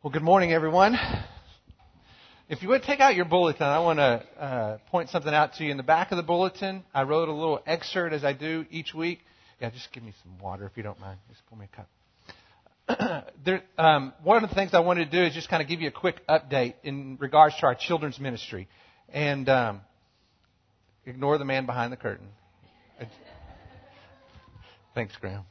Well, 0.00 0.12
good 0.12 0.22
morning, 0.22 0.52
everyone. 0.52 0.96
If 2.48 2.62
you 2.62 2.68
would 2.68 2.84
take 2.84 3.00
out 3.00 3.16
your 3.16 3.24
bulletin, 3.24 3.66
I 3.66 3.80
want 3.80 3.98
to 3.98 4.24
uh, 4.40 4.78
point 4.92 5.10
something 5.10 5.34
out 5.34 5.54
to 5.54 5.64
you. 5.64 5.72
In 5.72 5.76
the 5.76 5.82
back 5.82 6.12
of 6.12 6.16
the 6.16 6.22
bulletin, 6.22 6.84
I 6.94 7.02
wrote 7.02 7.28
a 7.28 7.32
little 7.32 7.60
excerpt 7.66 8.14
as 8.14 8.22
I 8.22 8.32
do 8.32 8.64
each 8.70 8.94
week. 8.94 9.18
Yeah, 9.60 9.70
just 9.70 9.90
give 9.90 10.04
me 10.04 10.12
some 10.22 10.38
water 10.38 10.66
if 10.66 10.76
you 10.76 10.84
don't 10.84 11.00
mind. 11.00 11.18
Just 11.28 11.44
pour 11.46 11.58
me 11.58 11.66
a 12.86 12.96
cup. 12.96 13.34
there, 13.44 13.64
um, 13.76 14.12
one 14.22 14.44
of 14.44 14.48
the 14.48 14.54
things 14.54 14.70
I 14.72 14.78
wanted 14.78 15.10
to 15.10 15.20
do 15.20 15.24
is 15.24 15.34
just 15.34 15.48
kind 15.48 15.64
of 15.64 15.68
give 15.68 15.80
you 15.80 15.88
a 15.88 15.90
quick 15.90 16.24
update 16.28 16.74
in 16.84 17.16
regards 17.18 17.56
to 17.56 17.66
our 17.66 17.74
children's 17.74 18.20
ministry. 18.20 18.68
And 19.08 19.48
um, 19.48 19.80
ignore 21.06 21.38
the 21.38 21.44
man 21.44 21.66
behind 21.66 21.92
the 21.92 21.96
curtain. 21.96 22.28
Thanks, 24.94 25.16
Graham 25.20 25.44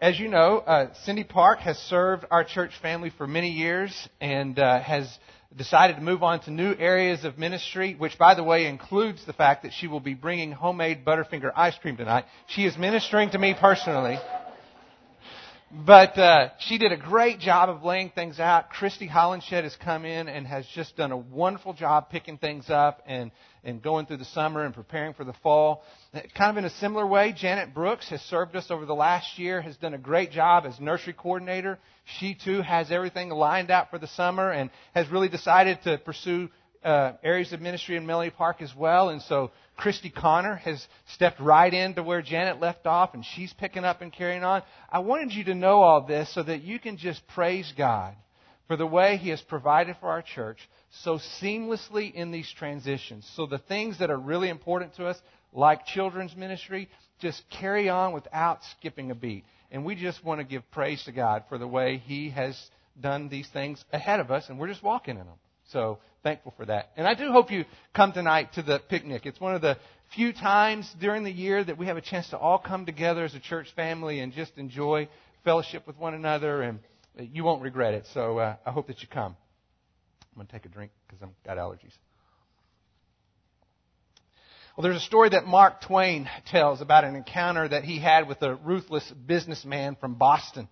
as 0.00 0.18
you 0.18 0.28
know, 0.28 0.58
uh, 0.58 0.92
Cindy 1.04 1.24
Park 1.24 1.60
has 1.60 1.78
served 1.78 2.26
our 2.30 2.44
church 2.44 2.72
family 2.82 3.10
for 3.16 3.26
many 3.26 3.50
years 3.50 4.08
and 4.20 4.58
uh, 4.58 4.80
has 4.80 5.18
decided 5.56 5.96
to 5.96 6.02
move 6.02 6.22
on 6.22 6.40
to 6.40 6.50
new 6.50 6.74
areas 6.74 7.24
of 7.24 7.38
ministry, 7.38 7.94
which, 7.94 8.18
by 8.18 8.34
the 8.34 8.44
way, 8.44 8.66
includes 8.66 9.24
the 9.24 9.32
fact 9.32 9.62
that 9.62 9.72
she 9.72 9.86
will 9.86 10.00
be 10.00 10.12
bringing 10.12 10.52
homemade 10.52 11.04
Butterfinger 11.04 11.50
ice 11.56 11.76
cream 11.80 11.96
tonight. 11.96 12.26
She 12.46 12.66
is 12.66 12.76
ministering 12.76 13.30
to 13.30 13.38
me 13.38 13.54
personally. 13.58 14.18
But 15.72 16.16
uh, 16.16 16.50
she 16.60 16.78
did 16.78 16.92
a 16.92 16.96
great 16.96 17.40
job 17.40 17.68
of 17.68 17.82
laying 17.82 18.10
things 18.10 18.38
out. 18.38 18.70
Christy 18.70 19.08
Hollenshed 19.08 19.64
has 19.64 19.74
come 19.82 20.04
in 20.04 20.28
and 20.28 20.46
has 20.46 20.64
just 20.76 20.96
done 20.96 21.10
a 21.10 21.16
wonderful 21.16 21.72
job 21.72 22.08
picking 22.08 22.38
things 22.38 22.70
up 22.70 23.02
and, 23.04 23.32
and 23.64 23.82
going 23.82 24.06
through 24.06 24.18
the 24.18 24.26
summer 24.26 24.64
and 24.64 24.72
preparing 24.72 25.12
for 25.12 25.24
the 25.24 25.32
fall. 25.42 25.82
Kind 26.36 26.52
of 26.52 26.56
in 26.58 26.64
a 26.66 26.70
similar 26.70 27.04
way, 27.04 27.32
Janet 27.32 27.74
Brooks 27.74 28.08
has 28.10 28.20
served 28.22 28.54
us 28.54 28.70
over 28.70 28.86
the 28.86 28.94
last 28.94 29.40
year, 29.40 29.60
has 29.60 29.76
done 29.76 29.92
a 29.92 29.98
great 29.98 30.30
job 30.30 30.66
as 30.66 30.78
nursery 30.78 31.14
coordinator. 31.14 31.80
She 32.20 32.36
too 32.36 32.62
has 32.62 32.92
everything 32.92 33.30
lined 33.30 33.72
out 33.72 33.90
for 33.90 33.98
the 33.98 34.06
summer 34.06 34.52
and 34.52 34.70
has 34.94 35.08
really 35.10 35.28
decided 35.28 35.82
to 35.82 35.98
pursue 35.98 36.48
uh, 36.84 37.14
areas 37.24 37.52
of 37.52 37.60
ministry 37.60 37.96
in 37.96 38.06
Melanie 38.06 38.30
Park 38.30 38.62
as 38.62 38.72
well. 38.72 39.08
And 39.08 39.20
so 39.22 39.50
Christy 39.76 40.10
Connor 40.10 40.56
has 40.56 40.86
stepped 41.12 41.38
right 41.40 41.72
into 41.72 42.02
where 42.02 42.22
Janet 42.22 42.60
left 42.60 42.86
off, 42.86 43.14
and 43.14 43.24
she's 43.24 43.52
picking 43.52 43.84
up 43.84 44.00
and 44.00 44.12
carrying 44.12 44.42
on. 44.42 44.62
I 44.90 45.00
wanted 45.00 45.32
you 45.32 45.44
to 45.44 45.54
know 45.54 45.82
all 45.82 46.02
this 46.02 46.32
so 46.34 46.42
that 46.42 46.62
you 46.62 46.78
can 46.78 46.96
just 46.96 47.26
praise 47.28 47.72
God 47.76 48.14
for 48.66 48.76
the 48.76 48.86
way 48.86 49.16
He 49.16 49.30
has 49.30 49.40
provided 49.42 49.96
for 50.00 50.08
our 50.08 50.22
church 50.22 50.58
so 51.02 51.18
seamlessly 51.40 52.12
in 52.12 52.30
these 52.30 52.50
transitions. 52.58 53.30
So 53.36 53.46
the 53.46 53.58
things 53.58 53.98
that 53.98 54.10
are 54.10 54.18
really 54.18 54.48
important 54.48 54.94
to 54.96 55.06
us, 55.06 55.20
like 55.52 55.86
children's 55.86 56.34
ministry, 56.34 56.88
just 57.20 57.42
carry 57.50 57.88
on 57.88 58.12
without 58.12 58.60
skipping 58.78 59.10
a 59.10 59.14
beat. 59.14 59.44
And 59.70 59.84
we 59.84 59.94
just 59.94 60.24
want 60.24 60.40
to 60.40 60.44
give 60.44 60.68
praise 60.70 61.04
to 61.04 61.12
God 61.12 61.44
for 61.48 61.58
the 61.58 61.68
way 61.68 61.98
He 61.98 62.30
has 62.30 62.58
done 63.00 63.28
these 63.28 63.48
things 63.48 63.84
ahead 63.92 64.20
of 64.20 64.30
us, 64.30 64.48
and 64.48 64.58
we're 64.58 64.68
just 64.68 64.82
walking 64.82 65.18
in 65.18 65.26
them. 65.26 65.38
So 65.68 65.98
thankful 66.26 66.52
for 66.56 66.66
that. 66.66 66.90
And 66.96 67.06
I 67.06 67.14
do 67.14 67.30
hope 67.30 67.52
you 67.52 67.64
come 67.94 68.12
tonight 68.12 68.54
to 68.54 68.62
the 68.62 68.80
picnic. 68.80 69.26
It's 69.26 69.40
one 69.40 69.54
of 69.54 69.62
the 69.62 69.76
few 70.12 70.32
times 70.32 70.92
during 70.98 71.22
the 71.22 71.30
year 71.30 71.62
that 71.62 71.78
we 71.78 71.86
have 71.86 71.96
a 71.96 72.00
chance 72.00 72.30
to 72.30 72.36
all 72.36 72.58
come 72.58 72.84
together 72.84 73.22
as 73.22 73.36
a 73.36 73.38
church 73.38 73.68
family 73.76 74.18
and 74.18 74.32
just 74.32 74.50
enjoy 74.56 75.08
fellowship 75.44 75.86
with 75.86 75.96
one 75.96 76.14
another, 76.14 76.62
and 76.62 76.80
you 77.16 77.44
won't 77.44 77.62
regret 77.62 77.94
it. 77.94 78.06
So 78.12 78.38
uh, 78.38 78.56
I 78.66 78.72
hope 78.72 78.88
that 78.88 79.02
you 79.02 79.08
come. 79.08 79.36
I'm 80.32 80.34
going 80.34 80.48
to 80.48 80.52
take 80.52 80.66
a 80.66 80.68
drink 80.68 80.90
because 81.06 81.22
I've 81.22 81.44
got 81.46 81.58
allergies. 81.58 81.94
Well, 84.76 84.82
there's 84.82 84.96
a 84.96 85.06
story 85.06 85.28
that 85.28 85.46
Mark 85.46 85.82
Twain 85.82 86.28
tells 86.46 86.80
about 86.80 87.04
an 87.04 87.14
encounter 87.14 87.68
that 87.68 87.84
he 87.84 88.00
had 88.00 88.26
with 88.26 88.42
a 88.42 88.56
ruthless 88.56 89.08
businessman 89.12 89.96
from 90.00 90.14
Boston. 90.14 90.66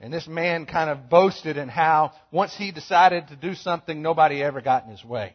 And 0.00 0.12
this 0.12 0.28
man 0.28 0.66
kind 0.66 0.90
of 0.90 1.08
boasted 1.10 1.56
in 1.56 1.68
how 1.68 2.12
once 2.30 2.54
he 2.56 2.70
decided 2.70 3.28
to 3.28 3.36
do 3.36 3.54
something, 3.54 4.00
nobody 4.00 4.42
ever 4.42 4.60
got 4.60 4.84
in 4.84 4.90
his 4.90 5.04
way. 5.04 5.34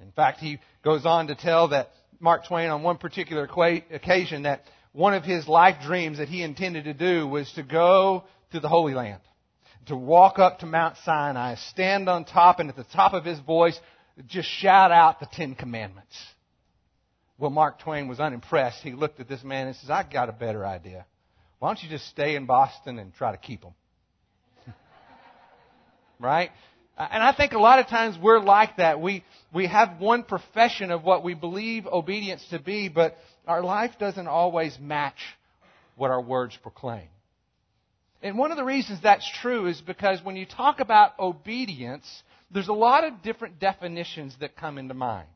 In 0.00 0.10
fact, 0.12 0.40
he 0.40 0.58
goes 0.82 1.06
on 1.06 1.28
to 1.28 1.34
tell 1.34 1.68
that 1.68 1.90
Mark 2.18 2.46
Twain 2.46 2.70
on 2.70 2.82
one 2.82 2.98
particular 2.98 3.44
occasion 3.44 4.42
that 4.42 4.62
one 4.92 5.14
of 5.14 5.24
his 5.24 5.46
life 5.46 5.76
dreams 5.84 6.18
that 6.18 6.28
he 6.28 6.42
intended 6.42 6.84
to 6.84 6.94
do 6.94 7.26
was 7.26 7.50
to 7.52 7.62
go 7.62 8.24
to 8.52 8.60
the 8.60 8.68
Holy 8.68 8.94
Land, 8.94 9.20
to 9.86 9.96
walk 9.96 10.38
up 10.38 10.60
to 10.60 10.66
Mount 10.66 10.96
Sinai, 11.04 11.54
stand 11.56 12.08
on 12.08 12.24
top, 12.24 12.58
and 12.58 12.68
at 12.68 12.76
the 12.76 12.84
top 12.84 13.12
of 13.12 13.24
his 13.24 13.38
voice, 13.40 13.78
just 14.26 14.48
shout 14.48 14.90
out 14.90 15.20
the 15.20 15.26
Ten 15.26 15.54
Commandments. 15.54 16.16
Well, 17.38 17.50
Mark 17.50 17.78
Twain 17.80 18.08
was 18.08 18.18
unimpressed. 18.18 18.82
He 18.82 18.92
looked 18.92 19.20
at 19.20 19.28
this 19.28 19.44
man 19.44 19.66
and 19.66 19.76
says, 19.76 19.90
I've 19.90 20.10
got 20.10 20.30
a 20.30 20.32
better 20.32 20.64
idea. 20.64 21.04
Why 21.58 21.68
don't 21.68 21.82
you 21.82 21.88
just 21.88 22.06
stay 22.08 22.36
in 22.36 22.46
Boston 22.46 22.98
and 22.98 23.14
try 23.14 23.32
to 23.32 23.38
keep 23.38 23.62
them? 23.62 23.74
right? 26.20 26.50
And 26.98 27.22
I 27.22 27.32
think 27.32 27.52
a 27.52 27.58
lot 27.58 27.78
of 27.78 27.88
times 27.88 28.16
we're 28.20 28.40
like 28.40 28.78
that. 28.78 29.00
We, 29.00 29.22
we 29.52 29.66
have 29.66 30.00
one 30.00 30.22
profession 30.22 30.90
of 30.90 31.02
what 31.04 31.22
we 31.22 31.34
believe 31.34 31.86
obedience 31.86 32.46
to 32.50 32.58
be, 32.58 32.88
but 32.88 33.16
our 33.46 33.62
life 33.62 33.92
doesn't 33.98 34.26
always 34.26 34.78
match 34.80 35.18
what 35.94 36.10
our 36.10 36.22
words 36.22 36.56
proclaim. 36.62 37.08
And 38.22 38.38
one 38.38 38.50
of 38.50 38.56
the 38.56 38.64
reasons 38.64 39.00
that's 39.02 39.30
true 39.40 39.66
is 39.66 39.80
because 39.80 40.24
when 40.24 40.36
you 40.36 40.46
talk 40.46 40.80
about 40.80 41.18
obedience, 41.18 42.22
there's 42.50 42.68
a 42.68 42.72
lot 42.72 43.04
of 43.04 43.22
different 43.22 43.58
definitions 43.58 44.34
that 44.40 44.56
come 44.56 44.78
into 44.78 44.94
mind. 44.94 45.28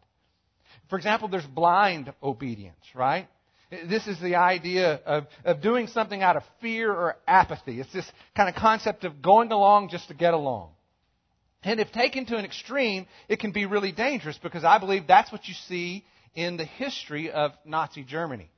For 0.88 0.96
example, 0.96 1.28
there's 1.28 1.46
blind 1.46 2.12
obedience, 2.22 2.84
right? 2.94 3.28
This 3.70 4.08
is 4.08 4.18
the 4.20 4.34
idea 4.34 4.94
of, 5.06 5.26
of 5.44 5.60
doing 5.60 5.86
something 5.86 6.22
out 6.22 6.36
of 6.36 6.42
fear 6.60 6.92
or 6.92 7.16
apathy. 7.26 7.80
It's 7.80 7.92
this 7.92 8.10
kind 8.34 8.48
of 8.48 8.56
concept 8.56 9.04
of 9.04 9.22
going 9.22 9.52
along 9.52 9.90
just 9.90 10.08
to 10.08 10.14
get 10.14 10.34
along. 10.34 10.70
And 11.62 11.78
if 11.78 11.92
taken 11.92 12.26
to 12.26 12.36
an 12.36 12.44
extreme, 12.44 13.06
it 13.28 13.38
can 13.38 13.52
be 13.52 13.66
really 13.66 13.92
dangerous 13.92 14.38
because 14.38 14.64
I 14.64 14.78
believe 14.78 15.06
that's 15.06 15.30
what 15.30 15.46
you 15.46 15.54
see 15.68 16.04
in 16.34 16.56
the 16.56 16.64
history 16.64 17.30
of 17.30 17.52
Nazi 17.64 18.02
Germany. 18.02 18.50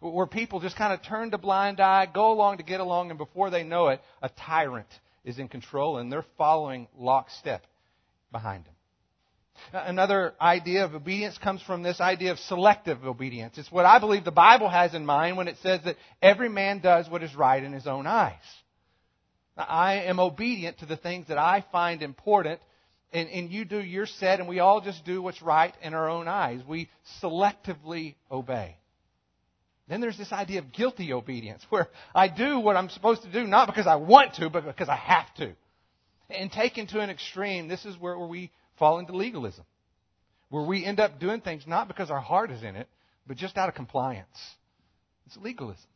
Where 0.00 0.26
people 0.26 0.60
just 0.60 0.76
kind 0.76 0.92
of 0.92 1.02
turn 1.02 1.32
a 1.34 1.38
blind 1.38 1.80
eye, 1.80 2.06
go 2.12 2.32
along 2.32 2.56
to 2.56 2.64
get 2.64 2.80
along, 2.80 3.10
and 3.10 3.18
before 3.18 3.50
they 3.50 3.62
know 3.64 3.88
it, 3.88 4.00
a 4.22 4.30
tyrant 4.30 4.88
is 5.24 5.38
in 5.38 5.48
control 5.48 5.98
and 5.98 6.10
they're 6.10 6.24
following 6.38 6.88
lockstep 6.96 7.64
behind 8.32 8.64
him. 8.64 8.71
Uh, 9.72 9.82
another 9.86 10.34
idea 10.40 10.84
of 10.84 10.94
obedience 10.94 11.38
comes 11.38 11.62
from 11.62 11.82
this 11.82 12.00
idea 12.00 12.32
of 12.32 12.38
selective 12.38 13.04
obedience. 13.04 13.56
It's 13.58 13.72
what 13.72 13.84
I 13.84 13.98
believe 13.98 14.24
the 14.24 14.30
Bible 14.30 14.68
has 14.68 14.94
in 14.94 15.06
mind 15.06 15.36
when 15.36 15.48
it 15.48 15.56
says 15.62 15.80
that 15.84 15.96
every 16.20 16.48
man 16.48 16.80
does 16.80 17.08
what 17.08 17.22
is 17.22 17.34
right 17.34 17.62
in 17.62 17.72
his 17.72 17.86
own 17.86 18.06
eyes. 18.06 18.34
I 19.56 20.04
am 20.04 20.18
obedient 20.18 20.78
to 20.78 20.86
the 20.86 20.96
things 20.96 21.28
that 21.28 21.38
I 21.38 21.64
find 21.72 22.02
important, 22.02 22.60
and, 23.12 23.28
and 23.28 23.50
you 23.50 23.64
do 23.64 23.80
your 23.80 24.06
set, 24.06 24.40
and 24.40 24.48
we 24.48 24.60
all 24.60 24.80
just 24.80 25.04
do 25.04 25.20
what's 25.20 25.42
right 25.42 25.74
in 25.82 25.94
our 25.94 26.08
own 26.08 26.28
eyes. 26.28 26.60
We 26.66 26.88
selectively 27.22 28.14
obey. 28.30 28.76
Then 29.88 30.00
there's 30.00 30.16
this 30.16 30.32
idea 30.32 30.60
of 30.60 30.72
guilty 30.72 31.12
obedience, 31.12 31.62
where 31.70 31.88
I 32.14 32.28
do 32.28 32.58
what 32.58 32.76
I'm 32.76 32.88
supposed 32.88 33.22
to 33.22 33.32
do, 33.32 33.46
not 33.46 33.66
because 33.66 33.86
I 33.86 33.96
want 33.96 34.34
to, 34.34 34.48
but 34.48 34.64
because 34.64 34.88
I 34.88 34.96
have 34.96 35.32
to. 35.36 35.52
And 36.30 36.50
taken 36.50 36.86
to 36.88 37.00
an 37.00 37.10
extreme, 37.10 37.68
this 37.68 37.84
is 37.84 37.98
where 37.98 38.18
we 38.18 38.50
fall 38.82 38.98
into 38.98 39.14
legalism, 39.14 39.64
where 40.48 40.64
we 40.64 40.84
end 40.84 40.98
up 40.98 41.20
doing 41.20 41.40
things 41.40 41.62
not 41.68 41.86
because 41.86 42.10
our 42.10 42.18
heart 42.18 42.50
is 42.50 42.64
in 42.64 42.74
it, 42.74 42.88
but 43.28 43.36
just 43.36 43.56
out 43.56 43.68
of 43.68 43.76
compliance. 43.76 44.26
It's 45.24 45.36
legalism. 45.36 45.86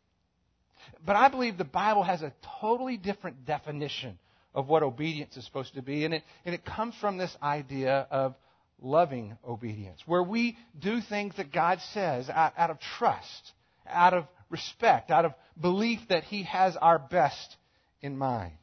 But 1.04 1.16
I 1.16 1.26
believe 1.26 1.58
the 1.58 1.64
Bible 1.64 2.04
has 2.04 2.22
a 2.22 2.32
totally 2.60 2.96
different 2.96 3.44
definition 3.44 4.20
of 4.54 4.69
what 4.69 4.84
obedience 4.84 5.36
is 5.36 5.44
supposed 5.44 5.75
to 5.75 5.82
be, 5.82 6.04
and 6.04 6.14
it, 6.14 6.22
and 6.44 6.54
it 6.54 6.64
comes 6.64 6.94
from 7.00 7.19
this 7.19 7.36
idea 7.42 8.06
of 8.08 8.36
loving 8.80 9.36
obedience, 9.44 10.00
where 10.06 10.22
we 10.22 10.56
do 10.78 11.00
things 11.00 11.34
that 11.38 11.52
God 11.52 11.80
says 11.92 12.30
out, 12.30 12.52
out 12.56 12.70
of 12.70 12.78
trust, 12.78 13.50
out 13.88 14.14
of 14.14 14.28
respect, 14.48 15.10
out 15.10 15.25
of 15.25 15.34
belief 15.60 15.98
that 16.08 16.22
He 16.22 16.44
has 16.44 16.76
our 16.76 17.00
best 17.00 17.56
in 18.00 18.16
mind. 18.16 18.58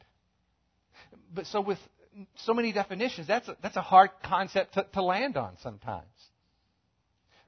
But 1.34 1.44
so 1.44 1.60
with 1.60 1.78
so 2.36 2.54
many 2.54 2.72
definitions, 2.72 3.26
that's 3.26 3.48
a, 3.48 3.56
that's 3.62 3.76
a 3.76 3.82
hard 3.82 4.10
concept 4.22 4.74
to, 4.74 4.86
to 4.92 5.02
land 5.02 5.36
on 5.36 5.56
sometimes. 5.62 6.06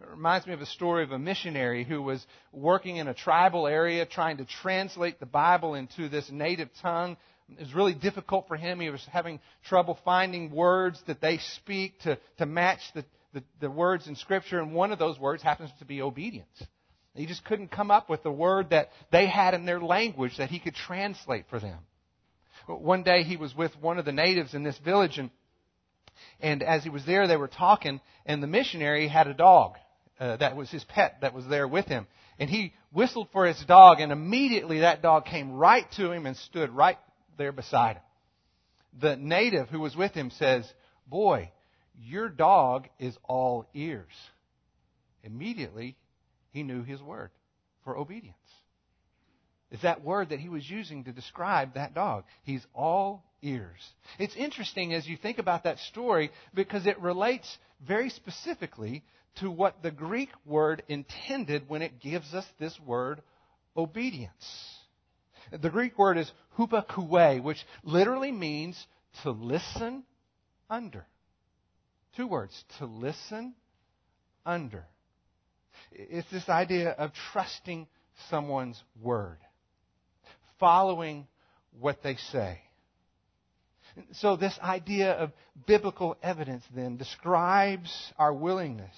It 0.00 0.08
reminds 0.08 0.46
me 0.46 0.52
of 0.52 0.60
a 0.60 0.66
story 0.66 1.04
of 1.04 1.12
a 1.12 1.18
missionary 1.18 1.82
who 1.84 2.02
was 2.02 2.24
working 2.52 2.96
in 2.96 3.08
a 3.08 3.14
tribal 3.14 3.66
area 3.66 4.04
trying 4.04 4.36
to 4.38 4.44
translate 4.44 5.20
the 5.20 5.26
Bible 5.26 5.74
into 5.74 6.08
this 6.08 6.30
native 6.30 6.68
tongue. 6.82 7.16
It 7.48 7.60
was 7.60 7.74
really 7.74 7.94
difficult 7.94 8.46
for 8.46 8.56
him. 8.56 8.80
He 8.80 8.90
was 8.90 9.06
having 9.10 9.40
trouble 9.64 9.98
finding 10.04 10.50
words 10.50 11.02
that 11.06 11.20
they 11.20 11.38
speak 11.38 11.98
to, 12.00 12.18
to 12.38 12.46
match 12.46 12.80
the, 12.94 13.04
the, 13.32 13.42
the 13.60 13.70
words 13.70 14.06
in 14.06 14.16
Scripture, 14.16 14.60
and 14.60 14.74
one 14.74 14.92
of 14.92 14.98
those 14.98 15.18
words 15.18 15.42
happens 15.42 15.70
to 15.78 15.86
be 15.86 16.02
obedience. 16.02 16.62
He 17.14 17.24
just 17.24 17.44
couldn't 17.46 17.68
come 17.68 17.90
up 17.90 18.10
with 18.10 18.22
the 18.22 18.30
word 18.30 18.70
that 18.70 18.90
they 19.10 19.26
had 19.26 19.54
in 19.54 19.64
their 19.64 19.80
language 19.80 20.36
that 20.36 20.50
he 20.50 20.58
could 20.58 20.74
translate 20.74 21.46
for 21.48 21.58
them. 21.58 21.78
One 22.66 23.02
day 23.02 23.22
he 23.22 23.36
was 23.36 23.54
with 23.54 23.72
one 23.80 23.98
of 23.98 24.04
the 24.04 24.12
natives 24.12 24.54
in 24.54 24.62
this 24.62 24.78
village, 24.78 25.18
and, 25.18 25.30
and 26.40 26.62
as 26.62 26.82
he 26.82 26.90
was 26.90 27.04
there, 27.04 27.26
they 27.26 27.36
were 27.36 27.48
talking, 27.48 28.00
and 28.24 28.42
the 28.42 28.46
missionary 28.48 29.08
had 29.08 29.28
a 29.28 29.34
dog. 29.34 29.76
Uh, 30.18 30.36
that 30.36 30.56
was 30.56 30.70
his 30.70 30.82
pet 30.84 31.18
that 31.20 31.34
was 31.34 31.46
there 31.46 31.68
with 31.68 31.86
him. 31.86 32.06
And 32.38 32.48
he 32.48 32.72
whistled 32.92 33.28
for 33.32 33.46
his 33.46 33.62
dog, 33.66 34.00
and 34.00 34.10
immediately 34.10 34.80
that 34.80 35.02
dog 35.02 35.26
came 35.26 35.52
right 35.52 35.90
to 35.92 36.10
him 36.10 36.26
and 36.26 36.36
stood 36.36 36.70
right 36.70 36.98
there 37.36 37.52
beside 37.52 37.96
him. 37.96 38.02
the 38.98 39.16
native 39.16 39.68
who 39.68 39.80
was 39.80 39.94
with 39.94 40.12
him 40.12 40.30
says, 40.30 40.70
Boy, 41.06 41.52
your 41.98 42.28
dog 42.28 42.88
is 42.98 43.16
all 43.24 43.66
ears. 43.74 44.12
Immediately, 45.22 45.96
he 46.50 46.62
knew 46.62 46.82
his 46.82 47.02
word 47.02 47.30
for 47.84 47.96
obedience. 47.96 48.36
Is 49.70 49.82
that 49.82 50.04
word 50.04 50.28
that 50.28 50.40
he 50.40 50.48
was 50.48 50.68
using 50.68 51.04
to 51.04 51.12
describe 51.12 51.74
that 51.74 51.94
dog. 51.94 52.24
He's 52.44 52.64
all 52.74 53.24
ears. 53.42 53.80
It's 54.18 54.36
interesting 54.36 54.94
as 54.94 55.06
you 55.06 55.16
think 55.16 55.38
about 55.38 55.64
that 55.64 55.78
story 55.78 56.30
because 56.54 56.86
it 56.86 57.00
relates 57.00 57.58
very 57.86 58.10
specifically 58.10 59.02
to 59.36 59.50
what 59.50 59.82
the 59.82 59.90
Greek 59.90 60.30
word 60.44 60.82
intended 60.88 61.68
when 61.68 61.82
it 61.82 62.00
gives 62.00 62.32
us 62.32 62.46
this 62.58 62.78
word 62.86 63.22
obedience. 63.76 64.76
The 65.52 65.70
Greek 65.70 65.98
word 65.98 66.18
is 66.18 66.30
hupakue, 66.58 67.42
which 67.42 67.64
literally 67.84 68.32
means 68.32 68.84
to 69.22 69.30
listen 69.30 70.04
under. 70.68 71.06
Two 72.16 72.26
words, 72.26 72.64
to 72.78 72.86
listen 72.86 73.54
under. 74.44 74.86
It's 75.92 76.30
this 76.30 76.48
idea 76.48 76.90
of 76.90 77.12
trusting 77.32 77.86
someone's 78.30 78.82
word, 79.00 79.38
following 80.58 81.26
what 81.78 82.02
they 82.02 82.16
say. 82.32 82.60
So, 84.12 84.36
this 84.36 84.58
idea 84.62 85.12
of 85.12 85.32
biblical 85.66 86.16
evidence 86.22 86.64
then 86.74 86.96
describes 86.96 88.12
our 88.18 88.32
willingness 88.32 88.94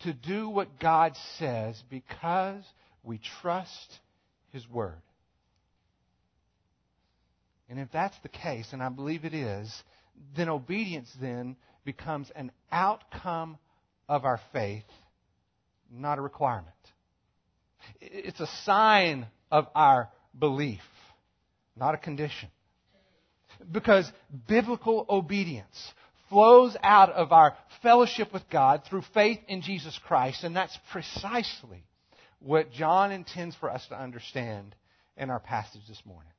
to 0.00 0.12
do 0.12 0.48
what 0.48 0.80
God 0.80 1.16
says 1.38 1.80
because 1.88 2.64
we 3.04 3.20
trust 3.40 4.00
His 4.50 4.68
Word. 4.68 5.00
And 7.68 7.78
if 7.78 7.88
that's 7.92 8.16
the 8.22 8.28
case, 8.28 8.68
and 8.72 8.82
I 8.82 8.88
believe 8.88 9.24
it 9.24 9.34
is, 9.34 9.72
then 10.36 10.48
obedience 10.48 11.10
then 11.20 11.56
becomes 11.84 12.30
an 12.34 12.50
outcome 12.70 13.58
of 14.08 14.24
our 14.24 14.40
faith, 14.52 14.84
not 15.90 16.18
a 16.18 16.22
requirement. 16.22 16.74
It's 18.00 18.40
a 18.40 18.46
sign 18.64 19.26
of 19.50 19.66
our 19.74 20.10
belief, 20.38 20.80
not 21.76 21.94
a 21.94 21.98
condition. 21.98 22.48
Because 23.70 24.10
biblical 24.48 25.06
obedience 25.08 25.92
flows 26.28 26.76
out 26.82 27.10
of 27.10 27.32
our 27.32 27.56
fellowship 27.82 28.32
with 28.32 28.48
God 28.50 28.82
through 28.88 29.02
faith 29.14 29.38
in 29.48 29.62
Jesus 29.62 29.98
Christ, 30.06 30.44
and 30.44 30.54
that's 30.54 30.76
precisely 30.92 31.84
what 32.40 32.72
John 32.72 33.12
intends 33.12 33.56
for 33.56 33.70
us 33.70 33.86
to 33.88 34.00
understand 34.00 34.74
in 35.16 35.30
our 35.30 35.40
passage 35.40 35.82
this 35.88 36.02
morning. 36.04 36.32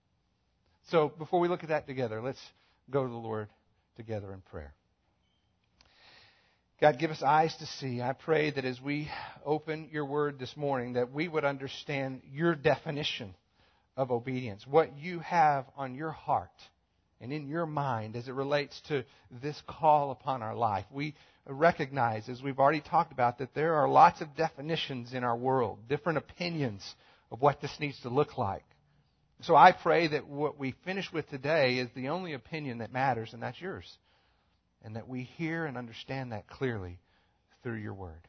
So 0.90 1.12
before 1.18 1.40
we 1.40 1.48
look 1.48 1.64
at 1.64 1.70
that 1.70 1.88
together, 1.88 2.22
let's 2.22 2.42
go 2.90 3.04
to 3.04 3.10
the 3.10 3.16
Lord 3.16 3.50
together 3.96 4.32
in 4.34 4.42
prayer. 4.42 4.74
God, 6.80 7.00
give 7.00 7.10
us 7.10 7.24
eyes 7.24 7.56
to 7.58 7.66
see. 7.66 8.02
I 8.02 8.14
pray 8.14 8.52
that 8.52 8.64
as 8.64 8.80
we 8.80 9.10
open 9.44 9.90
your 9.92 10.06
word 10.06 10.38
this 10.38 10.56
morning, 10.56 10.94
that 10.94 11.12
we 11.12 11.28
would 11.28 11.44
understand 11.44 12.22
your 12.32 12.54
definition 12.54 13.34
of 13.98 14.12
obedience, 14.12 14.66
what 14.66 14.98
you 14.98 15.20
have 15.20 15.66
on 15.76 15.96
your 15.96 16.12
heart 16.12 16.52
and 17.20 17.34
in 17.34 17.48
your 17.48 17.66
mind 17.66 18.16
as 18.16 18.28
it 18.28 18.34
relates 18.34 18.80
to 18.88 19.04
this 19.42 19.60
call 19.68 20.12
upon 20.12 20.44
our 20.44 20.56
life. 20.56 20.86
We 20.92 21.16
recognize, 21.48 22.30
as 22.30 22.42
we've 22.42 22.60
already 22.60 22.82
talked 22.82 23.12
about, 23.12 23.40
that 23.40 23.56
there 23.56 23.74
are 23.74 23.90
lots 23.90 24.22
of 24.22 24.36
definitions 24.36 25.14
in 25.14 25.24
our 25.24 25.36
world, 25.36 25.80
different 25.90 26.20
opinions 26.20 26.84
of 27.32 27.42
what 27.42 27.60
this 27.60 27.76
needs 27.80 28.00
to 28.02 28.10
look 28.10 28.38
like. 28.38 28.64
So 29.42 29.56
I 29.56 29.72
pray 29.72 30.08
that 30.10 30.28
what 30.28 30.60
we 30.60 30.76
finish 30.86 31.12
with 31.12 31.28
today 31.30 31.78
is 31.78 31.90
the 31.96 32.10
only 32.10 32.34
opinion 32.34 32.80
that 32.80 32.94
matters, 32.94 33.34
and 33.34 33.42
that's 33.42 33.60
yours. 33.60 33.86
And 34.84 34.96
that 34.96 35.08
we 35.08 35.24
hear 35.24 35.66
and 35.66 35.76
understand 35.78 36.32
that 36.32 36.48
clearly 36.48 37.00
through 37.64 37.78
your 37.78 37.94
word. 37.94 38.28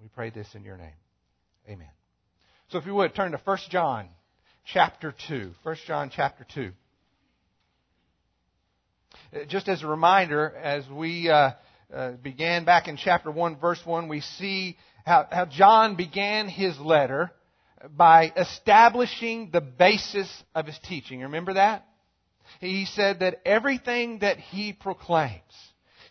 We 0.00 0.08
pray 0.08 0.30
this 0.30 0.48
in 0.54 0.64
your 0.64 0.76
name. 0.76 0.96
Amen. 1.68 1.88
So 2.68 2.78
if 2.78 2.86
you 2.86 2.94
would, 2.94 3.14
turn 3.14 3.32
to 3.32 3.40
1 3.42 3.58
John 3.70 4.08
chapter 4.64 5.14
2. 5.28 5.52
1 5.62 5.76
John 5.86 6.10
chapter 6.14 6.46
2. 6.54 6.72
Uh, 9.32 9.44
just 9.48 9.68
as 9.68 9.82
a 9.82 9.86
reminder, 9.86 10.54
as 10.56 10.88
we 10.88 11.28
uh, 11.28 11.52
uh, 11.92 12.12
began 12.12 12.64
back 12.64 12.88
in 12.88 12.96
chapter 12.96 13.30
1, 13.30 13.58
verse 13.58 13.80
1, 13.84 14.08
we 14.08 14.20
see 14.20 14.76
how, 15.04 15.26
how 15.30 15.44
John 15.44 15.96
began 15.96 16.48
his 16.48 16.78
letter 16.78 17.30
by 17.94 18.32
establishing 18.36 19.50
the 19.52 19.60
basis 19.60 20.30
of 20.54 20.66
his 20.66 20.78
teaching. 20.84 21.20
Remember 21.20 21.54
that? 21.54 21.86
He 22.60 22.86
said 22.86 23.20
that 23.20 23.40
everything 23.44 24.20
that 24.20 24.38
he 24.38 24.72
proclaims 24.72 25.42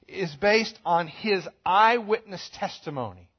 is 0.07 0.33
based 0.35 0.77
on 0.85 1.07
his 1.07 1.47
eyewitness 1.65 2.47
testimony 2.53 3.29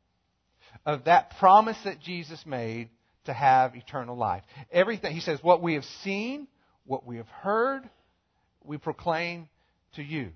of 0.86 1.04
that 1.04 1.36
promise 1.38 1.76
that 1.84 2.00
Jesus 2.00 2.44
made 2.46 2.88
to 3.24 3.32
have 3.32 3.74
eternal 3.74 4.16
life. 4.16 4.42
Everything, 4.70 5.12
he 5.12 5.20
says, 5.20 5.38
what 5.42 5.62
we 5.62 5.74
have 5.74 5.84
seen, 6.02 6.48
what 6.86 7.06
we 7.06 7.16
have 7.16 7.28
heard, 7.28 7.88
we 8.62 8.78
proclaim 8.78 9.48
to 9.96 10.02
you. 10.02 10.30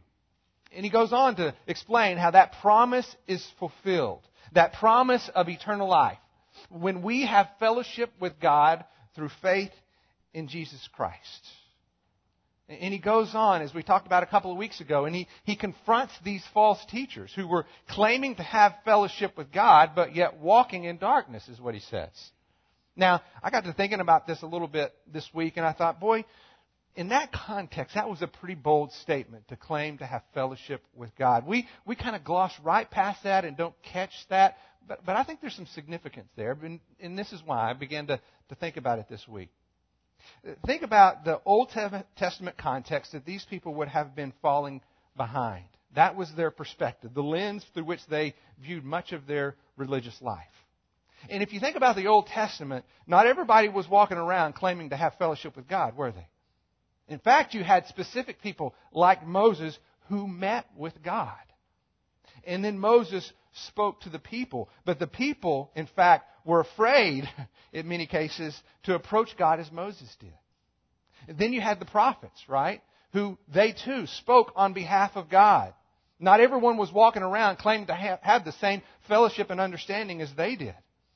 And 0.73 0.85
he 0.85 0.91
goes 0.91 1.13
on 1.13 1.37
to 1.37 1.55
explain 1.67 2.19
how 2.19 2.31
that 2.31 2.57
promise 2.61 3.17
is 3.27 3.47
fulfilled. 3.59 4.21
That 4.53 4.75
promise 4.75 5.29
of 5.35 5.49
eternal 5.49 5.89
life 5.89 6.19
when 6.71 7.03
we 7.03 7.27
have 7.27 7.49
fellowship 7.59 8.11
with 8.21 8.41
God 8.41 8.85
through 9.15 9.31
faith 9.43 9.71
in 10.35 10.49
Jesus 10.49 10.87
Christ. 10.93 11.47
And 12.69 12.93
he 12.93 12.99
goes 12.99 13.35
on, 13.35 13.63
as 13.63 13.73
we 13.73 13.83
talked 13.83 14.07
about 14.07 14.23
a 14.23 14.27
couple 14.27 14.53
of 14.53 14.59
weeks 14.59 14.83
ago, 14.83 15.07
and 15.07 15.15
he, 15.15 15.27
he 15.45 15.57
confronts 15.57 16.13
these 16.23 16.45
false 16.53 16.85
teachers 16.91 17.33
who 17.35 17.49
were 17.49 17.65
claiming 17.89 18.35
to 18.35 18.43
have 18.43 18.75
fellowship 18.85 19.39
with 19.39 19.51
God, 19.51 19.93
but 19.95 20.15
yet 20.15 20.39
walking 20.39 20.85
in 20.85 20.99
darkness, 20.99 21.49
is 21.49 21.59
what 21.59 21.73
he 21.73 21.81
says. 21.81 22.11
Now, 22.99 23.23
I 23.43 23.51
got 23.51 23.63
to 23.65 23.73
thinking 23.73 24.01
about 24.01 24.27
this 24.27 24.43
a 24.43 24.47
little 24.47 24.67
bit 24.67 24.93
this 25.11 25.27
week, 25.33 25.57
and 25.57 25.65
I 25.65 25.73
thought, 25.73 26.01
boy, 26.01 26.25
in 26.97 27.11
that 27.11 27.31
context, 27.33 27.95
that 27.95 28.11
was 28.11 28.23
a 28.23 28.27
pretty 28.27 28.57
bold 28.57 28.91
statement 28.93 29.47
to 29.49 29.57
claim 29.57 29.99
to 29.99 30.05
have 30.05 30.23
fellowship 30.35 30.83
with 30.97 31.15
God. 31.17 31.47
We, 31.47 31.69
we 31.87 31.95
kind 31.95 32.17
of 32.17 32.25
gloss 32.25 32.53
right 32.65 32.91
past 32.91 33.23
that 33.23 33.45
and 33.45 33.57
don't 33.57 33.75
catch 33.85 34.11
that. 34.31 34.57
But, 34.87 35.07
but 35.07 35.15
I 35.15 35.23
think 35.23 35.41
there's 35.41 35.55
some 35.55 35.69
significance 35.75 36.29
there, 36.35 36.59
and, 36.61 36.81
and 36.99 37.17
this 37.17 37.33
is 37.33 37.41
why 37.47 37.71
I 37.71 37.73
began 37.75 38.09
to, 38.09 38.21
to 38.49 38.55
think 38.57 38.77
about 38.77 38.99
it 38.99 39.07
this 39.09 39.27
week. 39.29 39.51
Think 40.67 40.83
about 40.83 41.25
the 41.25 41.41
Old 41.45 41.71
Testament 42.17 42.59
context 42.59 43.13
that 43.13 43.25
these 43.25 43.47
people 43.49 43.75
would 43.75 43.89
have 43.89 44.17
been 44.17 44.33
falling 44.43 44.81
behind. 45.17 45.67
That 45.95 46.17
was 46.17 46.33
their 46.37 46.51
perspective, 46.51 47.15
the 47.15 47.23
lens 47.23 47.65
through 47.75 47.85
which 47.85 48.05
they 48.11 48.35
viewed 48.61 48.85
much 48.85 49.13
of 49.13 49.29
their 49.29 49.55
religious 49.77 50.21
life. 50.21 50.47
And 51.29 51.43
if 51.43 51.53
you 51.53 51.61
think 51.61 51.77
about 51.77 51.97
the 51.97 52.07
Old 52.07 52.27
Testament, 52.27 52.85
not 53.07 53.27
everybody 53.27 53.69
was 53.69 53.89
walking 53.89 54.19
around 54.19 54.55
claiming 54.55 54.91
to 54.91 54.97
have 54.97 55.15
fellowship 55.17 55.57
with 55.57 55.69
God, 55.69 55.97
were 55.97 56.13
they? 56.13 56.27
In 57.09 57.19
fact, 57.19 57.55
you 57.55 57.65
had 57.65 57.87
specific 57.87 58.43
people 58.43 58.75
like 58.93 59.27
Moses 59.27 59.79
who 60.09 60.27
met 60.27 60.67
with 60.77 61.03
God. 61.03 61.33
And 62.45 62.65
then 62.65 62.79
Moses 62.79 63.31
spoke 63.67 64.03
to 64.03 64.11
the 64.11 64.19
people. 64.19 64.69
But 64.85 64.99
the 64.99 65.07
people, 65.07 65.71
in 65.75 65.87
fact, 65.87 66.31
were 66.45 66.61
afraid, 66.61 67.29
in 67.73 67.89
many 67.89 68.07
cases, 68.07 68.59
to 68.85 68.95
approach 68.95 69.37
God 69.37 69.61
as 69.61 69.73
Moses 69.73 70.15
did. 70.21 70.33
And 71.27 71.39
then 71.39 71.53
you 71.53 71.61
had 71.61 71.81
the 71.81 71.87
prophets, 71.87 72.45
right? 72.49 72.83
Who 73.13 73.39
they 73.53 73.73
too 73.73 74.07
spoke 74.07 74.53
on 74.55 74.73
behalf 74.73 75.13
of 75.17 75.29
God. 75.29 75.75
Not 76.21 76.41
everyone 76.41 76.77
was 76.77 76.93
walking 76.93 77.23
around 77.23 77.59
claiming 77.59 77.87
to 77.87 77.95
have, 77.95 78.21
have 78.23 78.45
the 78.45 78.53
same 78.53 78.83
fellowship 79.07 79.51
and 79.51 79.61
understanding 79.61 80.21
as 80.21 80.33
they 80.35 80.57
did. 80.57 80.75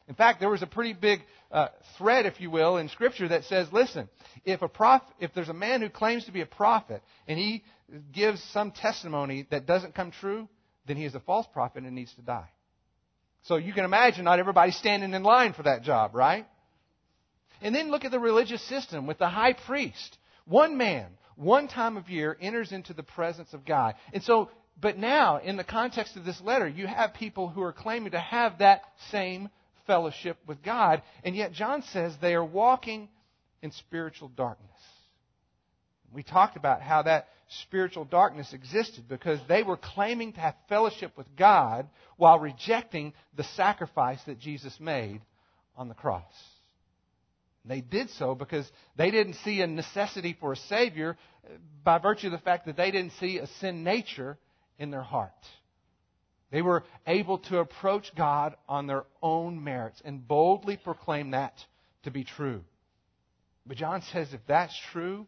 In 0.09 0.15
fact, 0.15 0.41
there 0.41 0.51
was 0.51 0.63
a 0.63 0.67
pretty 0.67 0.93
big 0.93 1.21
uh, 1.51 1.69
thread, 1.97 2.27
if 2.27 2.41
you 2.41 2.51
will, 2.51 2.77
in 2.77 2.89
Scripture 2.89 3.29
that 3.29 3.45
says, 3.45 3.69
listen, 3.73 4.09
if 4.45 4.63
a 4.63 4.69
prophet, 4.69 5.09
if 5.21 5.33
there's 5.35 5.49
a 5.49 5.55
man 5.55 5.81
who 5.81 5.89
claims 5.89 6.25
to 6.25 6.33
be 6.33 6.41
a 6.41 6.47
prophet 6.47 7.03
and 7.29 7.39
he 7.39 7.63
gives 8.13 8.43
some 8.53 8.73
testimony 8.73 9.47
that 9.51 9.67
doesn't 9.67 9.95
come 9.95 10.11
true, 10.11 10.49
then 10.87 10.97
he 10.97 11.05
is 11.05 11.15
a 11.15 11.21
false 11.21 11.47
prophet 11.53 11.85
and 11.85 11.95
needs 11.95 12.15
to 12.15 12.23
die. 12.23 12.49
So 13.43 13.57
you 13.57 13.73
can 13.73 13.85
imagine 13.85 14.25
not 14.25 14.39
everybody 14.39 14.73
standing 14.73 15.15
in 15.15 15.23
line 15.23 15.53
for 15.53 15.65
that 15.65 15.83
job, 15.83 16.15
right? 16.15 16.47
And 17.61 17.75
then 17.75 17.91
look 17.91 18.05
at 18.05 18.11
the 18.11 18.19
religious 18.19 18.63
system 18.63 19.07
with 19.07 19.19
the 19.19 19.29
high 19.29 19.53
priest. 19.53 20.19
One 20.47 20.77
man, 20.77 21.07
one 21.37 21.69
time 21.69 21.97
of 21.97 22.09
year, 22.09 22.37
enters 22.41 22.73
into 22.73 22.93
the 22.93 23.03
presence 23.03 23.53
of 23.53 23.65
God. 23.65 23.95
And 24.13 24.23
so, 24.23 24.51
but 24.81 24.97
now, 24.97 25.39
in 25.39 25.57
the 25.57 25.65
context 25.65 26.17
of 26.17 26.25
this 26.25 26.41
letter, 26.41 26.69
you 26.69 26.87
have 26.87 27.15
people 27.15 27.49
who 27.49 27.63
are 27.63 27.73
claiming 27.73 28.13
to 28.13 28.21
have 28.21 28.59
that 28.59 28.83
same 29.11 29.49
fellowship 29.87 30.39
with 30.47 30.63
God, 30.63 31.03
and 31.25 31.35
yet 31.35 31.53
John 31.53 31.83
says 31.83 32.15
they 32.21 32.35
are 32.35 32.45
walking 32.45 33.09
in 33.63 33.73
spiritual 33.73 34.29
darkness. 34.29 34.69
We 36.13 36.23
talked 36.23 36.57
about 36.57 36.83
how 36.83 37.03
that 37.03 37.29
spiritual 37.63 38.05
darkness 38.05 38.53
existed 38.53 39.09
because 39.09 39.41
they 39.49 39.63
were 39.63 39.77
claiming 39.77 40.33
to 40.35 40.41
have 40.41 40.55
fellowship 40.69 41.17
with 41.17 41.27
God 41.37 41.89
while 42.17 42.39
rejecting 42.39 43.15
the 43.37 43.45
sacrifice 43.45 44.21
that 44.27 44.39
Jesus 44.39 44.79
made 44.79 45.23
on 45.77 45.89
the 45.89 45.95
cross. 45.95 46.33
They 47.65 47.81
did 47.81 48.11
so 48.11 48.35
because 48.35 48.71
they 48.97 49.11
didn't 49.11 49.35
see 49.45 49.61
a 49.61 49.67
necessity 49.67 50.37
for 50.39 50.53
a 50.53 50.57
Savior 50.57 51.17
by 51.85 51.99
virtue 51.99 52.27
of 52.27 52.33
the 52.33 52.39
fact 52.39 52.67
that 52.67 52.77
they 52.77 52.91
didn't 52.91 53.13
see 53.21 53.39
a 53.39 53.47
sin 53.61 53.85
nature 53.85 54.37
in 54.79 54.91
their 54.91 55.03
heart. 55.03 55.33
They 56.53 56.63
were 56.63 56.85
able 57.07 57.39
to 57.39 57.59
approach 57.59 58.15
God 58.15 58.55
on 58.69 58.87
their 58.87 59.05
own 59.23 59.65
merits 59.65 60.03
and 60.05 60.29
boldly 60.29 60.77
proclaim 60.77 61.31
that 61.31 61.55
to 62.05 62.11
be 62.11 62.25
true. 62.25 62.63
But 63.67 63.79
John 63.79 64.03
says 64.13 64.33
if 64.35 64.41
that's 64.47 64.79
true, 64.93 65.27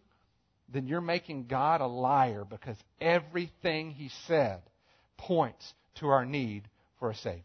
then 0.68 0.86
you're 0.86 1.00
making 1.00 1.46
God 1.46 1.80
a 1.80 1.86
liar 1.86 2.44
because 2.48 2.76
everything 3.00 3.90
he 3.90 4.10
said 4.26 4.60
points 5.16 5.72
to 5.96 6.08
our 6.08 6.26
need 6.26 6.68
for 6.98 7.10
a 7.10 7.14
Savior. 7.14 7.40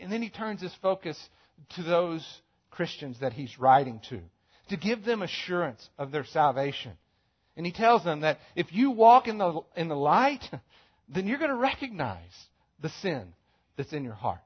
And 0.00 0.10
then 0.10 0.22
he 0.22 0.30
turns 0.30 0.60
his 0.60 0.74
focus 0.82 1.16
to 1.76 1.82
those 1.82 2.26
Christians 2.70 3.20
that 3.20 3.34
he's 3.34 3.58
writing 3.58 4.00
to, 4.08 4.20
to 4.70 4.76
give 4.76 5.04
them 5.04 5.22
assurance 5.22 5.88
of 5.96 6.10
their 6.10 6.24
salvation. 6.24 6.92
And 7.56 7.66
he 7.66 7.72
tells 7.72 8.02
them 8.02 8.20
that 8.20 8.38
if 8.56 8.72
you 8.72 8.90
walk 8.90 9.28
in 9.28 9.38
the, 9.38 9.60
in 9.76 9.88
the 9.88 9.96
light, 9.96 10.42
then 11.12 11.26
you're 11.26 11.38
going 11.38 11.50
to 11.50 11.56
recognize 11.56 12.32
the 12.80 12.88
sin 12.88 13.34
that's 13.76 13.92
in 13.92 14.04
your 14.04 14.14
heart. 14.14 14.40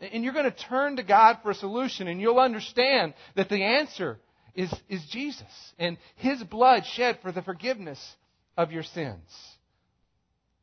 And 0.00 0.22
you're 0.22 0.32
going 0.32 0.44
to 0.44 0.56
turn 0.56 0.96
to 0.96 1.02
God 1.02 1.38
for 1.42 1.50
a 1.50 1.54
solution, 1.54 2.06
and 2.06 2.20
you'll 2.20 2.38
understand 2.38 3.14
that 3.34 3.48
the 3.48 3.62
answer 3.64 4.18
is, 4.54 4.72
is 4.88 5.04
Jesus 5.10 5.72
and 5.78 5.96
His 6.16 6.42
blood 6.44 6.84
shed 6.86 7.18
for 7.22 7.32
the 7.32 7.42
forgiveness 7.42 8.00
of 8.56 8.70
your 8.70 8.84
sins. 8.84 9.28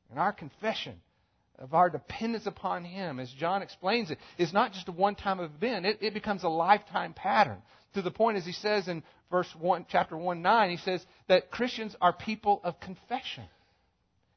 And 0.09 0.19
our 0.19 0.31
confession 0.31 1.01
of 1.57 1.73
our 1.73 1.89
dependence 1.89 2.45
upon 2.45 2.85
Him, 2.85 3.19
as 3.19 3.29
John 3.31 3.61
explains 3.61 4.11
it, 4.11 4.19
is 4.37 4.53
not 4.53 4.73
just 4.73 4.87
a 4.87 4.91
one 4.91 5.15
time 5.15 5.39
event, 5.39 5.85
it, 5.85 5.97
it, 6.01 6.13
becomes 6.13 6.43
a 6.43 6.49
lifetime 6.49 7.13
pattern. 7.13 7.61
To 7.95 8.01
the 8.01 8.11
point, 8.11 8.37
as 8.37 8.45
he 8.45 8.51
says 8.51 8.89
in 8.89 9.03
verse 9.31 9.47
1, 9.57 9.85
chapter 9.89 10.17
1 10.17 10.41
9, 10.41 10.69
he 10.69 10.77
says 10.77 11.05
that 11.27 11.51
Christians 11.51 11.95
are 12.01 12.13
people 12.13 12.61
of 12.63 12.79
confession. 12.79 13.45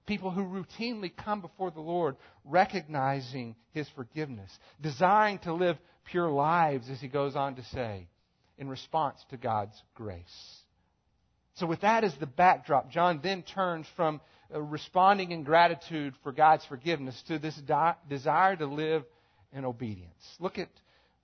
People 0.08 0.30
who 0.30 0.42
routinely 0.42 1.14
come 1.14 1.42
before 1.42 1.70
the 1.70 1.82
Lord 1.82 2.16
recognizing 2.42 3.54
His 3.72 3.86
forgiveness, 3.90 4.50
desiring 4.80 5.38
to 5.40 5.52
live 5.52 5.76
pure 6.06 6.30
lives, 6.30 6.88
as 6.88 6.98
he 6.98 7.08
goes 7.08 7.36
on 7.36 7.56
to 7.56 7.64
say, 7.66 8.08
in 8.56 8.70
response 8.70 9.22
to 9.28 9.36
God's 9.36 9.78
grace. 9.94 10.24
So, 11.56 11.66
with 11.66 11.82
that 11.82 12.04
as 12.04 12.14
the 12.16 12.26
backdrop, 12.26 12.90
John 12.90 13.20
then 13.22 13.42
turns 13.42 13.86
from 13.96 14.22
uh, 14.52 14.62
responding 14.62 15.30
in 15.30 15.42
gratitude 15.42 16.14
for 16.22 16.32
God's 16.32 16.64
forgiveness 16.64 17.22
to 17.28 17.38
this 17.38 17.60
desire 18.08 18.56
to 18.56 18.66
live 18.66 19.04
in 19.52 19.66
obedience. 19.66 20.24
Look 20.40 20.58
at 20.58 20.70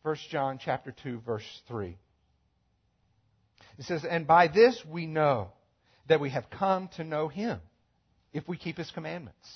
1 0.03 0.17
John 0.31 0.59
chapter 0.63 0.95
2 1.03 1.21
verse 1.25 1.63
3. 1.69 1.97
It 3.79 3.85
says, 3.87 4.05
"And 4.05 4.27
by 4.27 4.49
this 4.49 4.85
we 4.85 5.07
know 5.07 5.53
that 6.09 6.21
we 6.21 6.29
have 6.29 6.51
come 6.51 6.89
to 6.97 7.05
know 7.05 7.29
him 7.29 7.63
if 8.35 8.47
we 8.47 8.59
keep 8.59 8.77
his 8.77 8.91
commandments. 8.91 9.49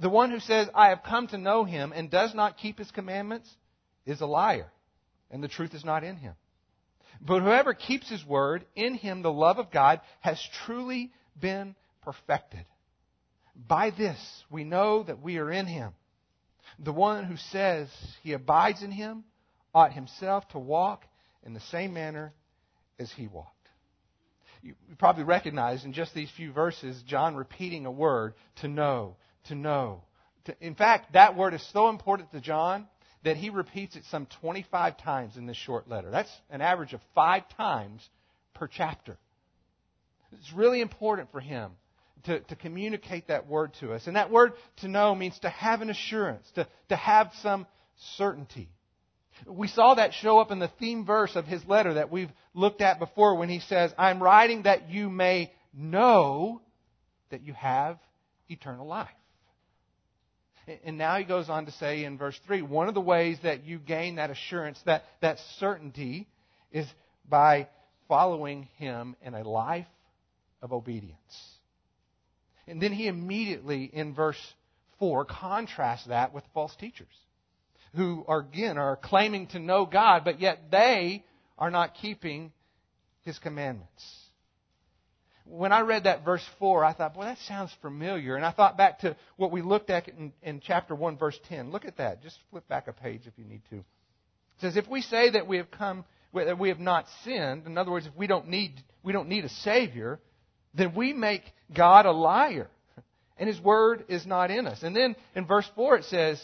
The 0.00 0.08
one 0.08 0.30
who 0.30 0.40
says, 0.40 0.68
I 0.74 0.88
have 0.88 1.02
come 1.04 1.28
to 1.28 1.38
know 1.38 1.64
him 1.64 1.92
and 1.94 2.10
does 2.10 2.34
not 2.34 2.58
keep 2.58 2.78
his 2.78 2.90
commandments 2.90 3.48
is 4.06 4.20
a 4.20 4.26
liar, 4.26 4.72
and 5.30 5.44
the 5.44 5.48
truth 5.48 5.74
is 5.74 5.84
not 5.84 6.02
in 6.02 6.16
him. 6.16 6.34
But 7.20 7.42
whoever 7.42 7.74
keeps 7.74 8.08
his 8.08 8.24
word, 8.24 8.64
in 8.74 8.94
him 8.94 9.22
the 9.22 9.32
love 9.32 9.58
of 9.58 9.70
God 9.70 10.00
has 10.20 10.42
truly 10.64 11.12
been 11.38 11.74
perfected. 12.02 12.64
By 13.54 13.90
this 13.90 14.44
we 14.50 14.64
know 14.64 15.02
that 15.02 15.20
we 15.20 15.38
are 15.38 15.50
in 15.50 15.66
him. 15.66 15.92
The 16.78 16.92
one 16.92 17.24
who 17.24 17.36
says 17.36 17.88
he 18.22 18.32
abides 18.32 18.82
in 18.82 18.92
him 18.92 19.24
ought 19.74 19.92
himself 19.92 20.48
to 20.48 20.58
walk 20.58 21.04
in 21.42 21.52
the 21.52 21.60
same 21.60 21.92
manner 21.92 22.32
as 22.98 23.12
he 23.12 23.26
walked. 23.26 23.59
You 24.62 24.74
probably 24.98 25.24
recognize 25.24 25.84
in 25.84 25.92
just 25.92 26.14
these 26.14 26.30
few 26.36 26.52
verses 26.52 27.02
John 27.06 27.34
repeating 27.34 27.86
a 27.86 27.90
word 27.90 28.34
to 28.56 28.68
know, 28.68 29.16
to 29.44 29.54
know. 29.54 30.02
In 30.60 30.74
fact, 30.74 31.12
that 31.14 31.36
word 31.36 31.54
is 31.54 31.66
so 31.72 31.88
important 31.88 32.32
to 32.32 32.40
John 32.40 32.86
that 33.24 33.36
he 33.36 33.50
repeats 33.50 33.96
it 33.96 34.04
some 34.10 34.26
25 34.40 34.96
times 34.98 35.36
in 35.36 35.46
this 35.46 35.56
short 35.56 35.88
letter. 35.88 36.10
That's 36.10 36.30
an 36.50 36.60
average 36.60 36.92
of 36.94 37.00
five 37.14 37.44
times 37.56 38.06
per 38.54 38.66
chapter. 38.66 39.18
It's 40.32 40.52
really 40.52 40.80
important 40.80 41.30
for 41.32 41.40
him 41.40 41.72
to, 42.24 42.40
to 42.40 42.56
communicate 42.56 43.28
that 43.28 43.46
word 43.46 43.72
to 43.80 43.92
us. 43.92 44.06
And 44.06 44.16
that 44.16 44.30
word 44.30 44.52
to 44.78 44.88
know 44.88 45.14
means 45.14 45.38
to 45.40 45.50
have 45.50 45.80
an 45.80 45.90
assurance, 45.90 46.48
to, 46.54 46.66
to 46.88 46.96
have 46.96 47.32
some 47.42 47.66
certainty. 48.16 48.68
We 49.46 49.68
saw 49.68 49.94
that 49.94 50.14
show 50.14 50.38
up 50.38 50.50
in 50.50 50.58
the 50.58 50.70
theme 50.78 51.04
verse 51.04 51.36
of 51.36 51.46
his 51.46 51.64
letter 51.64 51.94
that 51.94 52.10
we've 52.10 52.30
looked 52.54 52.80
at 52.80 52.98
before 52.98 53.36
when 53.36 53.48
he 53.48 53.60
says, 53.60 53.92
I'm 53.98 54.22
writing 54.22 54.62
that 54.62 54.90
you 54.90 55.08
may 55.08 55.52
know 55.74 56.60
that 57.30 57.42
you 57.42 57.52
have 57.54 57.98
eternal 58.48 58.86
life. 58.86 59.08
And 60.84 60.98
now 60.98 61.16
he 61.16 61.24
goes 61.24 61.48
on 61.48 61.66
to 61.66 61.72
say 61.72 62.04
in 62.04 62.18
verse 62.18 62.38
3 62.46 62.62
one 62.62 62.88
of 62.88 62.94
the 62.94 63.00
ways 63.00 63.38
that 63.42 63.64
you 63.64 63.78
gain 63.78 64.16
that 64.16 64.30
assurance, 64.30 64.80
that, 64.86 65.04
that 65.20 65.38
certainty, 65.58 66.28
is 66.70 66.86
by 67.28 67.68
following 68.08 68.68
him 68.76 69.16
in 69.22 69.34
a 69.34 69.48
life 69.48 69.86
of 70.62 70.72
obedience. 70.72 71.18
And 72.68 72.80
then 72.80 72.92
he 72.92 73.08
immediately, 73.08 73.90
in 73.92 74.14
verse 74.14 74.40
4, 75.00 75.24
contrasts 75.24 76.06
that 76.06 76.32
with 76.32 76.44
false 76.54 76.74
teachers 76.76 77.08
who 77.94 78.24
are, 78.28 78.40
again, 78.40 78.78
are 78.78 78.96
claiming 78.96 79.48
to 79.48 79.58
know 79.58 79.84
God, 79.84 80.24
but 80.24 80.40
yet 80.40 80.70
they 80.70 81.24
are 81.58 81.70
not 81.70 81.94
keeping 81.94 82.52
his 83.22 83.38
commandments. 83.38 84.04
When 85.44 85.72
I 85.72 85.80
read 85.80 86.04
that 86.04 86.24
verse 86.24 86.44
4, 86.60 86.84
I 86.84 86.92
thought, 86.92 87.14
boy, 87.14 87.24
that 87.24 87.38
sounds 87.48 87.74
familiar. 87.82 88.36
And 88.36 88.44
I 88.44 88.52
thought 88.52 88.76
back 88.76 89.00
to 89.00 89.16
what 89.36 89.50
we 89.50 89.62
looked 89.62 89.90
at 89.90 90.08
in, 90.08 90.32
in 90.42 90.60
chapter 90.60 90.94
1, 90.94 91.18
verse 91.18 91.38
10. 91.48 91.72
Look 91.72 91.84
at 91.84 91.96
that. 91.96 92.22
Just 92.22 92.38
flip 92.50 92.68
back 92.68 92.86
a 92.86 92.92
page 92.92 93.22
if 93.26 93.32
you 93.36 93.44
need 93.44 93.62
to. 93.70 93.76
It 93.78 93.84
says, 94.60 94.76
if 94.76 94.88
we 94.88 95.00
say 95.00 95.30
that 95.30 95.48
we 95.48 95.56
have 95.56 95.70
come, 95.70 96.04
that 96.34 96.58
we 96.58 96.68
have 96.68 96.78
not 96.78 97.06
sinned, 97.24 97.66
in 97.66 97.76
other 97.76 97.90
words, 97.90 98.06
if 98.06 98.14
we 98.16 98.28
don't 98.28 98.48
need, 98.48 98.74
we 99.02 99.12
don't 99.12 99.28
need 99.28 99.44
a 99.44 99.48
Savior, 99.48 100.20
then 100.74 100.94
we 100.94 101.12
make 101.12 101.42
God 101.74 102.06
a 102.06 102.12
liar. 102.12 102.68
And 103.36 103.48
His 103.48 103.60
Word 103.60 104.04
is 104.08 104.26
not 104.26 104.50
in 104.52 104.66
us. 104.66 104.82
And 104.82 104.94
then 104.94 105.16
in 105.34 105.46
verse 105.46 105.68
4 105.74 105.96
it 105.96 106.04
says, 106.04 106.40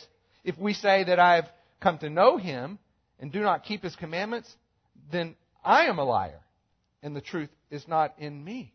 if 0.47 0.57
we 0.57 0.73
say 0.73 1.05
that 1.05 1.19
I 1.19 1.35
have 1.35 1.51
come 1.81 1.99
to 1.99 2.09
know 2.09 2.39
Him 2.39 2.79
and 3.19 3.33
do 3.33 3.41
not 3.41 3.65
keep 3.65 3.83
His 3.83 3.97
commandments, 3.97 4.51
then 5.11 5.35
I 5.63 5.87
am 5.87 5.99
a 5.99 6.05
liar, 6.05 6.41
and 7.03 7.15
the 7.15 7.21
truth 7.21 7.51
is 7.71 7.87
not 7.87 8.15
in 8.19 8.43
me. 8.43 8.73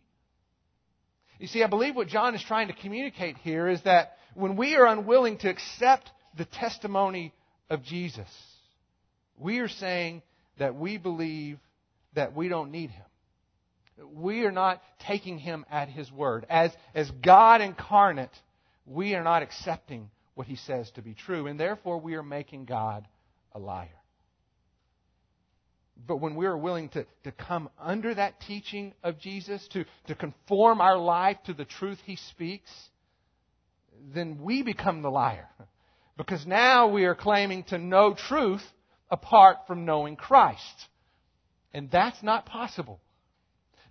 You 1.39 1.47
see, 1.47 1.63
I 1.63 1.67
believe 1.67 1.95
what 1.95 2.09
John 2.09 2.35
is 2.35 2.43
trying 2.43 2.67
to 2.67 2.73
communicate 2.73 3.37
here 3.37 3.67
is 3.67 3.81
that 3.83 4.17
when 4.35 4.57
we 4.57 4.75
are 4.75 4.85
unwilling 4.85 5.37
to 5.39 5.49
accept 5.49 6.11
the 6.37 6.45
testimony 6.45 7.33
of 7.69 7.83
Jesus, 7.83 8.27
we 9.37 9.59
are 9.59 9.69
saying 9.69 10.21
that 10.59 10.75
we 10.75 10.97
believe 10.97 11.57
that 12.13 12.35
we 12.35 12.49
don't 12.49 12.69
need 12.69 12.91
him. 12.91 13.05
We 14.13 14.43
are 14.43 14.51
not 14.51 14.81
taking 14.99 15.39
him 15.39 15.65
at 15.71 15.87
his 15.87 16.11
word. 16.11 16.45
As, 16.49 16.71
as 16.93 17.09
God 17.09 17.61
incarnate, 17.61 18.29
we 18.85 19.15
are 19.15 19.23
not 19.23 19.41
accepting 19.41 20.09
what 20.35 20.47
he 20.47 20.55
says 20.55 20.89
to 20.91 21.01
be 21.01 21.13
true, 21.13 21.47
and 21.47 21.59
therefore 21.59 21.99
we 21.99 22.15
are 22.15 22.23
making 22.23 22.65
God 22.65 23.07
a 23.53 23.59
liar. 23.59 23.89
But 26.07 26.17
when 26.17 26.35
we 26.35 26.45
are 26.45 26.57
willing 26.57 26.89
to, 26.89 27.05
to 27.23 27.31
come 27.31 27.69
under 27.79 28.13
that 28.13 28.41
teaching 28.41 28.93
of 29.03 29.19
Jesus, 29.19 29.67
to, 29.69 29.85
to 30.07 30.15
conform 30.15 30.81
our 30.81 30.97
life 30.97 31.37
to 31.45 31.53
the 31.53 31.65
truth 31.65 31.99
he 32.05 32.15
speaks, 32.15 32.71
then 34.13 34.41
we 34.41 34.63
become 34.63 35.01
the 35.01 35.11
liar. 35.11 35.49
Because 36.17 36.45
now 36.45 36.89
we 36.89 37.05
are 37.05 37.15
claiming 37.15 37.63
to 37.69 37.79
know 37.79 38.13
truth 38.13 38.61
apart 39.09 39.59
from 39.65 39.85
knowing 39.85 40.15
Christ. 40.15 40.87
And 41.73 41.89
that's 41.89 42.21
not 42.21 42.45
possible. 42.45 42.99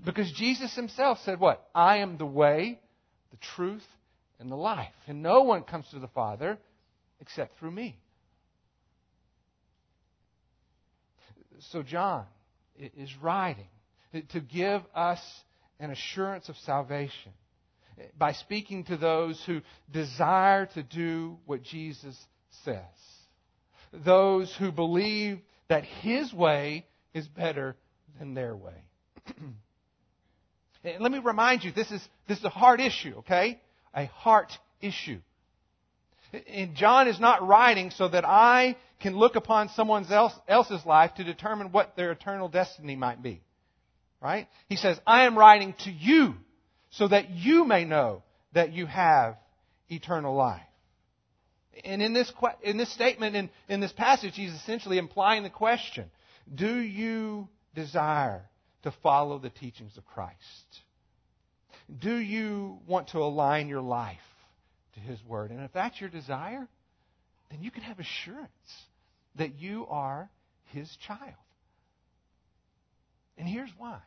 Because 0.05 0.31
Jesus 0.33 0.77
himself 0.77 1.19
said 1.25 1.41
what? 1.41 1.67
I 1.75 1.97
am 1.97 2.19
the 2.19 2.27
way, 2.27 2.79
the 3.31 3.37
truth, 3.39 3.85
and 4.41 4.51
the 4.51 4.57
life. 4.57 4.93
And 5.07 5.23
no 5.23 5.43
one 5.43 5.63
comes 5.63 5.87
to 5.91 6.01
the 6.01 6.09
Father 6.09 6.59
except 7.21 7.59
through 7.59 7.71
me. 7.71 7.97
So, 11.73 11.83
John 11.83 12.25
is 12.77 13.11
writing 13.21 13.69
to 14.31 14.41
give 14.41 14.83
us 14.95 15.21
an 15.79 15.91
assurance 15.91 16.49
of 16.49 16.57
salvation 16.65 17.33
by 18.19 18.33
speaking 18.33 18.85
to 18.85 18.97
those 18.97 19.43
who 19.45 19.61
desire 19.93 20.67
to 20.75 20.83
do 20.83 21.37
what 21.45 21.63
Jesus 21.63 22.19
says, 22.65 22.85
those 23.93 24.55
who 24.59 24.73
believe 24.73 25.41
that 25.69 25.85
His 25.85 26.33
way 26.33 26.87
is 27.13 27.29
better 27.29 27.77
than 28.19 28.33
their 28.33 28.57
way. 28.57 28.85
and 29.37 29.55
let 31.01 31.13
me 31.13 31.19
remind 31.19 31.63
you, 31.63 31.73
this 31.73 31.91
is, 31.91 32.03
this 32.27 32.39
is 32.39 32.45
a 32.45 32.51
hard 32.51 32.81
issue, 32.81 33.17
okay? 33.19 33.61
A 33.95 34.07
heart 34.07 34.53
issue. 34.81 35.21
And 36.49 36.77
John 36.77 37.09
is 37.09 37.19
not 37.19 37.47
writing 37.47 37.91
so 37.91 38.09
that 38.09 38.25
I 38.25 38.77
can 39.01 39.17
look 39.17 39.35
upon 39.35 39.69
someone 39.71 40.07
else, 40.11 40.33
else's 40.47 40.85
life 40.87 41.15
to 41.15 41.25
determine 41.25 41.73
what 41.73 41.97
their 41.97 42.13
eternal 42.13 42.49
destiny 42.49 42.95
might 42.95 43.23
be. 43.23 43.43
Right? 44.21 44.49
He 44.69 44.77
says, 44.77 45.01
I 45.07 45.25
am 45.25 45.37
writing 45.37 45.75
to 45.85 45.91
you 45.91 46.35
so 46.91 47.09
that 47.09 47.31
you 47.31 47.65
may 47.65 47.85
know 47.85 48.23
that 48.53 48.73
you 48.73 48.87
have 48.87 49.37
eternal 49.89 50.35
life. 50.35 50.63
And 51.85 52.03
in 52.03 52.13
this, 52.13 52.31
in 52.63 52.77
this 52.77 52.93
statement, 52.93 53.37
in, 53.37 53.51
in 53.69 53.81
this 53.81 53.93
passage, 53.93 54.35
he's 54.35 54.53
essentially 54.53 54.99
implying 54.99 55.43
the 55.43 55.51
question 55.51 56.11
Do 56.53 56.79
you 56.79 57.49
desire 57.75 58.43
to 58.83 58.93
follow 59.03 59.39
the 59.39 59.51
teachings 59.51 59.97
of 59.97 60.05
Christ? 60.05 60.37
Do 61.99 62.17
you 62.17 62.79
want 62.87 63.09
to 63.09 63.19
align 63.19 63.69
your 63.69 63.81
life 63.81 64.19
to 64.95 65.01
His 65.01 65.19
Word? 65.27 65.51
And 65.51 65.61
if 65.61 65.73
that's 65.73 66.01
your 66.01 66.11
desire, 66.11 66.69
then 67.51 67.63
you 67.63 67.71
can 67.71 67.83
have 67.83 67.99
assurance 67.99 68.49
that 69.37 69.55
you 69.59 69.87
are 69.89 70.31
His 70.67 70.89
child. 71.07 71.35
And 73.37 73.49
here's 73.49 73.71
why. 73.79 73.99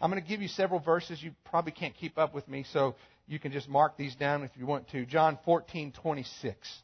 I'm 0.00 0.10
going 0.10 0.22
to 0.22 0.28
give 0.28 0.42
you 0.42 0.48
several 0.48 0.80
verses. 0.80 1.22
You 1.22 1.32
probably 1.44 1.72
can't 1.72 1.94
keep 1.94 2.18
up 2.18 2.34
with 2.34 2.46
me, 2.48 2.64
so 2.72 2.96
you 3.26 3.38
can 3.38 3.52
just 3.52 3.68
mark 3.68 3.96
these 3.96 4.14
down 4.14 4.42
if 4.42 4.50
you 4.56 4.66
want 4.66 4.88
to. 4.90 5.06
John 5.06 5.38
14, 5.44 5.92
26. 5.92 6.78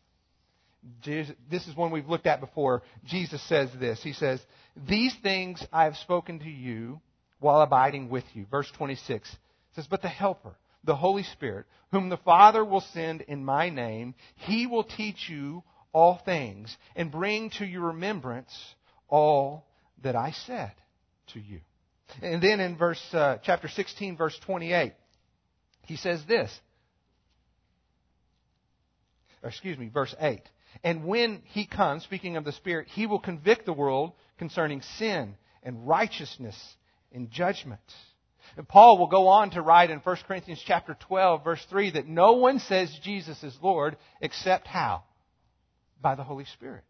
This 1.04 1.66
is 1.68 1.76
one 1.76 1.90
we've 1.90 2.08
looked 2.08 2.26
at 2.26 2.40
before. 2.40 2.82
Jesus 3.06 3.42
says 3.48 3.68
this. 3.78 4.02
He 4.02 4.14
says, 4.14 4.40
These 4.88 5.14
things 5.22 5.64
I 5.72 5.84
have 5.84 5.96
spoken 5.96 6.38
to 6.40 6.48
you 6.48 7.00
while 7.38 7.60
abiding 7.60 8.08
with 8.08 8.24
you. 8.34 8.46
Verse 8.50 8.70
26 8.78 9.28
says, 9.74 9.86
But 9.86 10.02
the 10.02 10.08
Helper, 10.08 10.56
the 10.84 10.96
Holy 10.96 11.22
Spirit, 11.22 11.66
whom 11.90 12.08
the 12.08 12.16
Father 12.18 12.64
will 12.64 12.84
send 12.92 13.22
in 13.22 13.44
my 13.44 13.70
name, 13.70 14.14
he 14.36 14.66
will 14.66 14.84
teach 14.84 15.28
you 15.28 15.62
all 15.92 16.20
things 16.24 16.76
and 16.96 17.10
bring 17.10 17.50
to 17.50 17.66
your 17.66 17.88
remembrance 17.88 18.52
all 19.08 19.66
that 20.02 20.16
I 20.16 20.32
said 20.46 20.72
to 21.34 21.40
you. 21.40 21.60
And 22.20 22.42
then 22.42 22.60
in 22.60 22.76
verse 22.76 23.02
uh, 23.12 23.38
chapter 23.42 23.68
16 23.68 24.16
verse 24.18 24.38
28 24.44 24.92
he 25.86 25.96
says 25.96 26.22
this 26.28 26.50
excuse 29.42 29.78
me 29.78 29.88
verse 29.88 30.14
8 30.20 30.42
and 30.84 31.04
when 31.04 31.42
he 31.44 31.66
comes, 31.66 32.02
speaking 32.04 32.36
of 32.36 32.44
the 32.44 32.52
Spirit, 32.52 32.88
he 32.88 33.06
will 33.06 33.18
convict 33.18 33.66
the 33.66 33.72
world 33.72 34.12
concerning 34.38 34.82
sin 34.98 35.36
and 35.62 35.86
righteousness 35.86 36.56
and 37.12 37.30
judgment. 37.30 37.80
And 38.56 38.68
Paul 38.68 38.99
will 38.99 39.06
go 39.06 39.28
on 39.28 39.50
to 39.50 39.62
write 39.62 39.90
in 39.90 39.99
1 39.99 40.16
Corinthians 40.26 40.62
chapter 40.64 40.97
12 41.09 41.44
verse 41.44 41.64
3 41.71 41.92
that 41.92 42.06
no 42.06 42.32
one 42.32 42.59
says 42.59 42.92
Jesus 43.02 43.42
is 43.42 43.56
Lord 43.62 43.97
except 44.21 44.66
how? 44.66 45.04
By 46.00 46.14
the 46.14 46.25
Holy 46.25 46.44
Spirit. 46.44 46.85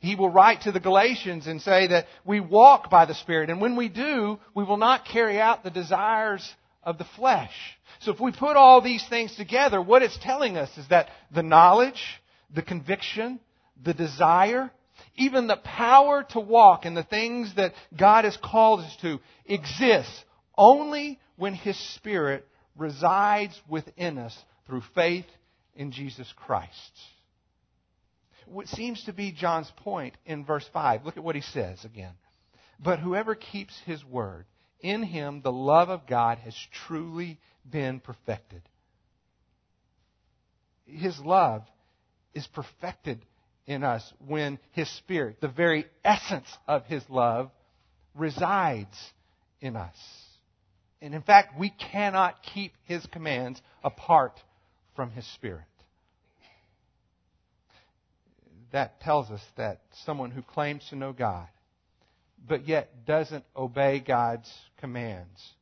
He 0.00 0.14
will 0.14 0.30
write 0.30 0.62
to 0.62 0.72
the 0.72 0.80
Galatians 0.80 1.46
and 1.46 1.60
say 1.60 1.88
that 1.88 2.06
we 2.24 2.40
walk 2.40 2.88
by 2.88 3.04
the 3.04 3.14
Spirit, 3.14 3.50
and 3.50 3.60
when 3.60 3.76
we 3.76 3.90
do, 3.90 4.38
we 4.54 4.64
will 4.64 4.78
not 4.78 5.04
carry 5.04 5.38
out 5.38 5.62
the 5.62 5.70
desires 5.70 6.54
of 6.82 6.96
the 6.96 7.06
flesh. 7.16 7.52
So 8.00 8.12
if 8.12 8.18
we 8.18 8.32
put 8.32 8.56
all 8.56 8.80
these 8.80 9.06
things 9.08 9.36
together, 9.36 9.80
what 9.80 10.02
it's 10.02 10.18
telling 10.22 10.56
us 10.56 10.70
is 10.78 10.88
that 10.88 11.08
the 11.34 11.42
knowledge, 11.42 12.02
the 12.54 12.62
conviction, 12.62 13.40
the 13.82 13.92
desire, 13.92 14.70
even 15.16 15.46
the 15.46 15.58
power 15.58 16.24
to 16.30 16.40
walk 16.40 16.86
in 16.86 16.94
the 16.94 17.04
things 17.04 17.54
that 17.56 17.74
God 17.94 18.24
has 18.24 18.38
called 18.38 18.80
us 18.80 18.96
to 19.02 19.20
exists 19.44 20.24
only 20.56 21.18
when 21.36 21.54
His 21.54 21.78
Spirit 21.94 22.46
resides 22.76 23.60
within 23.68 24.18
us 24.18 24.36
through 24.66 24.82
faith 24.94 25.26
in 25.74 25.92
Jesus 25.92 26.32
Christ. 26.36 26.92
What 28.46 28.68
seems 28.68 29.04
to 29.04 29.12
be 29.12 29.32
John's 29.32 29.70
point 29.76 30.16
in 30.26 30.44
verse 30.44 30.68
5, 30.72 31.04
look 31.04 31.16
at 31.16 31.22
what 31.22 31.36
he 31.36 31.40
says 31.40 31.84
again. 31.84 32.14
But 32.82 32.98
whoever 32.98 33.34
keeps 33.34 33.78
his 33.84 34.04
word, 34.04 34.46
in 34.80 35.02
him 35.02 35.42
the 35.42 35.52
love 35.52 35.88
of 35.88 36.06
God 36.06 36.38
has 36.38 36.56
truly 36.86 37.38
been 37.68 38.00
perfected. 38.00 38.62
His 40.86 41.18
love 41.20 41.62
is 42.34 42.46
perfected 42.48 43.24
in 43.66 43.84
us 43.84 44.12
when 44.26 44.58
His 44.72 44.90
Spirit, 44.98 45.40
the 45.40 45.48
very 45.48 45.86
essence 46.04 46.48
of 46.66 46.84
His 46.86 47.02
love, 47.08 47.50
resides 48.14 48.96
in 49.60 49.76
us. 49.76 49.96
And 51.02 51.14
in 51.14 51.22
fact, 51.22 51.58
we 51.58 51.70
cannot 51.70 52.42
keep 52.54 52.72
His 52.84 53.04
commands 53.06 53.60
apart 53.82 54.38
from 54.94 55.10
His 55.10 55.26
Spirit. 55.34 55.64
That 58.72 59.00
tells 59.00 59.30
us 59.30 59.42
that 59.56 59.80
someone 60.04 60.30
who 60.30 60.42
claims 60.42 60.86
to 60.90 60.96
know 60.96 61.12
God, 61.12 61.48
but 62.46 62.68
yet 62.68 63.04
doesn't 63.06 63.44
obey 63.56 64.00
God's 64.00 64.50
commands, 64.78 65.54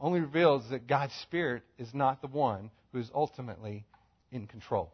only 0.00 0.20
reveals 0.20 0.70
that 0.70 0.86
God's 0.86 1.14
Spirit 1.22 1.62
is 1.78 1.92
not 1.92 2.22
the 2.22 2.28
one 2.28 2.70
who 2.92 3.00
is 3.00 3.10
ultimately 3.14 3.84
in 4.30 4.46
control. 4.46 4.92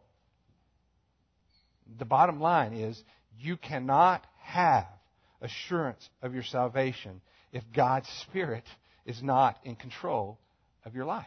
The 1.99 2.05
bottom 2.05 2.41
line 2.41 2.73
is 2.73 3.01
you 3.39 3.57
cannot 3.57 4.25
have 4.41 4.87
assurance 5.41 6.09
of 6.21 6.33
your 6.33 6.43
salvation 6.43 7.21
if 7.51 7.63
God's 7.73 8.09
Spirit 8.23 8.63
is 9.05 9.21
not 9.21 9.57
in 9.63 9.75
control 9.75 10.37
of 10.83 10.95
your 10.95 11.05
life. 11.05 11.25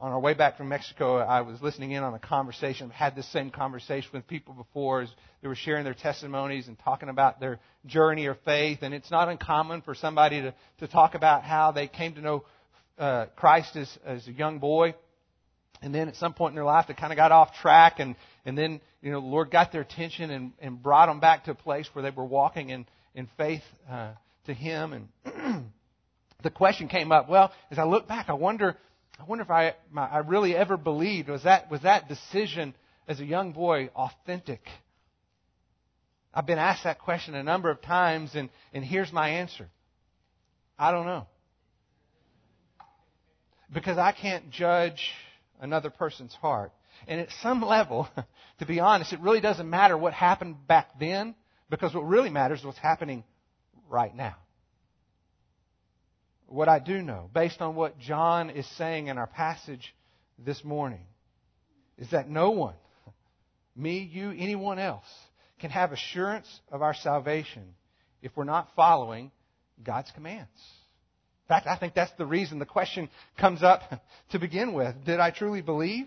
On 0.00 0.12
our 0.12 0.20
way 0.20 0.32
back 0.32 0.56
from 0.56 0.68
Mexico, 0.70 1.18
I 1.18 1.42
was 1.42 1.60
listening 1.60 1.90
in 1.90 2.02
on 2.02 2.14
a 2.14 2.18
conversation. 2.18 2.86
I've 2.86 2.92
had 2.92 3.16
this 3.16 3.30
same 3.32 3.50
conversation 3.50 4.08
with 4.14 4.26
people 4.26 4.54
before 4.54 5.02
as 5.02 5.10
they 5.42 5.48
were 5.48 5.54
sharing 5.54 5.84
their 5.84 5.94
testimonies 5.94 6.68
and 6.68 6.78
talking 6.78 7.10
about 7.10 7.38
their 7.38 7.58
journey 7.84 8.26
of 8.26 8.38
faith. 8.46 8.78
And 8.80 8.94
it's 8.94 9.10
not 9.10 9.28
uncommon 9.28 9.82
for 9.82 9.94
somebody 9.94 10.40
to, 10.40 10.54
to 10.78 10.88
talk 10.88 11.14
about 11.14 11.44
how 11.44 11.72
they 11.72 11.86
came 11.86 12.14
to 12.14 12.22
know 12.22 12.44
uh, 12.98 13.26
Christ 13.36 13.76
as, 13.76 13.98
as 14.06 14.26
a 14.26 14.32
young 14.32 14.58
boy 14.58 14.94
and 15.82 15.94
then 15.94 16.08
at 16.08 16.16
some 16.16 16.34
point 16.34 16.52
in 16.52 16.56
their 16.56 16.64
life, 16.64 16.86
they 16.88 16.94
kind 16.94 17.12
of 17.12 17.16
got 17.16 17.32
off 17.32 17.54
track, 17.54 18.00
and, 18.00 18.14
and 18.44 18.56
then, 18.56 18.80
you 19.00 19.10
know, 19.10 19.20
the 19.20 19.26
Lord 19.26 19.50
got 19.50 19.72
their 19.72 19.80
attention 19.80 20.30
and, 20.30 20.52
and 20.60 20.82
brought 20.82 21.06
them 21.06 21.20
back 21.20 21.44
to 21.44 21.52
a 21.52 21.54
place 21.54 21.88
where 21.94 22.02
they 22.02 22.10
were 22.10 22.24
walking 22.24 22.70
in, 22.70 22.86
in 23.14 23.28
faith 23.36 23.62
uh, 23.90 24.12
to 24.50 24.54
Him. 24.54 25.08
And 25.24 25.64
the 26.42 26.50
question 26.50 26.88
came 26.88 27.10
up, 27.10 27.28
well, 27.28 27.52
as 27.70 27.78
I 27.78 27.84
look 27.84 28.06
back, 28.06 28.28
I 28.28 28.34
wonder, 28.34 28.76
I 29.18 29.24
wonder 29.24 29.42
if 29.42 29.50
I, 29.50 29.74
my, 29.90 30.06
I 30.06 30.18
really 30.18 30.54
ever 30.54 30.76
believed, 30.76 31.28
was 31.28 31.44
that, 31.44 31.70
was 31.70 31.82
that 31.82 32.08
decision 32.08 32.74
as 33.08 33.20
a 33.20 33.24
young 33.24 33.52
boy 33.52 33.90
authentic? 33.94 34.60
I've 36.32 36.46
been 36.46 36.58
asked 36.58 36.84
that 36.84 36.98
question 37.00 37.34
a 37.34 37.42
number 37.42 37.70
of 37.70 37.80
times, 37.82 38.34
and, 38.34 38.50
and 38.72 38.84
here's 38.84 39.12
my 39.12 39.30
answer. 39.30 39.68
I 40.78 40.92
don't 40.92 41.06
know. 41.06 41.26
Because 43.72 43.98
I 43.98 44.12
can't 44.12 44.50
judge 44.50 45.12
another 45.60 45.90
person's 45.90 46.34
heart. 46.34 46.72
And 47.08 47.20
at 47.20 47.28
some 47.42 47.62
level, 47.62 48.08
to 48.58 48.66
be 48.66 48.80
honest, 48.80 49.12
it 49.12 49.20
really 49.20 49.40
doesn't 49.40 49.68
matter 49.68 49.96
what 49.96 50.12
happened 50.12 50.66
back 50.66 50.98
then 50.98 51.34
because 51.68 51.94
what 51.94 52.06
really 52.06 52.30
matters 52.30 52.60
is 52.60 52.64
what's 52.64 52.78
happening 52.78 53.24
right 53.90 54.14
now. 54.14 54.36
What 56.46 56.68
I 56.68 56.78
do 56.78 57.02
know, 57.02 57.30
based 57.32 57.60
on 57.60 57.74
what 57.74 57.98
John 57.98 58.50
is 58.50 58.66
saying 58.76 59.08
in 59.08 59.18
our 59.18 59.26
passage 59.26 59.94
this 60.38 60.64
morning, 60.64 61.06
is 61.98 62.10
that 62.10 62.28
no 62.28 62.50
one, 62.50 62.74
me, 63.76 63.98
you, 64.00 64.30
anyone 64.30 64.78
else, 64.78 65.04
can 65.60 65.70
have 65.70 65.92
assurance 65.92 66.48
of 66.72 66.82
our 66.82 66.94
salvation 66.94 67.74
if 68.22 68.32
we're 68.36 68.44
not 68.44 68.68
following 68.74 69.30
God's 69.82 70.10
commands 70.10 70.50
In 71.44 71.48
fact, 71.48 71.66
I 71.66 71.76
think 71.76 71.94
that's 71.94 72.12
the 72.18 72.26
reason 72.26 72.58
the 72.58 72.66
question 72.66 73.08
comes 73.38 73.62
up 73.62 73.82
to 74.32 74.38
begin 74.38 74.72
with. 74.72 74.94
Did 75.04 75.20
I 75.20 75.30
truly 75.30 75.62
believe? 75.62 76.06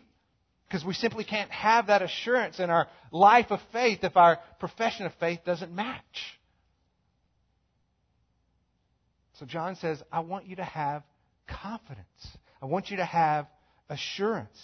Because 0.67 0.85
we 0.85 0.93
simply 0.93 1.23
can't 1.23 1.51
have 1.51 1.87
that 1.87 2.01
assurance 2.01 2.59
in 2.59 2.69
our 2.69 2.87
life 3.11 3.47
of 3.49 3.59
faith 3.71 3.99
if 4.03 4.17
our 4.17 4.39
profession 4.59 5.05
of 5.05 5.13
faith 5.19 5.39
doesn't 5.45 5.73
match. 5.73 6.39
So 9.43 9.47
John 9.47 9.75
says, 9.75 10.01
I 10.09 10.21
want 10.21 10.47
you 10.47 10.55
to 10.55 10.63
have 10.63 11.03
confidence. 11.49 12.07
I 12.61 12.65
want 12.65 12.89
you 12.89 12.95
to 12.95 13.03
have 13.03 13.45
assurance. 13.89 14.57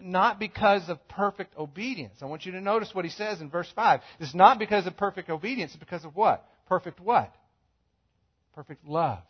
Not 0.00 0.38
because 0.38 0.88
of 0.88 1.08
perfect 1.08 1.58
obedience. 1.58 2.18
I 2.22 2.26
want 2.26 2.46
you 2.46 2.52
to 2.52 2.60
notice 2.60 2.90
what 2.92 3.04
he 3.04 3.10
says 3.10 3.40
in 3.40 3.50
verse 3.50 3.66
5. 3.74 4.00
It's 4.20 4.32
not 4.32 4.60
because 4.60 4.86
of 4.86 4.96
perfect 4.96 5.28
obedience, 5.28 5.72
it's 5.72 5.80
because 5.80 6.04
of 6.04 6.14
what? 6.14 6.46
Perfect 6.68 7.00
what? 7.00 7.34
Perfect 8.54 8.86
love. 8.86 9.24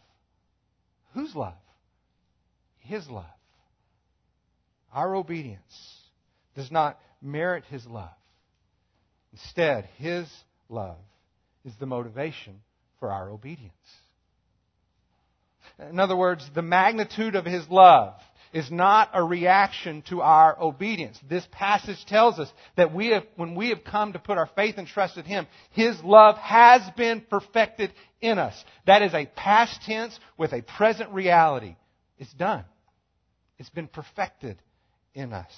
Whose 1.15 1.35
love? 1.35 1.55
His 2.81 3.09
love. 3.09 3.25
Our 4.93 5.17
obedience 5.17 5.63
does 6.55 6.71
not 6.71 7.01
merit 7.23 7.65
His 7.71 7.87
love. 7.87 8.11
Instead, 9.33 9.89
His 9.97 10.29
love 10.69 10.99
is 11.65 11.73
the 11.81 11.87
motivation 11.87 12.61
for 12.99 13.11
our 13.11 13.31
obedience. 13.31 13.73
In 15.89 15.99
other 15.99 16.17
words, 16.17 16.49
the 16.55 16.63
magnitude 16.63 17.35
of 17.35 17.45
His 17.45 17.69
love 17.69 18.15
is 18.53 18.71
not 18.71 19.11
a 19.15 19.23
reaction 19.23 20.03
to 20.09 20.21
our 20.23 20.61
obedience. 20.61 21.19
This 21.29 21.47
passage 21.53 22.05
tells 22.07 22.39
us 22.39 22.53
that 22.77 22.93
we 22.93 23.09
have, 23.09 23.25
when 23.37 23.55
we 23.55 23.69
have 23.69 23.85
come 23.85 24.13
to 24.13 24.19
put 24.19 24.39
our 24.39 24.51
faith 24.57 24.75
and 24.77 24.87
trust 24.87 25.17
in 25.17 25.25
Him, 25.25 25.47
His 25.71 26.03
love 26.03 26.37
has 26.39 26.83
been 26.97 27.21
perfected 27.21 27.93
in 28.21 28.39
us. 28.39 28.65
That 28.87 29.03
is 29.03 29.15
a 29.15 29.27
past 29.27 29.83
tense 29.83 30.19
with 30.37 30.53
a 30.53 30.63
present 30.63 31.11
reality. 31.11 31.77
It's 32.19 32.33
done. 32.33 32.65
It's 33.59 33.71
been 33.71 33.89
perfected 33.89 34.59
in 35.15 35.33
us. 35.33 35.53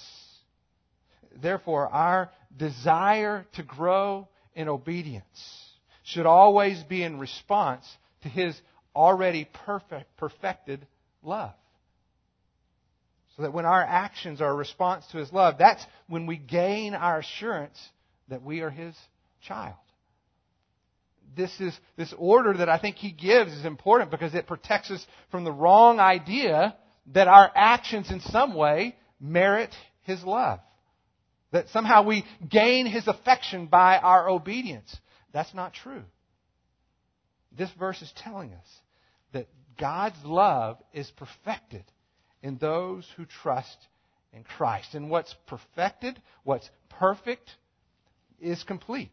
Therefore, 1.41 1.87
our 1.87 2.29
desire 2.55 3.45
to 3.53 3.63
grow 3.63 4.27
in 4.55 4.69
obedience 4.69 5.71
should 6.03 6.27
always 6.27 6.83
be 6.83 7.01
in 7.01 7.17
response 7.17 7.85
to 8.21 8.29
His 8.29 8.59
already 8.95 9.47
perfect, 9.65 10.15
perfected 10.17 10.85
love. 11.21 11.53
So 13.35 13.43
that 13.43 13.53
when 13.53 13.65
our 13.65 13.81
actions 13.81 14.41
are 14.41 14.51
a 14.51 14.55
response 14.55 15.05
to 15.11 15.17
His 15.17 15.33
love, 15.33 15.55
that's 15.57 15.83
when 16.07 16.27
we 16.27 16.37
gain 16.37 16.93
our 16.93 17.19
assurance 17.19 17.79
that 18.27 18.43
we 18.43 18.61
are 18.61 18.69
His 18.69 18.95
child. 19.41 19.75
This 21.35 21.51
is, 21.59 21.75
this 21.97 22.13
order 22.17 22.53
that 22.57 22.69
I 22.69 22.77
think 22.77 22.97
He 22.97 23.11
gives 23.11 23.51
is 23.51 23.65
important 23.65 24.11
because 24.11 24.35
it 24.35 24.45
protects 24.45 24.91
us 24.91 25.03
from 25.31 25.43
the 25.43 25.51
wrong 25.51 25.99
idea 25.99 26.75
that 27.13 27.27
our 27.27 27.51
actions 27.55 28.11
in 28.11 28.19
some 28.21 28.53
way 28.53 28.95
merit 29.19 29.73
His 30.03 30.23
love. 30.23 30.59
That 31.51 31.69
somehow 31.69 32.03
we 32.03 32.25
gain 32.47 32.85
His 32.85 33.07
affection 33.07 33.65
by 33.65 33.97
our 33.97 34.29
obedience. 34.29 34.95
That's 35.33 35.53
not 35.55 35.73
true. 35.73 36.03
This 37.57 37.69
verse 37.79 38.01
is 38.01 38.11
telling 38.17 38.53
us 38.53 38.67
that 39.33 39.47
God's 39.79 40.23
love 40.23 40.77
is 40.93 41.11
perfected 41.11 41.83
in 42.41 42.57
those 42.57 43.07
who 43.15 43.25
trust 43.25 43.77
in 44.33 44.43
Christ. 44.43 44.93
And 44.95 45.09
what's 45.09 45.33
perfected, 45.47 46.21
what's 46.43 46.69
perfect, 46.89 47.49
is 48.39 48.63
complete. 48.63 49.11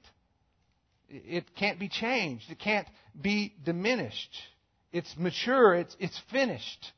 It 1.08 1.44
can't 1.56 1.78
be 1.78 1.88
changed. 1.88 2.50
It 2.50 2.58
can't 2.58 2.88
be 3.20 3.54
diminished. 3.64 4.36
It's 4.92 5.12
mature. 5.18 5.74
It's, 5.74 5.96
it's 5.98 6.20
finished. 6.30 6.92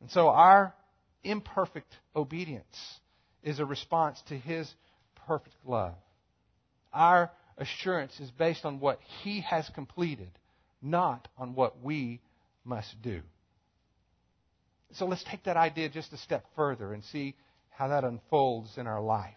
And 0.00 0.10
so 0.10 0.28
our 0.28 0.74
imperfect 1.24 1.92
obedience 2.14 2.76
is 3.42 3.58
a 3.58 3.64
response 3.64 4.20
to 4.28 4.36
His 4.36 4.72
perfect 5.26 5.56
love. 5.64 5.94
Our 6.92 7.30
assurance 7.58 8.18
is 8.20 8.30
based 8.30 8.64
on 8.64 8.80
what 8.80 9.00
He 9.22 9.40
has 9.42 9.68
completed, 9.74 10.30
not 10.80 11.28
on 11.36 11.54
what 11.54 11.82
we 11.82 12.20
must 12.64 13.00
do. 13.02 13.20
So 14.94 15.06
let's 15.06 15.24
take 15.24 15.44
that 15.44 15.56
idea 15.56 15.88
just 15.88 16.12
a 16.12 16.16
step 16.16 16.44
further 16.56 16.92
and 16.94 17.04
see 17.04 17.34
how 17.70 17.88
that 17.88 18.04
unfolds 18.04 18.78
in 18.78 18.86
our 18.86 19.02
life. 19.02 19.34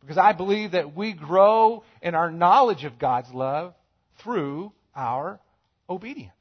Because 0.00 0.18
I 0.18 0.32
believe 0.32 0.72
that 0.72 0.94
we 0.94 1.12
grow 1.12 1.82
in 2.00 2.14
our 2.14 2.30
knowledge 2.30 2.84
of 2.84 2.98
God's 2.98 3.30
love 3.32 3.74
through 4.22 4.72
our 4.94 5.40
obedience. 5.90 6.32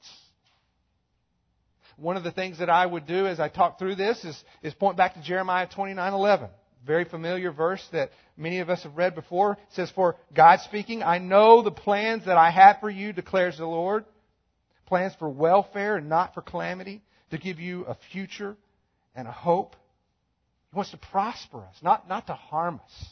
One 1.95 2.15
of 2.15 2.23
the 2.23 2.31
things 2.31 2.59
that 2.59 2.69
I 2.69 2.85
would 2.85 3.07
do 3.07 3.25
as 3.25 3.39
I 3.39 3.49
talk 3.49 3.79
through 3.79 3.95
this 3.95 4.23
is, 4.23 4.43
is 4.61 4.73
point 4.75 4.97
back 4.97 5.15
to 5.15 5.21
Jeremiah 5.23 5.67
29:11 5.67 6.49
very 6.87 7.05
familiar 7.05 7.51
verse 7.51 7.85
that 7.91 8.09
many 8.35 8.59
of 8.59 8.69
us 8.69 8.83
have 8.83 8.97
read 8.97 9.13
before. 9.13 9.53
It 9.53 9.73
says, 9.73 9.91
For 9.91 10.15
God 10.33 10.61
speaking, 10.61 11.03
I 11.03 11.19
know 11.19 11.61
the 11.61 11.71
plans 11.71 12.25
that 12.25 12.37
I 12.37 12.49
have 12.49 12.79
for 12.79 12.89
you, 12.89 13.13
declares 13.13 13.57
the 13.57 13.65
Lord. 13.65 14.05
Plans 14.87 15.13
for 15.19 15.29
welfare 15.29 15.97
and 15.97 16.09
not 16.09 16.33
for 16.33 16.41
calamity, 16.41 17.03
to 17.31 17.37
give 17.37 17.59
you 17.59 17.83
a 17.83 17.97
future 18.11 18.55
and 19.13 19.27
a 19.27 19.31
hope. 19.31 19.75
He 20.71 20.75
wants 20.75 20.91
to 20.91 20.97
prosper 20.97 21.59
us, 21.59 21.75
not, 21.81 22.07
not 22.07 22.27
to 22.27 22.33
harm 22.33 22.79
us. 22.83 23.05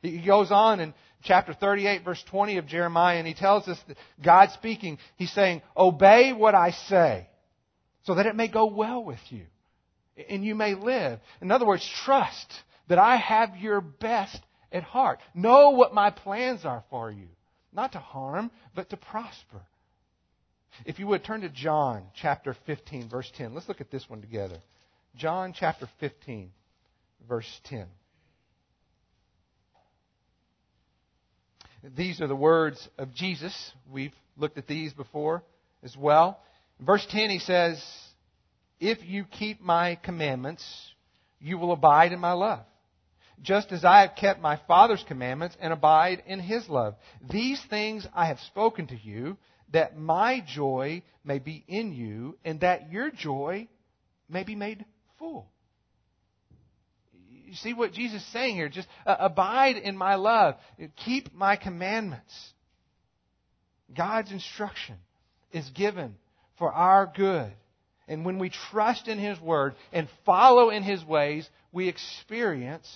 He 0.00 0.24
goes 0.24 0.52
on 0.52 0.78
in 0.78 0.94
chapter 1.24 1.52
38, 1.52 2.04
verse 2.04 2.22
20 2.30 2.58
of 2.58 2.66
Jeremiah, 2.66 3.18
and 3.18 3.26
he 3.26 3.34
tells 3.34 3.66
us 3.66 3.78
that 3.88 3.96
God 4.22 4.50
speaking, 4.52 4.98
he's 5.16 5.32
saying, 5.32 5.62
Obey 5.76 6.32
what 6.32 6.54
I 6.54 6.70
say, 6.70 7.28
so 8.04 8.14
that 8.14 8.26
it 8.26 8.36
may 8.36 8.46
go 8.48 8.66
well 8.66 9.02
with 9.02 9.18
you, 9.30 9.42
and 10.28 10.44
you 10.44 10.54
may 10.54 10.74
live. 10.74 11.18
In 11.40 11.50
other 11.50 11.66
words, 11.66 11.88
trust 12.04 12.52
that 12.88 12.98
I 12.98 13.16
have 13.16 13.56
your 13.56 13.80
best 13.80 14.38
at 14.72 14.82
heart. 14.82 15.20
Know 15.34 15.70
what 15.70 15.94
my 15.94 16.10
plans 16.10 16.64
are 16.64 16.84
for 16.90 17.10
you. 17.10 17.28
Not 17.72 17.92
to 17.92 17.98
harm, 17.98 18.50
but 18.74 18.90
to 18.90 18.96
prosper. 18.96 19.60
If 20.84 20.98
you 20.98 21.06
would 21.06 21.24
turn 21.24 21.42
to 21.42 21.48
John 21.48 22.04
chapter 22.14 22.56
15, 22.66 23.08
verse 23.08 23.30
10. 23.36 23.54
Let's 23.54 23.68
look 23.68 23.80
at 23.80 23.90
this 23.90 24.08
one 24.08 24.20
together. 24.20 24.58
John 25.16 25.52
chapter 25.58 25.88
15, 26.00 26.50
verse 27.28 27.60
10. 27.64 27.86
These 31.96 32.20
are 32.20 32.26
the 32.26 32.36
words 32.36 32.88
of 32.98 33.14
Jesus. 33.14 33.72
We've 33.90 34.14
looked 34.36 34.58
at 34.58 34.66
these 34.66 34.92
before 34.92 35.42
as 35.82 35.96
well. 35.96 36.40
In 36.80 36.86
verse 36.86 37.06
10, 37.10 37.30
he 37.30 37.38
says, 37.38 37.82
If 38.80 38.98
you 39.04 39.24
keep 39.24 39.60
my 39.60 39.96
commandments, 39.96 40.64
you 41.40 41.58
will 41.58 41.72
abide 41.72 42.12
in 42.12 42.18
my 42.18 42.32
love 42.32 42.64
just 43.42 43.72
as 43.72 43.84
I 43.84 44.00
have 44.00 44.16
kept 44.16 44.40
my 44.40 44.60
Father's 44.66 45.04
commandments 45.06 45.56
and 45.60 45.72
abide 45.72 46.22
in 46.26 46.40
his 46.40 46.68
love. 46.68 46.94
These 47.30 47.62
things 47.70 48.06
I 48.14 48.26
have 48.26 48.40
spoken 48.40 48.88
to 48.88 48.96
you, 48.96 49.36
that 49.72 49.96
my 49.96 50.42
joy 50.46 51.02
may 51.24 51.38
be 51.38 51.64
in 51.68 51.92
you, 51.92 52.36
and 52.44 52.60
that 52.60 52.90
your 52.90 53.10
joy 53.10 53.68
may 54.28 54.44
be 54.44 54.54
made 54.54 54.84
full. 55.18 55.50
You 57.46 57.54
see 57.54 57.72
what 57.72 57.92
Jesus 57.92 58.22
is 58.22 58.32
saying 58.32 58.56
here? 58.56 58.68
Just 58.68 58.88
uh, 59.06 59.16
abide 59.18 59.76
in 59.76 59.96
my 59.96 60.16
love. 60.16 60.56
Keep 61.04 61.34
my 61.34 61.56
commandments. 61.56 62.34
God's 63.96 64.32
instruction 64.32 64.96
is 65.50 65.68
given 65.70 66.16
for 66.58 66.70
our 66.70 67.10
good. 67.14 67.50
And 68.06 68.24
when 68.24 68.38
we 68.38 68.50
trust 68.50 69.08
in 69.08 69.18
His 69.18 69.40
Word 69.40 69.74
and 69.92 70.08
follow 70.26 70.70
in 70.70 70.82
His 70.82 71.04
ways, 71.04 71.48
we 71.72 71.88
experience 71.88 72.86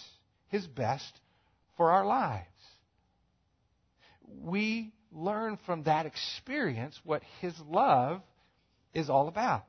his 0.53 0.67
best 0.67 1.21
for 1.77 1.91
our 1.91 2.07
lives. 2.07 2.47
We 4.41 4.93
learn 5.11 5.59
from 5.67 5.85
that 5.85 6.07
experience 6.07 6.99
what 7.05 7.23
His 7.41 7.55
love 7.69 8.21
is 8.95 9.11
all 9.11 9.29
about. 9.29 9.65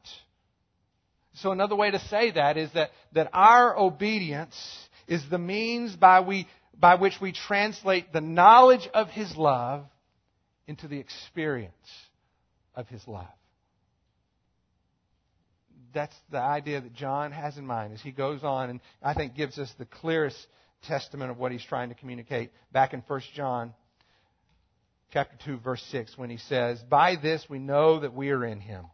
So 1.36 1.52
another 1.52 1.76
way 1.76 1.90
to 1.90 2.00
say 2.00 2.32
that 2.32 2.58
is 2.58 2.72
that, 2.74 2.92
that 3.14 3.30
our 3.34 3.78
obedience 3.78 4.56
is 5.08 5.24
the 5.30 5.40
means 5.40 5.96
by, 5.96 6.20
we, 6.20 6.48
by 6.78 6.96
which 6.96 7.16
we 7.20 7.32
translate 7.32 8.14
the 8.14 8.22
knowledge 8.22 8.88
of 8.94 9.08
His 9.08 9.36
love 9.36 9.86
into 10.68 10.88
the 10.90 11.00
experience 11.00 11.74
of 12.76 12.88
His 12.90 13.08
love. 13.08 13.26
That's 15.94 16.16
the 16.30 16.40
idea 16.40 16.82
that 16.82 16.94
John 16.94 17.32
has 17.32 17.58
in 17.58 17.66
mind 17.66 17.94
as 17.94 18.02
he 18.02 18.12
goes 18.12 18.44
on 18.44 18.72
and 18.72 18.80
I 19.02 19.14
think 19.14 19.36
gives 19.36 19.60
us 19.60 19.72
the 19.78 19.86
clearest 19.86 20.38
testament 20.84 21.32
of 21.32 21.38
what 21.38 21.52
he's 21.52 21.64
trying 21.64 21.90
to 21.90 21.96
communicate 21.96 22.52
back 22.72 22.94
in 22.94 23.04
1 23.08 23.22
John 23.34 23.74
chapter 25.12 25.38
2 25.46 25.58
verse 25.60 25.84
6 25.92 26.18
when 26.18 26.30
he 26.30 26.38
says, 26.38 26.82
"By 26.84 27.16
this 27.16 27.50
we 27.50 27.60
know 27.60 28.00
that 28.00 28.14
we 28.14 28.32
are 28.32 28.46
in 28.46 28.60
him. 28.60 28.86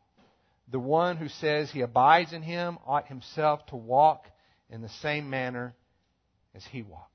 The 0.67 0.79
one 0.79 1.17
who 1.17 1.29
says 1.29 1.71
he 1.71 1.81
abides 1.81 2.33
in 2.33 2.43
him 2.43 2.77
ought 2.85 3.07
himself 3.07 3.65
to 3.67 3.75
walk 3.75 4.25
in 4.69 4.81
the 4.81 4.89
same 4.89 5.29
manner 5.29 5.73
as 6.53 6.65
he 6.67 6.81
walked." 6.81 7.09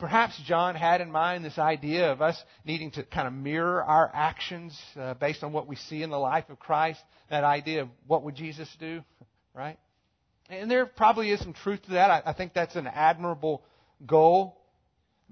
Perhaps 0.00 0.40
John 0.46 0.76
had 0.76 1.02
in 1.02 1.10
mind 1.10 1.44
this 1.44 1.58
idea 1.58 2.10
of 2.10 2.22
us 2.22 2.42
needing 2.64 2.90
to 2.92 3.02
kind 3.02 3.28
of 3.28 3.34
mirror 3.34 3.82
our 3.84 4.10
actions 4.14 4.78
uh, 4.98 5.12
based 5.14 5.44
on 5.44 5.52
what 5.52 5.66
we 5.66 5.76
see 5.76 6.02
in 6.02 6.08
the 6.08 6.18
life 6.18 6.48
of 6.48 6.58
Christ. 6.58 7.00
That 7.28 7.44
idea 7.44 7.82
of 7.82 7.88
what 8.06 8.22
would 8.22 8.34
Jesus 8.34 8.74
do, 8.80 9.02
right? 9.54 9.78
And 10.50 10.68
there 10.68 10.84
probably 10.84 11.30
is 11.30 11.40
some 11.40 11.52
truth 11.52 11.82
to 11.82 11.92
that. 11.92 12.10
I, 12.10 12.22
I 12.26 12.32
think 12.32 12.52
that's 12.52 12.74
an 12.74 12.88
admirable 12.88 13.62
goal. 14.04 14.56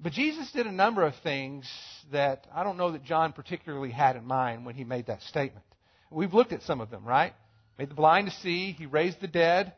But 0.00 0.12
Jesus 0.12 0.50
did 0.52 0.66
a 0.66 0.72
number 0.72 1.02
of 1.02 1.14
things 1.24 1.68
that 2.12 2.46
I 2.54 2.62
don't 2.62 2.76
know 2.76 2.92
that 2.92 3.04
John 3.04 3.33
particularly 3.33 3.90
had 3.90 4.14
in 4.14 4.24
mind 4.24 4.64
when 4.64 4.76
he 4.76 4.85
made 4.85 5.07
that 5.07 5.22
statement. 5.22 5.64
We've 6.11 6.33
looked 6.33 6.52
at 6.52 6.62
some 6.62 6.81
of 6.81 6.90
them, 6.90 7.04
right? 7.04 7.35
Made 7.78 7.90
the 7.90 7.94
blind 7.94 8.28
to 8.28 8.37
see, 8.37 8.72
he 8.72 8.87
raised 8.87 9.20
the 9.20 9.26
dead, 9.26 9.72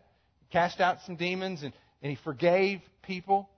cast 0.50 0.78
out 0.80 0.98
some 1.06 1.16
demons, 1.16 1.62
and, 1.62 1.72
and 2.02 2.10
he 2.10 2.18
forgave 2.22 2.82
people. 3.02 3.48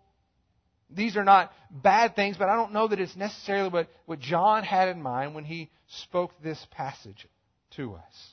These 0.88 1.16
are 1.16 1.24
not 1.24 1.52
bad 1.70 2.14
things, 2.14 2.36
but 2.36 2.48
I 2.48 2.54
don't 2.54 2.72
know 2.72 2.86
that 2.86 3.00
it's 3.00 3.16
necessarily 3.16 3.70
what, 3.70 3.88
what 4.06 4.20
John 4.20 4.62
had 4.62 4.88
in 4.88 5.02
mind 5.02 5.34
when 5.34 5.44
he 5.44 5.68
spoke 5.88 6.30
this 6.42 6.64
passage 6.70 7.26
to 7.72 7.94
us 7.94 8.32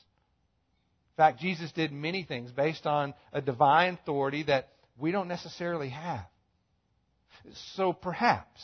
fact, 1.20 1.40
Jesus 1.40 1.72
did 1.74 1.92
many 1.92 2.24
things 2.24 2.52
based 2.52 2.88
on 2.88 3.14
a 3.34 3.42
divine 3.42 3.96
authority 3.96 4.44
that 4.44 4.70
we 4.98 5.12
don't 5.12 5.28
necessarily 5.28 5.90
have. 5.90 6.26
So 7.76 7.92
perhaps, 7.94 8.62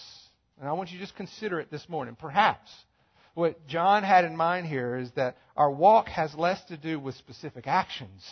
and 0.60 0.68
I 0.68 0.72
want 0.72 0.89
you 0.89 0.98
to 0.98 1.04
just 1.04 1.18
consider 1.18 1.60
it 1.60 1.70
this 1.70 1.88
morning, 1.89 2.15
perhaps 2.18 2.72
what 3.34 3.68
John 3.68 4.04
had 4.04 4.24
in 4.24 4.38
mind 4.38 4.68
here 4.68 4.96
is 4.96 5.12
that 5.12 5.38
our 5.58 5.70
walk 5.70 6.08
has 6.08 6.34
less 6.36 6.63
to 6.65 6.78
do 6.78 6.98
with 6.98 7.15
specific 7.15 7.68
actions 7.68 8.26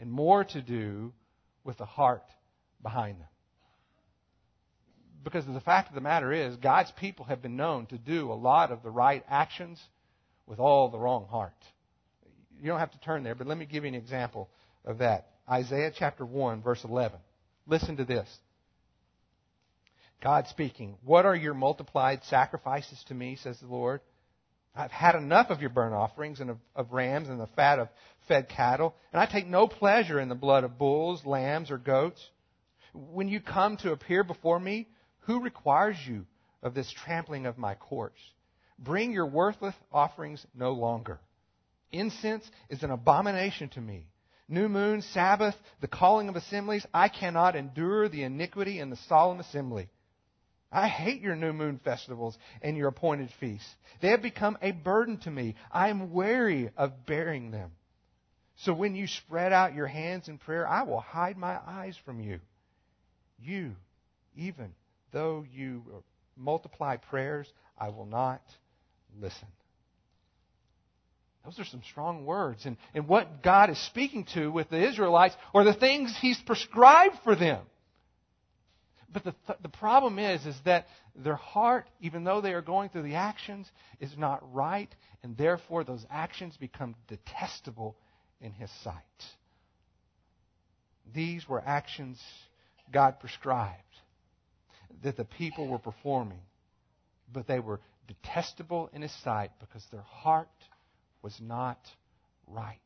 and 0.00 0.10
more 0.10 0.42
to 0.42 0.60
do 0.60 1.12
with 1.62 1.78
the 1.78 1.84
heart 1.84 2.24
behind 2.82 3.20
them. 3.20 3.28
Because 5.22 5.46
the 5.46 5.60
fact 5.60 5.88
of 5.90 5.94
the 5.94 6.00
matter 6.00 6.32
is, 6.32 6.56
God's 6.56 6.90
people 6.98 7.26
have 7.26 7.40
been 7.40 7.56
known 7.56 7.86
to 7.86 7.98
do 7.98 8.32
a 8.32 8.34
lot 8.34 8.72
of 8.72 8.82
the 8.82 8.90
right 8.90 9.24
actions 9.28 9.80
with 10.44 10.58
all 10.58 10.88
the 10.88 10.98
wrong 10.98 11.28
heart. 11.30 11.52
You 12.60 12.68
don't 12.68 12.78
have 12.78 12.92
to 12.92 13.00
turn 13.00 13.22
there, 13.22 13.34
but 13.34 13.46
let 13.46 13.58
me 13.58 13.66
give 13.66 13.84
you 13.84 13.88
an 13.88 13.94
example 13.94 14.48
of 14.84 14.98
that. 14.98 15.28
Isaiah 15.50 15.92
chapter 15.96 16.24
1, 16.24 16.62
verse 16.62 16.82
11. 16.84 17.18
Listen 17.66 17.96
to 17.96 18.04
this. 18.04 18.28
God 20.22 20.46
speaking, 20.48 20.96
What 21.04 21.26
are 21.26 21.36
your 21.36 21.54
multiplied 21.54 22.24
sacrifices 22.24 23.02
to 23.08 23.14
me, 23.14 23.36
says 23.36 23.58
the 23.60 23.66
Lord? 23.66 24.00
I've 24.74 24.90
had 24.90 25.14
enough 25.14 25.50
of 25.50 25.60
your 25.60 25.70
burnt 25.70 25.94
offerings 25.94 26.40
and 26.40 26.50
of, 26.50 26.56
of, 26.74 26.92
rams 26.92 27.28
and 27.28 27.38
the 27.38 27.46
fat 27.48 27.78
of 27.78 27.88
fed 28.26 28.48
cattle, 28.48 28.94
and 29.12 29.20
I 29.20 29.26
take 29.26 29.46
no 29.46 29.68
pleasure 29.68 30.18
in 30.18 30.28
the 30.28 30.34
blood 30.34 30.64
of 30.64 30.78
bulls, 30.78 31.24
lambs, 31.24 31.70
or 31.70 31.78
goats. 31.78 32.20
When 32.92 33.28
you 33.28 33.40
come 33.40 33.76
to 33.78 33.92
appear 33.92 34.24
before 34.24 34.58
me, 34.58 34.88
who 35.20 35.40
requires 35.40 35.96
you 36.06 36.26
of 36.62 36.74
this 36.74 36.90
trampling 36.90 37.46
of 37.46 37.56
my 37.56 37.74
courts? 37.74 38.18
Bring 38.78 39.12
your 39.12 39.26
worthless 39.26 39.74
offerings 39.92 40.44
no 40.54 40.72
longer. 40.72 41.20
Incense 41.94 42.50
is 42.68 42.82
an 42.82 42.90
abomination 42.90 43.68
to 43.70 43.80
me. 43.80 44.08
New 44.48 44.68
moon, 44.68 45.00
Sabbath, 45.00 45.54
the 45.80 45.88
calling 45.88 46.28
of 46.28 46.36
assemblies, 46.36 46.84
I 46.92 47.08
cannot 47.08 47.56
endure 47.56 48.08
the 48.08 48.24
iniquity 48.24 48.80
in 48.80 48.90
the 48.90 48.98
solemn 49.08 49.40
assembly. 49.40 49.88
I 50.70 50.88
hate 50.88 51.22
your 51.22 51.36
new 51.36 51.52
moon 51.52 51.80
festivals 51.82 52.36
and 52.60 52.76
your 52.76 52.88
appointed 52.88 53.30
feasts. 53.38 53.68
They 54.02 54.08
have 54.08 54.22
become 54.22 54.58
a 54.60 54.72
burden 54.72 55.18
to 55.18 55.30
me. 55.30 55.54
I 55.70 55.88
am 55.88 56.12
weary 56.12 56.70
of 56.76 57.06
bearing 57.06 57.52
them. 57.52 57.70
So 58.56 58.74
when 58.74 58.96
you 58.96 59.06
spread 59.06 59.52
out 59.52 59.74
your 59.74 59.86
hands 59.86 60.28
in 60.28 60.38
prayer, 60.38 60.66
I 60.66 60.82
will 60.82 61.00
hide 61.00 61.38
my 61.38 61.58
eyes 61.64 61.96
from 62.04 62.20
you. 62.20 62.40
You, 63.38 63.76
even 64.36 64.74
though 65.12 65.44
you 65.52 66.02
multiply 66.36 66.96
prayers, 66.96 67.46
I 67.78 67.90
will 67.90 68.06
not 68.06 68.42
listen. 69.20 69.48
Those 71.44 71.58
are 71.58 71.64
some 71.64 71.82
strong 71.82 72.24
words. 72.24 72.64
And, 72.64 72.76
and 72.94 73.06
what 73.06 73.42
God 73.42 73.68
is 73.68 73.78
speaking 73.86 74.26
to 74.34 74.50
with 74.50 74.70
the 74.70 74.88
Israelites 74.88 75.36
are 75.52 75.64
the 75.64 75.74
things 75.74 76.16
He's 76.20 76.40
prescribed 76.40 77.16
for 77.22 77.36
them. 77.36 77.60
But 79.12 79.24
the, 79.24 79.34
the 79.62 79.68
problem 79.68 80.18
is, 80.18 80.44
is 80.44 80.56
that 80.64 80.86
their 81.14 81.36
heart, 81.36 81.86
even 82.00 82.24
though 82.24 82.40
they 82.40 82.52
are 82.52 82.62
going 82.62 82.88
through 82.88 83.02
the 83.02 83.14
actions, 83.14 83.70
is 84.00 84.16
not 84.16 84.42
right, 84.52 84.88
and 85.22 85.36
therefore 85.36 85.84
those 85.84 86.04
actions 86.10 86.56
become 86.56 86.96
detestable 87.08 87.96
in 88.40 88.52
His 88.52 88.70
sight. 88.82 88.94
These 91.14 91.48
were 91.48 91.62
actions 91.64 92.20
God 92.92 93.20
prescribed 93.20 93.80
that 95.02 95.16
the 95.16 95.24
people 95.24 95.68
were 95.68 95.78
performing, 95.78 96.40
but 97.32 97.46
they 97.46 97.60
were 97.60 97.80
detestable 98.08 98.90
in 98.92 99.02
His 99.02 99.14
sight 99.22 99.50
because 99.60 99.84
their 99.92 100.02
heart 100.02 100.48
was 101.24 101.40
not 101.40 101.78
right. 102.46 102.78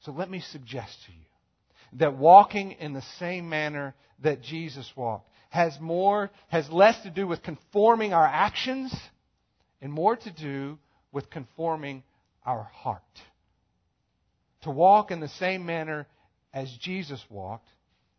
So 0.00 0.10
let 0.10 0.28
me 0.28 0.40
suggest 0.40 0.98
to 1.06 1.12
you 1.12 1.98
that 2.00 2.18
walking 2.18 2.72
in 2.72 2.92
the 2.92 3.04
same 3.20 3.48
manner 3.48 3.94
that 4.22 4.42
Jesus 4.42 4.90
walked 4.96 5.28
has 5.50 5.78
more, 5.80 6.30
has 6.48 6.68
less 6.68 7.00
to 7.04 7.10
do 7.10 7.28
with 7.28 7.44
conforming 7.44 8.12
our 8.12 8.26
actions 8.26 8.92
and 9.80 9.92
more 9.92 10.16
to 10.16 10.32
do 10.32 10.78
with 11.12 11.30
conforming 11.30 12.02
our 12.44 12.64
heart. 12.64 13.02
To 14.62 14.70
walk 14.70 15.12
in 15.12 15.20
the 15.20 15.28
same 15.28 15.64
manner 15.64 16.08
as 16.52 16.72
Jesus 16.80 17.22
walked 17.30 17.68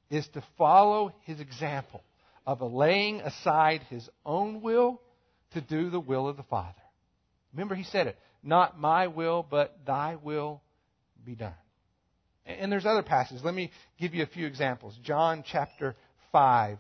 is 0.10 0.26
to 0.30 0.44
follow 0.58 1.12
his 1.24 1.42
example 1.42 2.02
of 2.48 2.62
laying 2.62 3.20
aside 3.20 3.82
his 3.90 4.08
own 4.26 4.62
will 4.62 5.02
to 5.52 5.60
do 5.60 5.90
the 5.90 6.00
will 6.00 6.30
of 6.30 6.38
the 6.38 6.44
Father. 6.44 6.83
Remember, 7.54 7.76
he 7.76 7.84
said 7.84 8.08
it, 8.08 8.18
not 8.42 8.80
my 8.80 9.08
will, 9.08 9.46
but 9.48 9.78
thy 9.86 10.18
will 10.22 10.62
be 11.26 11.36
done. 11.36 11.54
And 12.46 12.72
there's 12.72 12.86
other 12.86 13.04
passages. 13.04 13.44
Let 13.44 13.54
me 13.54 13.72
give 14.00 14.14
you 14.14 14.24
a 14.24 14.28
few 14.28 14.46
examples. 14.46 14.98
John 15.04 15.44
chapter 15.50 15.96
5, 16.32 16.78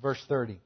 verse 0.00 0.22
30. 0.28 0.60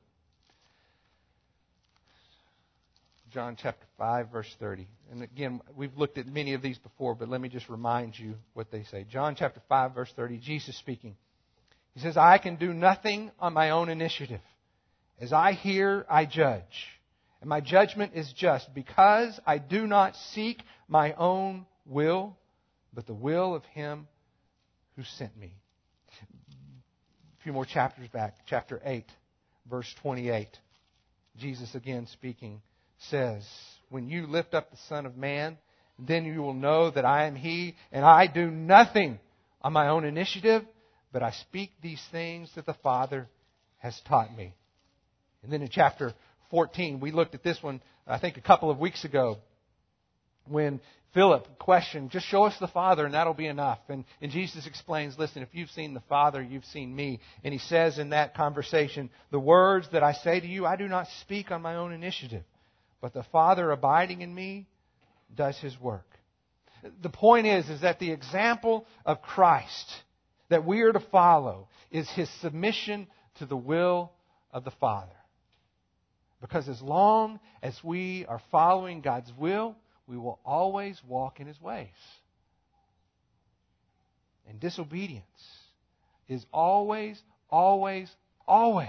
John 3.33 3.57
chapter 3.61 3.87
5, 3.99 4.31
verse 4.31 4.57
30. 4.59 4.87
And 5.11 5.23
again, 5.23 5.61
we've 5.77 5.97
looked 5.97 6.19
at 6.19 6.27
many 6.27 6.55
of 6.55 6.63
these 6.63 6.79
before, 6.79 7.15
but 7.15 7.29
let 7.29 7.41
me 7.41 7.49
just 7.49 7.69
remind 7.69 8.19
you 8.19 8.35
what 8.55 8.71
they 8.71 8.85
say. 8.85 9.07
John 9.11 9.37
chapter 9.39 9.63
5, 9.69 9.95
verse 9.95 10.13
30, 10.17 10.39
Jesus 10.39 10.77
speaking. 10.79 11.17
He 11.95 12.01
says, 12.01 12.17
I 12.17 12.39
can 12.39 12.57
do 12.57 12.73
nothing 12.75 13.31
on 13.39 13.53
my 13.53 13.71
own 13.71 13.89
initiative. 13.89 14.41
As 15.21 15.33
I 15.33 15.53
hear, 15.53 16.07
I 16.11 16.27
judge. 16.27 16.63
And 17.41 17.49
my 17.49 17.61
judgment 17.61 18.13
is 18.15 18.33
just 18.33 18.73
because 18.75 19.39
I 19.47 19.59
do 19.59 19.87
not 19.87 20.17
seek 20.33 20.63
my 20.89 21.13
own 21.15 21.67
will, 21.87 22.37
but 22.93 23.07
the 23.07 23.15
will 23.15 23.55
of 23.55 23.65
him 23.67 24.09
who 24.97 25.05
sent 25.05 25.37
me. 25.37 25.55
A 26.21 27.43
few 27.43 27.53
more 27.53 27.65
chapters 27.65 28.09
back, 28.09 28.35
chapter 28.47 28.81
8, 28.85 29.05
verse 29.71 29.93
28. 30.03 30.49
Jesus 31.37 31.75
again 31.75 32.09
speaking 32.13 32.61
says, 33.11 33.47
When 33.91 34.09
you 34.09 34.27
lift 34.27 34.55
up 34.55 34.71
the 34.71 34.79
Son 34.89 35.07
of 35.07 35.17
Man, 35.17 35.57
then 35.99 36.25
you 36.25 36.41
will 36.41 36.55
know 36.55 36.91
that 36.91 37.05
I 37.05 37.27
am 37.27 37.37
He, 37.37 37.77
and 37.93 38.05
I 38.05 38.27
do 38.27 38.51
nothing 38.51 39.21
on 39.63 39.73
my 39.73 39.89
own 39.89 40.05
initiative, 40.05 40.63
but 41.13 41.23
I 41.23 41.31
speak 41.31 41.71
these 41.81 42.03
things 42.11 42.51
that 42.57 42.67
the 42.67 42.75
Father 42.75 43.29
has 43.79 44.01
taught 44.09 44.37
me. 44.37 44.55
And 45.43 45.53
then 45.53 45.63
in 45.63 45.69
chapter 45.69 46.13
14, 46.51 47.01
we 47.01 47.11
looked 47.11 47.35
at 47.35 47.43
this 47.43 47.63
one, 47.63 47.81
I 48.07 48.19
think, 48.19 48.37
a 48.37 48.41
couple 48.41 48.71
of 48.71 48.79
weeks 48.79 49.05
ago 49.05 49.39
when 50.47 50.81
Philip 51.15 51.59
questioned, 51.59 52.11
just 52.11 52.27
show 52.27 52.45
us 52.45 52.57
the 52.61 52.69
Father 52.69 53.05
and 53.05 53.15
that'll 53.15 53.35
be 53.35 53.47
enough. 53.47 53.81
And, 53.89 54.05
and 54.21 54.31
Jesus 54.31 54.67
explains, 54.67 55.19
listen, 55.19 55.43
if 55.43 55.49
you've 55.53 55.71
seen 55.71 55.95
the 55.95 56.03
Father, 56.09 56.43
you've 56.43 56.65
seen 56.67 56.95
me. 56.95 57.21
And 57.45 57.53
he 57.53 57.59
says 57.59 57.99
in 57.99 58.11
that 58.11 58.35
conversation, 58.35 59.11
the 59.31 59.41
words 59.41 59.89
that 59.93 60.03
I 60.03 60.13
say 60.13 60.41
to 60.41 60.47
you, 60.47 60.67
I 60.67 60.77
do 60.77 60.89
not 60.89 61.07
speak 61.23 61.51
on 61.51 61.63
my 61.63 61.77
own 61.77 61.93
initiative, 61.93 62.45
but 63.01 63.15
the 63.15 63.25
Father 63.25 63.71
abiding 63.71 64.21
in 64.21 64.35
me 64.35 64.67
does 65.35 65.59
his 65.59 65.79
work. 65.81 66.07
The 67.03 67.11
point 67.11 67.47
is, 67.47 67.69
is 67.69 67.81
that 67.81 67.99
the 67.99 68.13
example 68.13 68.87
of 69.05 69.23
Christ 69.23 69.93
that 70.51 70.65
we 70.65 70.83
are 70.83 70.93
to 70.93 71.01
follow 71.01 71.69
is 71.91 72.09
his 72.11 72.31
submission 72.41 73.09
to 73.39 73.47
the 73.47 73.57
will 73.57 74.13
of 74.53 74.65
the 74.65 74.71
Father. 74.73 75.13
Because 76.41 76.69
as 76.69 76.81
long 76.81 77.41
as 77.63 77.79
we 77.83 78.25
are 78.27 78.41
following 78.51 79.01
God's 79.01 79.33
will, 79.37 79.77
we 80.07 80.17
will 80.17 80.39
always 80.45 81.01
walk 81.07 81.41
in 81.41 81.47
his 81.47 81.61
ways. 81.61 81.89
And 84.49 84.61
disobedience 84.61 85.25
is 86.29 86.45
always, 86.53 87.21
always, 87.51 88.11
always 88.47 88.89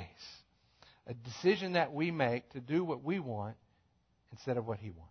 a 1.08 1.14
decision 1.14 1.74
that 1.74 1.94
we 1.94 2.12
make 2.12 2.50
to 2.52 2.60
do 2.60 2.84
what 2.84 3.04
we 3.04 3.20
want 3.20 3.56
instead 4.32 4.58
of 4.58 4.68
what 4.68 4.80
he 4.80 4.92
wants. 4.92 5.10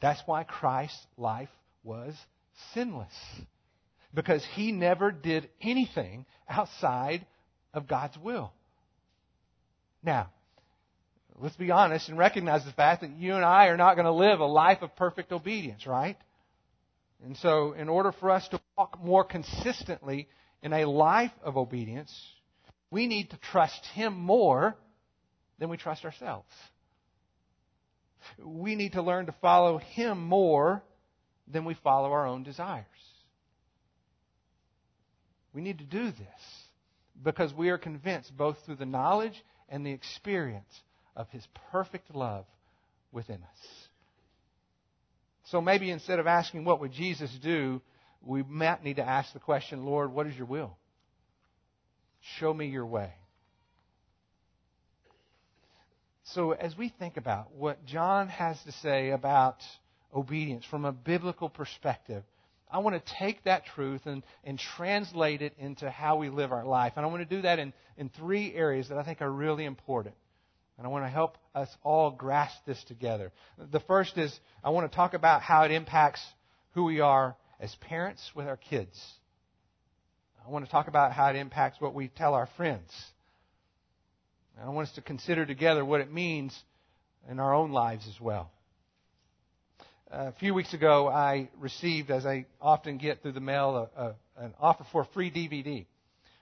That's 0.00 0.22
why 0.26 0.44
Christ's 0.44 1.06
life 1.18 1.50
was 1.82 2.14
sinless. 2.72 3.12
Because 4.14 4.44
he 4.54 4.72
never 4.72 5.10
did 5.10 5.48
anything 5.60 6.24
outside 6.48 7.26
of 7.74 7.86
God's 7.86 8.16
will. 8.16 8.52
Now, 10.02 10.30
let's 11.38 11.56
be 11.56 11.70
honest 11.70 12.08
and 12.08 12.18
recognize 12.18 12.64
the 12.64 12.72
fact 12.72 13.02
that 13.02 13.16
you 13.16 13.34
and 13.34 13.44
I 13.44 13.66
are 13.66 13.76
not 13.76 13.94
going 13.94 14.06
to 14.06 14.12
live 14.12 14.40
a 14.40 14.46
life 14.46 14.82
of 14.82 14.94
perfect 14.96 15.32
obedience, 15.32 15.86
right? 15.86 16.16
And 17.24 17.36
so, 17.36 17.72
in 17.72 17.88
order 17.88 18.12
for 18.12 18.30
us 18.30 18.46
to 18.48 18.60
walk 18.76 18.98
more 19.02 19.24
consistently 19.24 20.28
in 20.62 20.72
a 20.72 20.86
life 20.86 21.32
of 21.42 21.56
obedience, 21.56 22.12
we 22.90 23.06
need 23.06 23.30
to 23.30 23.36
trust 23.38 23.84
Him 23.94 24.14
more 24.14 24.76
than 25.58 25.68
we 25.68 25.76
trust 25.76 26.04
ourselves. 26.04 26.48
We 28.42 28.74
need 28.74 28.92
to 28.92 29.02
learn 29.02 29.26
to 29.26 29.34
follow 29.40 29.78
Him 29.78 30.22
more 30.22 30.82
than 31.46 31.64
we 31.64 31.74
follow 31.74 32.10
our 32.12 32.26
own 32.26 32.42
desires. 32.42 32.86
We 35.52 35.62
need 35.62 35.78
to 35.78 35.84
do 35.84 36.06
this 36.06 36.64
because 37.22 37.52
we 37.52 37.70
are 37.70 37.78
convinced, 37.78 38.34
both 38.36 38.56
through 38.64 38.76
the 38.76 38.86
knowledge 38.86 39.34
and 39.70 39.86
the 39.86 39.92
experience 39.92 40.82
of 41.16 41.28
His 41.30 41.46
perfect 41.70 42.14
love 42.14 42.44
within 43.12 43.36
us. 43.36 43.88
So 45.44 45.60
maybe 45.60 45.90
instead 45.90 46.18
of 46.18 46.26
asking, 46.26 46.64
what 46.64 46.80
would 46.80 46.92
Jesus 46.92 47.30
do, 47.42 47.80
we 48.24 48.42
might 48.42 48.84
need 48.84 48.96
to 48.96 49.08
ask 49.08 49.32
the 49.32 49.40
question, 49.40 49.84
Lord, 49.84 50.12
what 50.12 50.26
is 50.26 50.36
your 50.36 50.46
will? 50.46 50.76
Show 52.38 52.52
me 52.52 52.66
your 52.66 52.86
way. 52.86 53.12
So 56.24 56.52
as 56.52 56.76
we 56.76 56.92
think 56.98 57.16
about 57.16 57.52
what 57.54 57.84
John 57.84 58.28
has 58.28 58.62
to 58.62 58.72
say 58.72 59.10
about 59.10 59.56
obedience 60.14 60.64
from 60.70 60.84
a 60.84 60.92
biblical 60.92 61.48
perspective, 61.48 62.22
I 62.72 62.78
want 62.78 63.04
to 63.04 63.14
take 63.18 63.44
that 63.44 63.66
truth 63.66 64.02
and, 64.06 64.22
and 64.44 64.58
translate 64.58 65.42
it 65.42 65.54
into 65.58 65.90
how 65.90 66.16
we 66.16 66.28
live 66.28 66.52
our 66.52 66.64
life. 66.64 66.92
And 66.96 67.04
I 67.04 67.08
want 67.08 67.28
to 67.28 67.36
do 67.36 67.42
that 67.42 67.58
in, 67.58 67.72
in 67.96 68.08
three 68.10 68.54
areas 68.54 68.88
that 68.88 68.98
I 68.98 69.02
think 69.02 69.20
are 69.22 69.30
really 69.30 69.64
important. 69.64 70.14
And 70.78 70.86
I 70.86 70.90
want 70.90 71.04
to 71.04 71.10
help 71.10 71.36
us 71.54 71.68
all 71.82 72.10
grasp 72.10 72.56
this 72.66 72.82
together. 72.84 73.32
The 73.58 73.80
first 73.80 74.16
is 74.16 74.38
I 74.64 74.70
want 74.70 74.90
to 74.90 74.96
talk 74.96 75.14
about 75.14 75.42
how 75.42 75.64
it 75.64 75.72
impacts 75.72 76.24
who 76.72 76.84
we 76.84 77.00
are 77.00 77.36
as 77.58 77.74
parents 77.76 78.30
with 78.34 78.46
our 78.46 78.56
kids. 78.56 78.98
I 80.46 80.50
want 80.50 80.64
to 80.64 80.70
talk 80.70 80.88
about 80.88 81.12
how 81.12 81.28
it 81.28 81.36
impacts 81.36 81.80
what 81.80 81.94
we 81.94 82.08
tell 82.08 82.34
our 82.34 82.48
friends. 82.56 82.90
And 84.56 84.68
I 84.68 84.72
want 84.72 84.88
us 84.88 84.94
to 84.94 85.02
consider 85.02 85.44
together 85.44 85.84
what 85.84 86.00
it 86.00 86.12
means 86.12 86.58
in 87.28 87.38
our 87.40 87.54
own 87.54 87.72
lives 87.72 88.06
as 88.08 88.20
well. 88.20 88.50
A 90.12 90.32
few 90.32 90.54
weeks 90.54 90.74
ago, 90.74 91.06
I 91.06 91.48
received, 91.60 92.10
as 92.10 92.26
I 92.26 92.46
often 92.60 92.98
get 92.98 93.22
through 93.22 93.32
the 93.32 93.40
mail, 93.40 93.88
a, 93.96 94.02
a, 94.02 94.14
an 94.44 94.54
offer 94.58 94.84
for 94.90 95.02
a 95.02 95.04
free 95.06 95.30
DVD. 95.30 95.86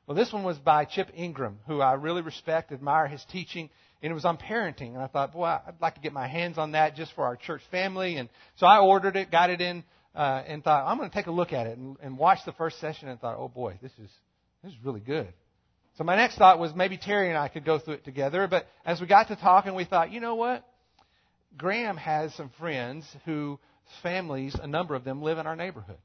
Well, 0.07 0.17
this 0.17 0.33
one 0.33 0.43
was 0.43 0.57
by 0.57 0.87
Chip 0.87 1.11
Ingram, 1.15 1.59
who 1.67 1.83
I 1.83 1.93
really 1.93 2.23
respect, 2.23 2.73
admire 2.73 3.07
his 3.09 3.23
teaching, 3.31 3.69
and 4.03 4.11
it 4.11 4.15
was 4.15 4.25
on 4.25 4.39
parenting. 4.39 4.95
And 4.95 4.99
I 4.99 5.07
thought, 5.07 5.35
boy, 5.35 5.45
I'd 5.45 5.75
like 5.83 5.97
to 5.97 6.01
get 6.01 6.15
my 6.15 6.27
hands 6.27 6.57
on 6.57 6.73
that 6.73 6.97
just 6.97 7.13
for 7.13 7.27
our 7.27 7.37
church 7.37 7.61
family. 7.71 8.17
And 8.17 8.31
so 8.57 8.67
I 8.67 8.79
ordered 8.79 9.17
it, 9.17 9.31
got 9.31 9.51
it 9.51 9.61
in, 9.61 9.85
uh, 10.15 10.43
and 10.47 10.65
thought, 10.65 10.87
I'm 10.87 10.97
going 10.97 11.11
to 11.11 11.15
take 11.15 11.27
a 11.27 11.31
look 11.31 11.53
at 11.53 11.67
it, 11.67 11.77
and, 11.77 11.99
and 12.03 12.17
watched 12.17 12.47
the 12.47 12.53
first 12.53 12.81
session, 12.81 13.09
and 13.09 13.21
thought, 13.21 13.37
oh 13.39 13.49
boy, 13.49 13.79
this 13.83 13.93
is 14.03 14.11
this 14.65 14.73
is 14.73 14.79
really 14.83 15.01
good. 15.01 15.33
So 15.99 16.05
my 16.05 16.17
next 16.17 16.37
thought 16.39 16.59
was 16.59 16.75
maybe 16.75 16.97
Terry 16.97 17.29
and 17.29 17.37
I 17.37 17.49
could 17.49 17.65
go 17.65 17.79
through 17.79 17.95
it 17.95 18.05
together. 18.05 18.47
But 18.49 18.67
as 18.85 19.01
we 19.01 19.07
got 19.07 19.29
to 19.29 19.37
talking, 19.37 19.75
we 19.75 19.85
thought, 19.85 20.11
you 20.11 20.21
know 20.21 20.37
what? 20.37 20.65
Graham 21.57 21.97
has 21.97 22.35
some 22.35 22.51
friends 22.59 23.05
who 23.25 23.59
families, 24.03 24.55
a 24.61 24.67
number 24.67 24.95
of 24.95 25.05
them, 25.05 25.23
live 25.23 25.39
in 25.39 25.47
our 25.47 25.57
neighborhood. 25.57 25.99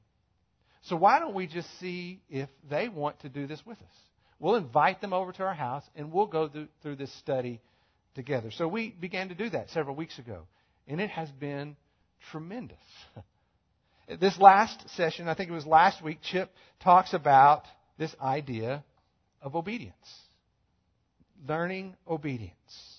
So 0.84 0.96
why 0.96 1.20
don't 1.20 1.34
we 1.34 1.48
just 1.48 1.68
see 1.80 2.22
if 2.30 2.50
they 2.70 2.90
want 2.90 3.20
to 3.22 3.30
do 3.30 3.48
this 3.48 3.62
with 3.66 3.78
us? 3.78 3.96
We'll 4.40 4.56
invite 4.56 5.00
them 5.00 5.14
over 5.14 5.32
to 5.32 5.44
our 5.44 5.54
house 5.54 5.84
and 5.96 6.12
we'll 6.12 6.28
go 6.28 6.50
through, 6.50 6.68
through 6.82 6.98
this 6.98 7.14
study 7.20 7.62
together. 8.16 8.52
So 8.52 8.68
we 8.68 8.90
began 8.90 9.30
to 9.30 9.36
do 9.36 9.50
that 9.52 9.70
several 9.70 9.96
weeks 9.96 10.20
ago. 10.20 10.44
And 10.88 11.00
it 11.00 11.10
has 11.10 11.30
been 11.32 11.78
tremendous. 12.32 12.78
this 14.20 14.38
last 14.38 14.90
session, 14.92 15.30
I 15.30 15.36
think 15.36 15.50
it 15.50 15.54
was 15.54 15.66
last 15.66 16.04
week, 16.04 16.20
Chip 16.22 16.52
talks 16.82 17.14
about 17.14 17.64
this 17.98 18.14
idea 18.22 18.84
of 19.42 19.56
obedience. 19.56 19.96
Learning 21.48 21.96
obedience. 22.08 22.93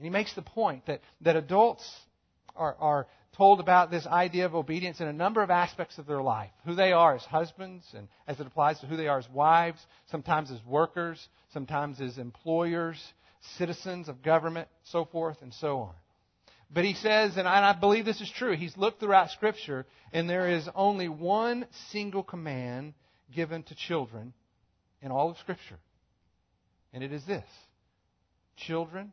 And 0.00 0.06
he 0.06 0.10
makes 0.10 0.32
the 0.32 0.40
point 0.40 0.86
that, 0.86 1.02
that 1.20 1.36
adults 1.36 1.86
are, 2.56 2.74
are 2.80 3.06
told 3.36 3.60
about 3.60 3.90
this 3.90 4.06
idea 4.06 4.46
of 4.46 4.54
obedience 4.54 4.98
in 4.98 5.06
a 5.06 5.12
number 5.12 5.42
of 5.42 5.50
aspects 5.50 5.98
of 5.98 6.06
their 6.06 6.22
life. 6.22 6.48
Who 6.64 6.74
they 6.74 6.92
are 6.92 7.16
as 7.16 7.22
husbands, 7.24 7.84
and 7.94 8.08
as 8.26 8.40
it 8.40 8.46
applies 8.46 8.80
to 8.80 8.86
who 8.86 8.96
they 8.96 9.08
are 9.08 9.18
as 9.18 9.28
wives, 9.28 9.78
sometimes 10.10 10.50
as 10.50 10.64
workers, 10.64 11.28
sometimes 11.52 12.00
as 12.00 12.16
employers, 12.16 12.98
citizens 13.58 14.08
of 14.08 14.22
government, 14.22 14.68
so 14.84 15.04
forth 15.04 15.36
and 15.42 15.52
so 15.52 15.80
on. 15.80 15.94
But 16.70 16.86
he 16.86 16.94
says, 16.94 17.36
and 17.36 17.46
I 17.46 17.74
believe 17.78 18.06
this 18.06 18.22
is 18.22 18.30
true, 18.30 18.56
he's 18.56 18.78
looked 18.78 19.00
throughout 19.00 19.28
Scripture, 19.32 19.84
and 20.14 20.30
there 20.30 20.48
is 20.48 20.66
only 20.74 21.10
one 21.10 21.66
single 21.90 22.22
command 22.22 22.94
given 23.34 23.64
to 23.64 23.74
children 23.74 24.32
in 25.02 25.10
all 25.10 25.28
of 25.28 25.36
Scripture. 25.36 25.78
And 26.94 27.04
it 27.04 27.12
is 27.12 27.26
this 27.26 27.44
Children, 28.56 29.12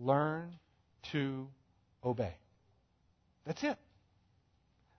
learn 0.00 0.56
to 1.12 1.46
obey. 2.04 2.34
That's 3.46 3.62
it. 3.62 3.76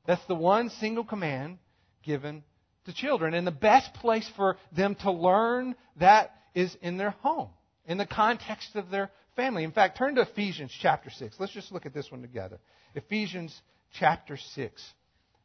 That's 0.05 0.25
the 0.27 0.35
one 0.35 0.69
single 0.69 1.03
command 1.03 1.57
given 2.03 2.43
to 2.85 2.93
children. 2.93 3.33
And 3.33 3.45
the 3.45 3.51
best 3.51 3.93
place 3.95 4.29
for 4.35 4.57
them 4.75 4.95
to 5.01 5.11
learn 5.11 5.75
that 5.99 6.31
is 6.53 6.75
in 6.81 6.97
their 6.97 7.11
home, 7.11 7.49
in 7.85 7.97
the 7.97 8.05
context 8.05 8.75
of 8.75 8.89
their 8.89 9.11
family. 9.35 9.63
In 9.63 9.71
fact, 9.71 9.97
turn 9.97 10.15
to 10.15 10.21
Ephesians 10.21 10.71
chapter 10.81 11.09
6. 11.09 11.37
Let's 11.39 11.53
just 11.53 11.71
look 11.71 11.85
at 11.85 11.93
this 11.93 12.11
one 12.11 12.21
together. 12.21 12.59
Ephesians 12.95 13.59
chapter 13.93 14.37
6, 14.37 14.83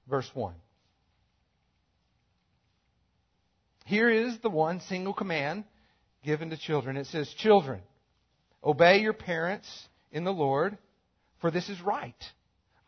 verse 0.09 0.31
1. 0.35 0.55
Here 3.85 4.11
is 4.11 4.37
the 4.43 4.51
one 4.51 4.81
single 4.81 5.15
command 5.15 5.65
given 6.25 6.51
to 6.51 6.57
children. 6.57 6.97
It 6.97 7.07
says, 7.07 7.33
Children, 7.39 7.83
obey 8.63 8.99
your 8.99 9.13
parents 9.13 9.69
in 10.11 10.25
the 10.25 10.33
Lord, 10.33 10.77
for 11.41 11.51
this 11.51 11.69
is 11.69 11.81
right. 11.81 12.15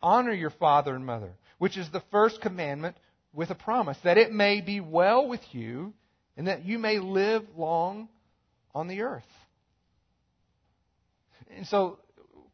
Honor 0.01 0.33
your 0.33 0.49
father 0.49 0.95
and 0.95 1.05
mother, 1.05 1.31
which 1.57 1.77
is 1.77 1.89
the 1.91 2.03
first 2.11 2.41
commandment 2.41 2.95
with 3.33 3.49
a 3.49 3.55
promise, 3.55 3.97
that 4.03 4.17
it 4.17 4.31
may 4.31 4.61
be 4.61 4.79
well 4.79 5.27
with 5.27 5.41
you 5.51 5.93
and 6.37 6.47
that 6.47 6.65
you 6.65 6.79
may 6.79 6.99
live 6.99 7.43
long 7.57 8.07
on 8.73 8.87
the 8.87 9.01
earth. 9.01 9.23
And 11.55 11.67
so, 11.67 11.99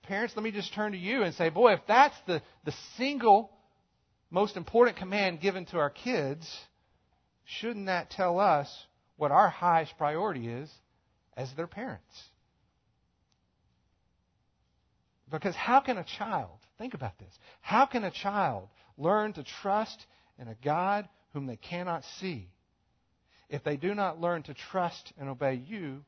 parents, 0.03 0.33
let 0.35 0.43
me 0.43 0.51
just 0.51 0.73
turn 0.73 0.93
to 0.93 0.97
you 0.97 1.23
and 1.23 1.33
say, 1.35 1.49
boy, 1.49 1.73
if 1.73 1.81
that's 1.87 2.15
the, 2.25 2.41
the 2.63 2.73
single 2.97 3.51
most 4.31 4.57
important 4.57 4.97
command 4.97 5.39
given 5.39 5.65
to 5.67 5.77
our 5.77 5.89
kids, 5.89 6.49
shouldn't 7.45 7.85
that 7.85 8.09
tell 8.09 8.39
us 8.39 8.67
what 9.17 9.31
our 9.31 9.49
highest 9.49 9.97
priority 9.97 10.47
is 10.47 10.69
as 11.37 11.51
their 11.53 11.67
parents? 11.67 12.03
Because 15.31 15.55
how 15.55 15.79
can 15.79 15.97
a 15.97 16.03
child, 16.03 16.59
think 16.77 16.93
about 16.93 17.17
this, 17.17 17.33
how 17.61 17.85
can 17.85 18.03
a 18.03 18.11
child 18.11 18.69
learn 18.97 19.33
to 19.33 19.43
trust 19.43 20.05
in 20.39 20.47
a 20.47 20.55
God 20.63 21.07
whom 21.33 21.47
they 21.47 21.55
cannot 21.55 22.03
see 22.19 22.49
if 23.49 23.63
they 23.63 23.77
do 23.77 23.95
not 23.95 24.19
learn 24.19 24.43
to 24.43 24.53
trust 24.53 25.13
and 25.17 25.29
obey 25.29 25.55
you 25.55 26.03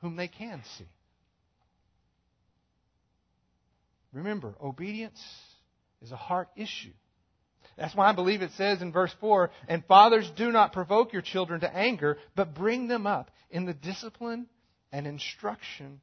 whom 0.00 0.16
they 0.16 0.28
can 0.28 0.62
see? 0.76 0.88
Remember, 4.12 4.54
obedience 4.60 5.22
is 6.02 6.12
a 6.12 6.16
heart 6.16 6.48
issue. 6.56 6.92
That's 7.76 7.94
why 7.94 8.08
I 8.08 8.12
believe 8.12 8.42
it 8.42 8.50
says 8.52 8.82
in 8.82 8.90
verse 8.90 9.14
4 9.20 9.50
And 9.68 9.84
fathers, 9.84 10.28
do 10.36 10.50
not 10.50 10.72
provoke 10.72 11.12
your 11.12 11.22
children 11.22 11.60
to 11.60 11.76
anger, 11.76 12.18
but 12.34 12.54
bring 12.54 12.88
them 12.88 13.06
up 13.06 13.30
in 13.50 13.66
the 13.66 13.74
discipline 13.74 14.46
and 14.90 15.06
instruction 15.06 16.00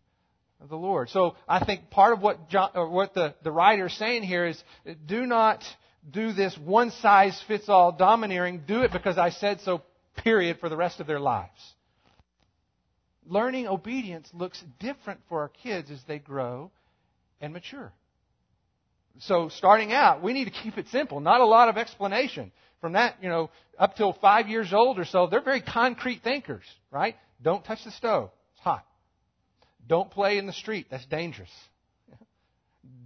the 0.67 0.75
Lord. 0.75 1.09
So 1.09 1.35
I 1.47 1.63
think 1.63 1.89
part 1.89 2.13
of 2.13 2.21
what, 2.21 2.49
John, 2.49 2.71
what 2.91 3.13
the, 3.13 3.35
the 3.43 3.51
writer 3.51 3.87
is 3.87 3.97
saying 3.97 4.23
here 4.23 4.45
is 4.45 4.61
do 5.05 5.25
not 5.25 5.63
do 6.09 6.31
this 6.33 6.57
one 6.57 6.91
size 6.91 7.41
fits 7.47 7.69
all 7.69 7.91
domineering. 7.91 8.63
Do 8.67 8.81
it 8.83 8.91
because 8.91 9.17
I 9.17 9.29
said 9.29 9.61
so, 9.61 9.81
period, 10.23 10.59
for 10.59 10.69
the 10.69 10.77
rest 10.77 10.99
of 10.99 11.07
their 11.07 11.19
lives. 11.19 11.49
Learning 13.27 13.67
obedience 13.67 14.29
looks 14.33 14.63
different 14.79 15.19
for 15.27 15.41
our 15.41 15.49
kids 15.49 15.89
as 15.89 15.99
they 16.07 16.19
grow 16.19 16.71
and 17.41 17.53
mature. 17.53 17.91
So 19.19 19.49
starting 19.49 19.93
out, 19.93 20.21
we 20.21 20.33
need 20.33 20.45
to 20.45 20.51
keep 20.51 20.77
it 20.77 20.87
simple, 20.89 21.19
not 21.19 21.41
a 21.41 21.45
lot 21.45 21.69
of 21.69 21.77
explanation. 21.77 22.51
From 22.81 22.93
that, 22.93 23.15
you 23.21 23.29
know, 23.29 23.49
up 23.79 23.95
till 23.95 24.13
five 24.13 24.47
years 24.47 24.73
old 24.73 24.99
or 24.99 25.05
so, 25.05 25.27
they're 25.27 25.41
very 25.41 25.61
concrete 25.61 26.21
thinkers, 26.23 26.65
right? 26.91 27.15
Don't 27.41 27.63
touch 27.63 27.83
the 27.83 27.91
stove. 27.91 28.29
Don't 29.87 30.09
play 30.09 30.37
in 30.37 30.45
the 30.45 30.53
street. 30.53 30.87
That's 30.89 31.05
dangerous. 31.05 31.51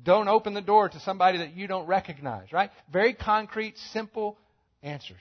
Don't 0.03 0.27
open 0.27 0.53
the 0.53 0.61
door 0.61 0.89
to 0.89 0.99
somebody 1.01 1.39
that 1.39 1.55
you 1.55 1.67
don't 1.67 1.87
recognize, 1.87 2.51
right? 2.51 2.71
Very 2.91 3.13
concrete, 3.13 3.77
simple 3.91 4.37
answers. 4.81 5.17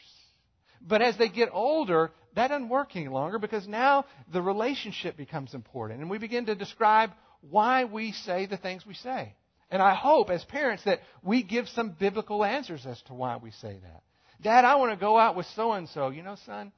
But 0.81 1.03
as 1.03 1.17
they 1.17 1.29
get 1.29 1.51
older, 1.53 2.13
that 2.35 2.49
doesn't 2.49 2.69
work 2.69 2.95
any 2.95 3.09
longer 3.09 3.39
because 3.39 3.67
now 3.67 4.05
the 4.33 4.41
relationship 4.41 5.17
becomes 5.17 5.55
important. 5.55 6.01
And 6.01 6.09
we 6.09 6.19
begin 6.19 6.47
to 6.47 6.55
describe 6.55 7.11
why 7.51 7.85
we 7.85 8.13
say 8.13 8.47
the 8.47 8.57
things 8.57 8.87
we 8.87 8.95
say. 8.95 9.35
And 9.71 9.83
I 9.83 9.95
hope 9.95 10.31
as 10.31 10.45
parents 10.45 10.85
that 10.85 11.01
we 11.23 11.43
give 11.43 11.69
some 11.69 11.91
biblical 11.91 12.45
answers 12.45 12.87
as 12.87 13.01
to 13.03 13.15
why 13.15 13.37
we 13.37 13.51
say 13.51 13.79
that. 13.83 14.03
Dad, 14.41 14.65
I 14.65 14.77
want 14.77 14.93
to 14.93 14.97
go 14.97 15.19
out 15.19 15.37
with 15.37 15.47
so 15.55 15.73
and 15.73 15.89
so. 15.89 16.09
You 16.11 16.23
know, 16.23 16.37
son, 16.47 16.73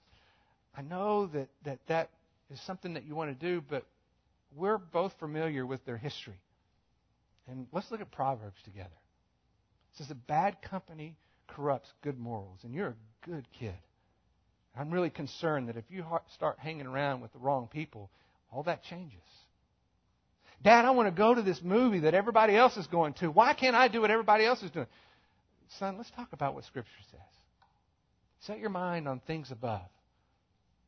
I 0.77 0.83
know 0.83 1.27
that, 1.27 1.49
that 1.64 1.79
that 1.88 2.11
is 2.51 2.61
something 2.63 2.94
that 2.94 3.04
you 3.04 3.15
want 3.15 3.38
to 3.38 3.46
do, 3.46 3.63
but 3.69 3.85
we're 4.55 4.79
both 4.79 5.13
familiar 5.19 5.65
with 5.65 5.85
their 5.85 5.96
history. 5.96 6.40
And 7.48 7.67
let's 7.73 7.90
look 7.90 8.01
at 8.01 8.11
Proverbs 8.11 8.61
together. 8.65 8.88
It 9.92 9.98
says 9.98 10.09
that 10.09 10.27
bad 10.27 10.63
company 10.63 11.17
corrupts 11.48 11.92
good 12.03 12.19
morals, 12.19 12.61
and 12.63 12.75
you're 12.75 12.88
a 12.88 13.29
good 13.29 13.46
kid. 13.59 13.75
I'm 14.77 14.90
really 14.90 15.11
concerned 15.11 15.69
that 15.69 15.77
if 15.77 15.85
you 15.88 16.05
start 16.35 16.59
hanging 16.59 16.87
around 16.87 17.21
with 17.21 17.33
the 17.33 17.38
wrong 17.38 17.69
people, 17.71 18.11
all 18.53 18.63
that 18.65 18.85
changes. 18.85 19.19
Dad, 20.63 20.85
I 20.85 20.90
want 20.90 21.09
to 21.09 21.13
go 21.13 21.35
to 21.35 21.42
this 21.42 21.61
movie 21.63 22.01
that 22.01 22.15
everybody 22.15 22.55
else 22.55 22.77
is 22.77 22.87
going 22.87 23.15
to. 23.15 23.31
Why 23.31 23.55
can't 23.55 23.75
I 23.75 23.88
do 23.88 24.03
what 24.03 24.11
everybody 24.11 24.44
else 24.44 24.63
is 24.63 24.71
doing? 24.71 24.87
Son, 25.79 25.96
let's 25.96 26.11
talk 26.11 26.33
about 26.33 26.55
what 26.55 26.65
Scripture 26.65 26.90
says. 27.11 27.21
Set 28.40 28.59
your 28.59 28.71
mind 28.71 29.09
on 29.09 29.21
things 29.21 29.51
above 29.51 29.88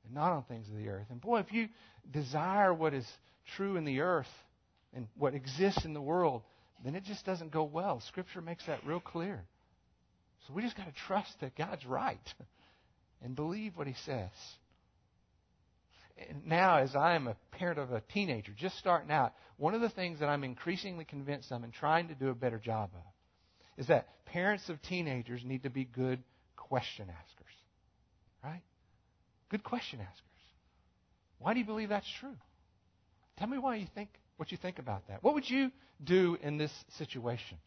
and 0.04 0.14
not 0.14 0.32
on 0.32 0.44
things 0.44 0.68
of 0.68 0.76
the 0.76 0.88
earth. 0.88 1.06
And 1.10 1.20
boy, 1.20 1.40
if 1.40 1.52
you 1.52 1.68
desire 2.10 2.72
what 2.72 2.94
is 2.94 3.06
true 3.56 3.76
in 3.76 3.84
the 3.84 4.00
earth 4.00 4.28
and 4.94 5.08
what 5.16 5.34
exists 5.34 5.84
in 5.84 5.94
the 5.94 6.00
world, 6.00 6.42
then 6.84 6.94
it 6.94 7.04
just 7.04 7.24
doesn't 7.24 7.52
go 7.52 7.64
well. 7.64 8.00
Scripture 8.08 8.40
makes 8.40 8.66
that 8.66 8.84
real 8.84 9.00
clear. 9.00 9.44
So 10.46 10.54
we 10.54 10.62
just 10.62 10.76
got 10.76 10.86
to 10.86 10.94
trust 11.06 11.32
that 11.40 11.56
God's 11.56 11.86
right 11.86 12.34
and 13.22 13.36
believe 13.36 13.76
what 13.76 13.86
He 13.86 13.94
says. 14.04 14.30
And 16.28 16.46
now, 16.46 16.78
as 16.78 16.94
I 16.94 17.14
am 17.14 17.26
a 17.26 17.36
parent 17.52 17.78
of 17.78 17.90
a 17.90 18.02
teenager 18.12 18.52
just 18.56 18.78
starting 18.78 19.10
out, 19.10 19.32
one 19.56 19.74
of 19.74 19.80
the 19.80 19.88
things 19.88 20.20
that 20.20 20.28
I'm 20.28 20.44
increasingly 20.44 21.04
convinced 21.04 21.50
of 21.52 21.62
and 21.62 21.72
trying 21.72 22.08
to 22.08 22.14
do 22.14 22.28
a 22.28 22.34
better 22.34 22.58
job 22.58 22.90
of 22.94 23.02
is 23.78 23.86
that 23.86 24.08
parents 24.26 24.68
of 24.68 24.80
teenagers 24.82 25.42
need 25.44 25.62
to 25.62 25.70
be 25.70 25.84
good 25.84 26.22
question 26.56 27.08
askers. 27.08 27.41
Good 29.52 29.62
question 29.64 30.00
askers. 30.00 30.22
Why 31.38 31.52
do 31.52 31.60
you 31.60 31.66
believe 31.66 31.90
that's 31.90 32.10
true? 32.18 32.34
Tell 33.38 33.46
me 33.46 33.58
why 33.58 33.76
you 33.76 33.86
think 33.94 34.08
what 34.38 34.50
you 34.50 34.56
think 34.56 34.78
about 34.78 35.06
that. 35.08 35.22
What 35.22 35.34
would 35.34 35.48
you 35.48 35.70
do 36.02 36.38
in 36.42 36.56
this 36.56 36.72
situation? 36.96 37.58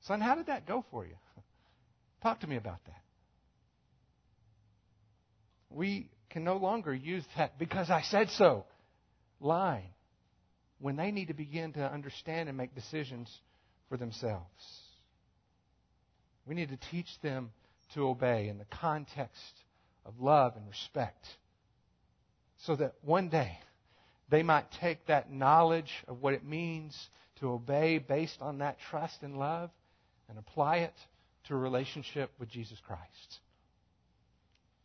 Son, 0.00 0.20
how 0.20 0.34
did 0.34 0.46
that 0.46 0.66
go 0.66 0.84
for 0.90 1.06
you? 1.06 1.14
Talk 2.24 2.40
to 2.40 2.48
me 2.48 2.56
about 2.56 2.84
that. 2.86 3.02
We 5.70 6.10
can 6.28 6.42
no 6.42 6.56
longer 6.56 6.92
use 6.92 7.24
that 7.36 7.56
because 7.56 7.88
I 7.88 8.02
said 8.02 8.28
so 8.30 8.64
line 9.38 9.94
when 10.80 10.96
they 10.96 11.12
need 11.12 11.28
to 11.28 11.34
begin 11.34 11.72
to 11.74 11.92
understand 11.92 12.48
and 12.48 12.58
make 12.58 12.74
decisions 12.74 13.30
for 13.88 13.96
themselves. 13.96 14.42
We 16.46 16.56
need 16.56 16.70
to 16.70 16.78
teach 16.90 17.08
them 17.22 17.52
to 17.94 18.08
obey 18.08 18.48
in 18.48 18.58
the 18.58 18.64
context 18.64 19.52
of 20.04 20.20
love 20.20 20.56
and 20.56 20.68
respect 20.68 21.26
so 22.58 22.76
that 22.76 22.94
one 23.02 23.28
day 23.28 23.58
they 24.28 24.42
might 24.42 24.70
take 24.80 25.06
that 25.06 25.32
knowledge 25.32 25.92
of 26.08 26.22
what 26.22 26.34
it 26.34 26.44
means 26.44 27.08
to 27.40 27.50
obey 27.50 27.98
based 27.98 28.40
on 28.40 28.58
that 28.58 28.78
trust 28.90 29.22
and 29.22 29.38
love 29.38 29.70
and 30.28 30.38
apply 30.38 30.78
it 30.78 30.94
to 31.48 31.54
a 31.54 31.58
relationship 31.58 32.30
with 32.38 32.48
Jesus 32.48 32.78
Christ. 32.86 33.40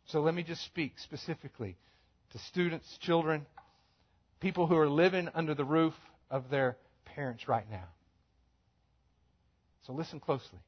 So 0.06 0.20
let 0.20 0.34
me 0.34 0.42
just 0.42 0.64
speak 0.64 0.98
specifically 0.98 1.76
to 2.32 2.38
students, 2.38 2.98
children, 3.00 3.46
people 4.40 4.66
who 4.66 4.76
are 4.76 4.88
living 4.88 5.28
under 5.34 5.54
the 5.54 5.64
roof 5.64 5.94
of 6.30 6.50
their 6.50 6.76
parents 7.04 7.48
right 7.48 7.68
now. 7.70 7.88
So 9.86 9.92
listen 9.92 10.18
closely. 10.18 10.58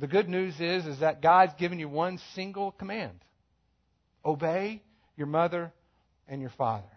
The 0.00 0.06
good 0.06 0.30
news 0.30 0.58
is, 0.58 0.86
is 0.86 1.00
that 1.00 1.20
God's 1.20 1.52
given 1.58 1.78
you 1.78 1.88
one 1.88 2.18
single 2.34 2.72
command. 2.72 3.22
Obey 4.24 4.82
your 5.14 5.26
mother 5.26 5.72
and 6.26 6.40
your 6.40 6.50
father. 6.56 6.88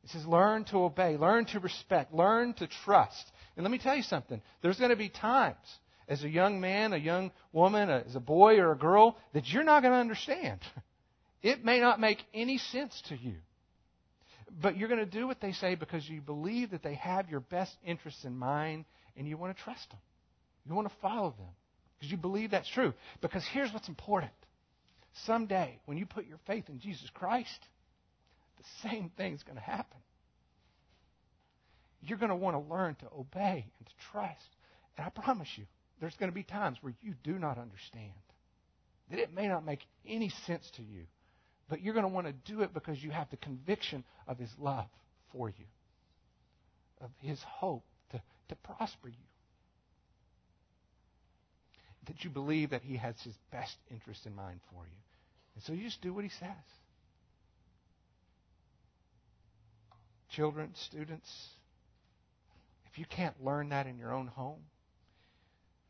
He 0.00 0.08
says, 0.08 0.26
learn 0.26 0.64
to 0.66 0.78
obey, 0.78 1.18
learn 1.18 1.44
to 1.46 1.60
respect, 1.60 2.14
learn 2.14 2.54
to 2.54 2.66
trust. 2.66 3.30
And 3.56 3.64
let 3.64 3.70
me 3.70 3.76
tell 3.76 3.94
you 3.94 4.02
something. 4.02 4.40
There's 4.62 4.78
going 4.78 4.90
to 4.90 4.96
be 4.96 5.10
times 5.10 5.56
as 6.08 6.24
a 6.24 6.30
young 6.30 6.62
man, 6.62 6.94
a 6.94 6.98
young 6.98 7.30
woman, 7.52 7.90
as 7.90 8.14
a 8.14 8.20
boy 8.20 8.56
or 8.56 8.72
a 8.72 8.78
girl, 8.78 9.18
that 9.34 9.46
you're 9.52 9.64
not 9.64 9.82
going 9.82 9.92
to 9.92 10.00
understand. 10.00 10.60
It 11.40 11.64
may 11.64 11.78
not 11.78 12.00
make 12.00 12.18
any 12.34 12.58
sense 12.58 13.00
to 13.10 13.16
you. 13.16 13.36
But 14.60 14.76
you're 14.76 14.88
going 14.88 14.98
to 14.98 15.06
do 15.06 15.28
what 15.28 15.40
they 15.40 15.52
say 15.52 15.76
because 15.76 16.08
you 16.08 16.20
believe 16.20 16.72
that 16.72 16.82
they 16.82 16.94
have 16.94 17.30
your 17.30 17.38
best 17.38 17.76
interests 17.86 18.24
in 18.24 18.36
mind 18.36 18.86
and 19.16 19.28
you 19.28 19.36
want 19.36 19.56
to 19.56 19.62
trust 19.62 19.88
them. 19.88 20.00
You 20.66 20.74
want 20.74 20.88
to 20.88 20.94
follow 21.00 21.32
them 21.38 21.54
because 21.98 22.10
you 22.10 22.16
believe 22.16 22.50
that's 22.50 22.68
true. 22.68 22.94
Because 23.20 23.44
here's 23.52 23.72
what's 23.72 23.88
important. 23.88 24.32
Someday, 25.24 25.80
when 25.86 25.98
you 25.98 26.06
put 26.06 26.26
your 26.26 26.38
faith 26.46 26.68
in 26.68 26.78
Jesus 26.78 27.10
Christ, 27.12 27.58
the 28.58 28.88
same 28.88 29.10
thing's 29.16 29.42
going 29.42 29.56
to 29.56 29.62
happen. 29.62 29.98
You're 32.00 32.18
going 32.18 32.30
to 32.30 32.36
want 32.36 32.54
to 32.56 32.72
learn 32.72 32.94
to 32.96 33.06
obey 33.06 33.66
and 33.78 33.86
to 33.86 33.92
trust. 34.12 34.48
And 34.96 35.06
I 35.06 35.10
promise 35.10 35.48
you, 35.56 35.64
there's 36.00 36.16
going 36.16 36.30
to 36.30 36.34
be 36.34 36.44
times 36.44 36.78
where 36.80 36.94
you 37.02 37.14
do 37.24 37.38
not 37.38 37.58
understand. 37.58 38.12
That 39.10 39.18
it 39.18 39.34
may 39.34 39.48
not 39.48 39.64
make 39.64 39.80
any 40.06 40.30
sense 40.46 40.70
to 40.76 40.82
you. 40.82 41.04
But 41.68 41.82
you're 41.82 41.94
going 41.94 42.04
to 42.04 42.12
want 42.12 42.26
to 42.26 42.52
do 42.52 42.62
it 42.62 42.72
because 42.72 43.02
you 43.02 43.10
have 43.10 43.28
the 43.30 43.36
conviction 43.36 44.04
of 44.26 44.38
His 44.38 44.50
love 44.58 44.88
for 45.32 45.48
you, 45.48 45.66
of 47.00 47.10
His 47.20 47.38
hope 47.42 47.84
to, 48.12 48.22
to 48.48 48.54
prosper 48.56 49.08
you. 49.08 49.14
That 52.08 52.24
you 52.24 52.30
believe 52.30 52.70
that 52.70 52.82
He 52.82 52.96
has 52.96 53.14
His 53.22 53.34
best 53.52 53.76
interest 53.90 54.26
in 54.26 54.34
mind 54.34 54.60
for 54.72 54.82
you. 54.84 54.96
And 55.54 55.64
so 55.64 55.72
you 55.72 55.84
just 55.84 56.00
do 56.00 56.12
what 56.12 56.24
He 56.24 56.30
says. 56.30 56.48
Children, 60.30 60.70
students, 60.74 61.30
if 62.90 62.98
you 62.98 63.04
can't 63.04 63.34
learn 63.44 63.68
that 63.70 63.86
in 63.86 63.98
your 63.98 64.12
own 64.12 64.26
home, 64.26 64.60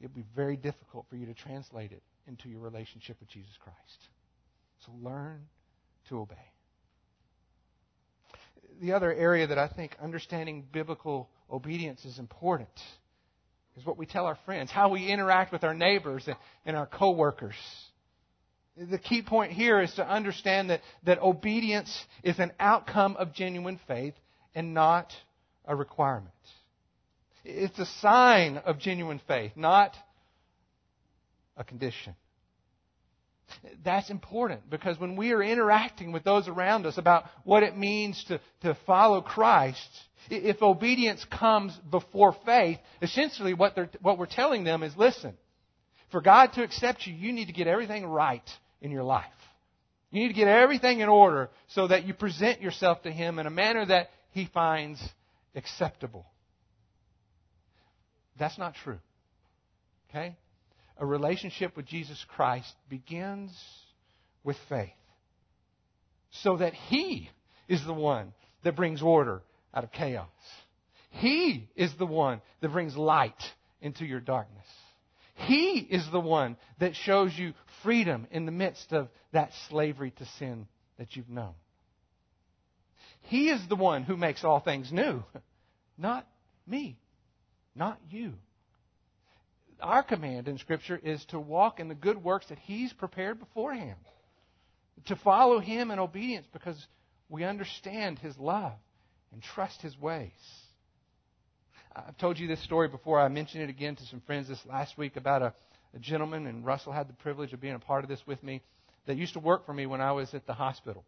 it'll 0.00 0.14
be 0.14 0.24
very 0.34 0.56
difficult 0.56 1.06
for 1.08 1.16
you 1.16 1.26
to 1.26 1.34
translate 1.34 1.92
it 1.92 2.02
into 2.26 2.48
your 2.48 2.60
relationship 2.60 3.16
with 3.20 3.28
Jesus 3.28 3.52
Christ. 3.62 4.08
So 4.86 4.92
learn 5.02 5.46
to 6.08 6.18
obey. 6.20 6.34
The 8.80 8.92
other 8.92 9.12
area 9.12 9.46
that 9.46 9.58
I 9.58 9.68
think 9.68 9.96
understanding 10.00 10.66
biblical 10.72 11.28
obedience 11.50 12.04
is 12.04 12.18
important 12.18 12.68
is 13.78 13.86
what 13.86 13.96
we 13.96 14.06
tell 14.06 14.26
our 14.26 14.38
friends, 14.44 14.70
how 14.70 14.90
we 14.90 15.06
interact 15.06 15.52
with 15.52 15.64
our 15.64 15.74
neighbors 15.74 16.28
and 16.66 16.76
our 16.76 16.86
coworkers. 16.86 17.54
The 18.76 18.98
key 18.98 19.22
point 19.22 19.52
here 19.52 19.80
is 19.80 19.92
to 19.94 20.08
understand 20.08 20.70
that, 20.70 20.80
that 21.04 21.20
obedience 21.20 22.04
is 22.22 22.38
an 22.38 22.52
outcome 22.60 23.16
of 23.16 23.32
genuine 23.34 23.80
faith 23.86 24.14
and 24.54 24.74
not 24.74 25.12
a 25.64 25.74
requirement. 25.74 26.32
It's 27.44 27.78
a 27.78 27.86
sign 28.00 28.58
of 28.58 28.78
genuine 28.78 29.20
faith, 29.26 29.52
not 29.56 29.94
a 31.56 31.64
condition. 31.64 32.14
That's 33.84 34.10
important 34.10 34.68
because 34.68 34.98
when 34.98 35.16
we 35.16 35.32
are 35.32 35.42
interacting 35.42 36.12
with 36.12 36.24
those 36.24 36.48
around 36.48 36.86
us 36.86 36.98
about 36.98 37.24
what 37.44 37.62
it 37.62 37.76
means 37.76 38.22
to, 38.24 38.40
to 38.62 38.76
follow 38.86 39.20
Christ, 39.20 39.88
if 40.30 40.62
obedience 40.62 41.24
comes 41.30 41.76
before 41.90 42.36
faith, 42.44 42.78
essentially 43.00 43.54
what, 43.54 43.78
what 44.02 44.18
we're 44.18 44.26
telling 44.26 44.64
them 44.64 44.82
is 44.82 44.96
listen, 44.96 45.34
for 46.10 46.20
God 46.20 46.52
to 46.54 46.62
accept 46.62 47.06
you, 47.06 47.14
you 47.14 47.32
need 47.32 47.46
to 47.46 47.52
get 47.52 47.66
everything 47.66 48.06
right 48.06 48.48
in 48.80 48.90
your 48.90 49.02
life. 49.02 49.26
You 50.10 50.22
need 50.22 50.28
to 50.28 50.34
get 50.34 50.48
everything 50.48 51.00
in 51.00 51.08
order 51.08 51.50
so 51.68 51.88
that 51.88 52.06
you 52.06 52.14
present 52.14 52.62
yourself 52.62 53.02
to 53.02 53.10
Him 53.10 53.38
in 53.38 53.46
a 53.46 53.50
manner 53.50 53.84
that 53.84 54.08
He 54.30 54.46
finds 54.46 55.02
acceptable. 55.54 56.26
That's 58.38 58.56
not 58.56 58.74
true. 58.82 58.98
Okay? 60.08 60.36
A 60.98 61.06
relationship 61.06 61.76
with 61.76 61.86
Jesus 61.86 62.24
Christ 62.28 62.74
begins 62.88 63.52
with 64.44 64.56
faith. 64.68 64.90
So 66.30 66.56
that 66.56 66.74
He 66.74 67.30
is 67.68 67.84
the 67.84 67.94
one 67.94 68.32
that 68.64 68.76
brings 68.76 69.02
order 69.02 69.42
out 69.74 69.84
of 69.84 69.92
chaos. 69.92 70.28
He 71.10 71.68
is 71.76 71.94
the 71.94 72.06
one 72.06 72.40
that 72.60 72.72
brings 72.72 72.96
light 72.96 73.42
into 73.80 74.04
your 74.04 74.20
darkness. 74.20 74.66
He 75.34 75.78
is 75.78 76.04
the 76.10 76.20
one 76.20 76.56
that 76.80 76.96
shows 76.96 77.36
you 77.36 77.54
freedom 77.82 78.26
in 78.30 78.44
the 78.44 78.52
midst 78.52 78.92
of 78.92 79.08
that 79.32 79.52
slavery 79.68 80.10
to 80.18 80.26
sin 80.38 80.66
that 80.98 81.14
you've 81.14 81.28
known. 81.28 81.54
He 83.22 83.48
is 83.48 83.60
the 83.68 83.76
one 83.76 84.02
who 84.02 84.16
makes 84.16 84.42
all 84.42 84.58
things 84.58 84.90
new, 84.90 85.22
not 85.98 86.26
me. 86.66 86.98
Not 87.74 88.00
you. 88.10 88.34
Our 89.80 90.02
command 90.02 90.48
in 90.48 90.58
Scripture 90.58 91.00
is 91.02 91.24
to 91.26 91.38
walk 91.38 91.78
in 91.78 91.88
the 91.88 91.94
good 91.94 92.22
works 92.22 92.46
that 92.48 92.58
He's 92.58 92.92
prepared 92.92 93.38
beforehand. 93.38 93.98
To 95.06 95.16
follow 95.16 95.60
Him 95.60 95.90
in 95.90 95.98
obedience 95.98 96.46
because 96.52 96.86
we 97.28 97.44
understand 97.44 98.18
His 98.18 98.36
love 98.38 98.72
and 99.32 99.42
trust 99.42 99.80
His 99.82 99.98
ways. 99.98 100.32
I've 101.94 102.18
told 102.18 102.38
you 102.38 102.48
this 102.48 102.62
story 102.62 102.88
before. 102.88 103.20
I 103.20 103.28
mentioned 103.28 103.62
it 103.62 103.70
again 103.70 103.96
to 103.96 104.06
some 104.06 104.20
friends 104.20 104.48
this 104.48 104.64
last 104.66 104.98
week 104.98 105.16
about 105.16 105.42
a, 105.42 105.54
a 105.94 105.98
gentleman, 105.98 106.46
and 106.46 106.64
Russell 106.64 106.92
had 106.92 107.08
the 107.08 107.14
privilege 107.14 107.52
of 107.52 107.60
being 107.60 107.74
a 107.74 107.78
part 107.78 108.04
of 108.04 108.10
this 108.10 108.26
with 108.26 108.42
me, 108.42 108.62
that 109.06 109.16
used 109.16 109.34
to 109.34 109.40
work 109.40 109.64
for 109.64 109.72
me 109.72 109.86
when 109.86 110.00
I 110.00 110.12
was 110.12 110.34
at 110.34 110.46
the 110.46 110.54
hospital. 110.54 111.04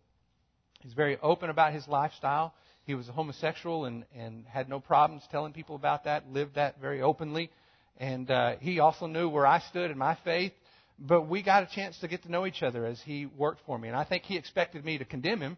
He's 0.81 0.95
very 0.95 1.19
open 1.23 1.51
about 1.51 1.75
his 1.75 1.87
lifestyle. 1.87 2.55
He 2.85 2.95
was 2.95 3.09
a 3.09 3.13
homosexual 3.13 3.85
and, 3.85 4.05
and 4.17 4.47
had 4.47 4.69
no 4.69 4.81
problems 4.81 5.23
telling 5.31 5.53
people 5.53 5.77
about 5.77 6.05
that, 6.05 6.31
lived 6.31 6.55
that 6.55 6.81
very 6.81 7.03
openly. 7.03 7.51
And 7.97 8.31
uh, 8.31 8.57
he 8.61 8.81
also 8.81 9.07
knew 9.07 9.29
where 9.29 9.47
I 9.47 9.61
stood 9.61 9.91
in 9.91 9.99
my 9.99 10.17
faith. 10.25 10.53
But 10.99 11.29
we 11.29 11.43
got 11.43 11.63
a 11.63 11.75
chance 11.75 11.99
to 12.01 12.09
get 12.09 12.23
to 12.25 12.31
know 12.31 12.47
each 12.47 12.63
other 12.63 12.85
as 12.85 13.01
he 13.01 13.27
worked 13.27 13.63
for 13.67 13.79
me. 13.79 13.89
And 13.89 13.97
I 13.97 14.05
think 14.05 14.25
he 14.25 14.37
expected 14.37 14.85
me 14.85 14.99
to 14.99 15.05
condemn 15.05 15.41
him, 15.41 15.57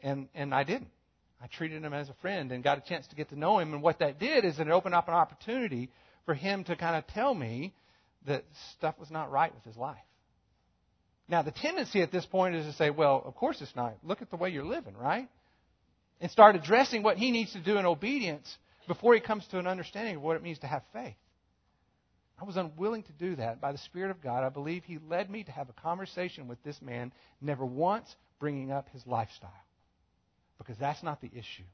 and, 0.00 0.28
and 0.34 0.54
I 0.54 0.62
didn't. 0.62 0.90
I 1.42 1.48
treated 1.48 1.82
him 1.82 1.92
as 1.92 2.08
a 2.08 2.14
friend 2.22 2.52
and 2.52 2.62
got 2.62 2.78
a 2.78 2.88
chance 2.88 3.06
to 3.08 3.16
get 3.16 3.28
to 3.30 3.38
know 3.38 3.58
him. 3.58 3.72
And 3.72 3.82
what 3.82 3.98
that 3.98 4.20
did 4.20 4.44
is 4.44 4.58
it 4.58 4.68
opened 4.68 4.94
up 4.94 5.08
an 5.08 5.14
opportunity 5.14 5.90
for 6.24 6.34
him 6.34 6.62
to 6.64 6.76
kind 6.76 6.96
of 6.96 7.06
tell 7.08 7.34
me 7.34 7.74
that 8.26 8.44
stuff 8.76 8.94
was 8.98 9.10
not 9.10 9.30
right 9.30 9.52
with 9.52 9.64
his 9.64 9.76
life. 9.76 9.98
Now, 11.28 11.42
the 11.42 11.50
tendency 11.50 12.00
at 12.00 12.12
this 12.12 12.24
point 12.24 12.54
is 12.54 12.66
to 12.66 12.72
say, 12.72 12.90
well, 12.90 13.22
of 13.24 13.34
course 13.34 13.60
it's 13.60 13.74
not. 13.74 13.96
Look 14.04 14.22
at 14.22 14.30
the 14.30 14.36
way 14.36 14.50
you're 14.50 14.64
living, 14.64 14.96
right? 14.96 15.28
and 16.20 16.30
start 16.30 16.56
addressing 16.56 17.02
what 17.02 17.16
he 17.16 17.30
needs 17.30 17.52
to 17.52 17.60
do 17.60 17.78
in 17.78 17.86
obedience. 17.86 18.56
before 18.88 19.14
he 19.14 19.20
comes 19.20 19.44
to 19.48 19.58
an 19.58 19.66
understanding 19.66 20.14
of 20.14 20.22
what 20.22 20.36
it 20.36 20.42
means 20.44 20.60
to 20.60 20.66
have 20.68 20.82
faith. 20.92 21.16
I 22.38 22.44
was 22.44 22.56
unwilling 22.56 23.02
to 23.04 23.12
do 23.12 23.36
that. 23.36 23.60
By 23.60 23.72
the 23.72 23.78
Spirit 23.78 24.10
of 24.10 24.22
God, 24.22 24.44
I 24.44 24.50
believe 24.50 24.84
he 24.84 24.98
led 25.08 25.30
me 25.30 25.44
to 25.44 25.52
have 25.52 25.68
a 25.68 25.72
conversation 25.72 26.48
with 26.48 26.62
this 26.62 26.80
man, 26.82 27.12
never 27.40 27.64
once 27.64 28.14
bringing 28.38 28.70
up 28.70 28.88
his 28.90 29.06
lifestyle. 29.06 29.50
Because 30.58 30.76
that's 30.78 31.02
not 31.02 31.20
the 31.20 31.30
issue. 31.32 31.64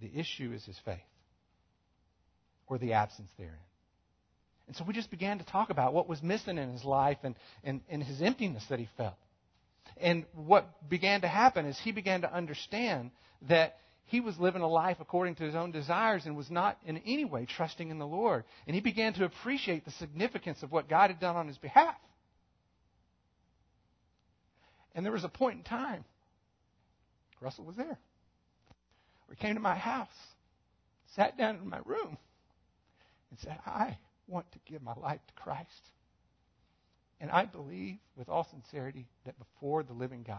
The 0.00 0.10
issue 0.14 0.52
is 0.52 0.64
his 0.64 0.78
faith, 0.84 0.98
or 2.66 2.78
the 2.78 2.92
absence 2.92 3.30
therein. 3.38 3.54
And 4.66 4.76
so 4.76 4.84
we 4.84 4.92
just 4.92 5.10
began 5.10 5.38
to 5.38 5.44
talk 5.44 5.70
about 5.70 5.94
what 5.94 6.08
was 6.08 6.22
missing 6.22 6.58
in 6.58 6.72
his 6.72 6.84
life 6.84 7.18
and, 7.22 7.34
and, 7.64 7.80
and 7.88 8.02
his 8.02 8.20
emptiness 8.20 8.64
that 8.68 8.78
he 8.78 8.88
felt. 8.96 9.14
And 9.96 10.26
what 10.34 10.88
began 10.88 11.22
to 11.22 11.28
happen 11.28 11.66
is 11.66 11.78
he 11.82 11.92
began 11.92 12.22
to 12.22 12.32
understand 12.32 13.12
that 13.48 13.76
he 14.06 14.20
was 14.20 14.38
living 14.38 14.62
a 14.62 14.68
life 14.68 14.98
according 15.00 15.34
to 15.36 15.44
his 15.44 15.56
own 15.56 15.72
desires 15.72 16.26
and 16.26 16.36
was 16.36 16.50
not 16.50 16.78
in 16.86 16.98
any 16.98 17.24
way 17.24 17.44
trusting 17.44 17.90
in 17.90 17.98
the 17.98 18.06
Lord. 18.06 18.44
And 18.66 18.74
he 18.74 18.80
began 18.80 19.12
to 19.14 19.24
appreciate 19.24 19.84
the 19.84 19.90
significance 19.92 20.62
of 20.62 20.70
what 20.70 20.88
God 20.88 21.10
had 21.10 21.18
done 21.18 21.34
on 21.34 21.48
his 21.48 21.58
behalf. 21.58 21.96
And 24.94 25.04
there 25.04 25.12
was 25.12 25.24
a 25.24 25.28
point 25.28 25.58
in 25.58 25.64
time, 25.64 26.04
Russell 27.40 27.64
was 27.64 27.76
there, 27.76 27.98
where 29.26 29.36
he 29.36 29.44
came 29.44 29.54
to 29.54 29.60
my 29.60 29.76
house, 29.76 30.08
sat 31.16 31.36
down 31.36 31.56
in 31.56 31.68
my 31.68 31.80
room, 31.84 32.16
and 33.30 33.38
said, 33.40 33.58
I 33.66 33.98
want 34.28 34.50
to 34.52 34.58
give 34.70 34.82
my 34.82 34.94
life 34.94 35.20
to 35.26 35.42
Christ. 35.42 35.90
And 37.20 37.30
I 37.30 37.44
believe 37.44 37.98
with 38.16 38.28
all 38.28 38.46
sincerity 38.50 39.06
that 39.24 39.34
before 39.38 39.82
the 39.82 39.92
living 39.92 40.24
God, 40.26 40.38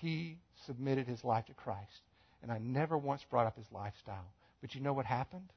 he 0.00 0.38
submitted 0.66 1.06
his 1.06 1.22
life 1.22 1.46
to 1.46 1.54
Christ. 1.54 2.02
And 2.44 2.52
I 2.52 2.58
never 2.58 2.96
once 2.98 3.24
brought 3.30 3.46
up 3.46 3.56
his 3.56 3.66
lifestyle. 3.72 4.26
But 4.60 4.74
you 4.74 4.82
know 4.82 4.92
what 4.92 5.06
happened? 5.06 5.48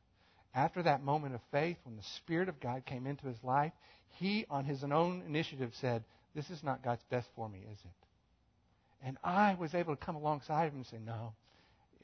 After 0.56 0.82
that 0.84 1.04
moment 1.04 1.36
of 1.36 1.42
faith, 1.52 1.76
when 1.84 1.98
the 1.98 2.04
Spirit 2.16 2.48
of 2.48 2.62
God 2.62 2.86
came 2.86 3.06
into 3.06 3.28
his 3.28 3.44
life, 3.44 3.74
he, 4.20 4.46
on 4.50 4.64
his 4.64 4.84
own 4.84 5.22
initiative, 5.28 5.72
said, 5.82 6.06
This 6.34 6.50
is 6.50 6.64
not 6.64 6.84
God's 6.84 7.04
best 7.12 7.28
for 7.36 7.50
me, 7.50 7.60
is 7.60 7.78
it? 7.84 9.06
And 9.06 9.18
I 9.22 9.56
was 9.60 9.76
able 9.76 9.96
to 9.96 10.06
come 10.06 10.16
alongside 10.16 10.70
him 10.70 10.78
and 10.78 10.86
say, 10.86 10.98
No, 11.06 11.34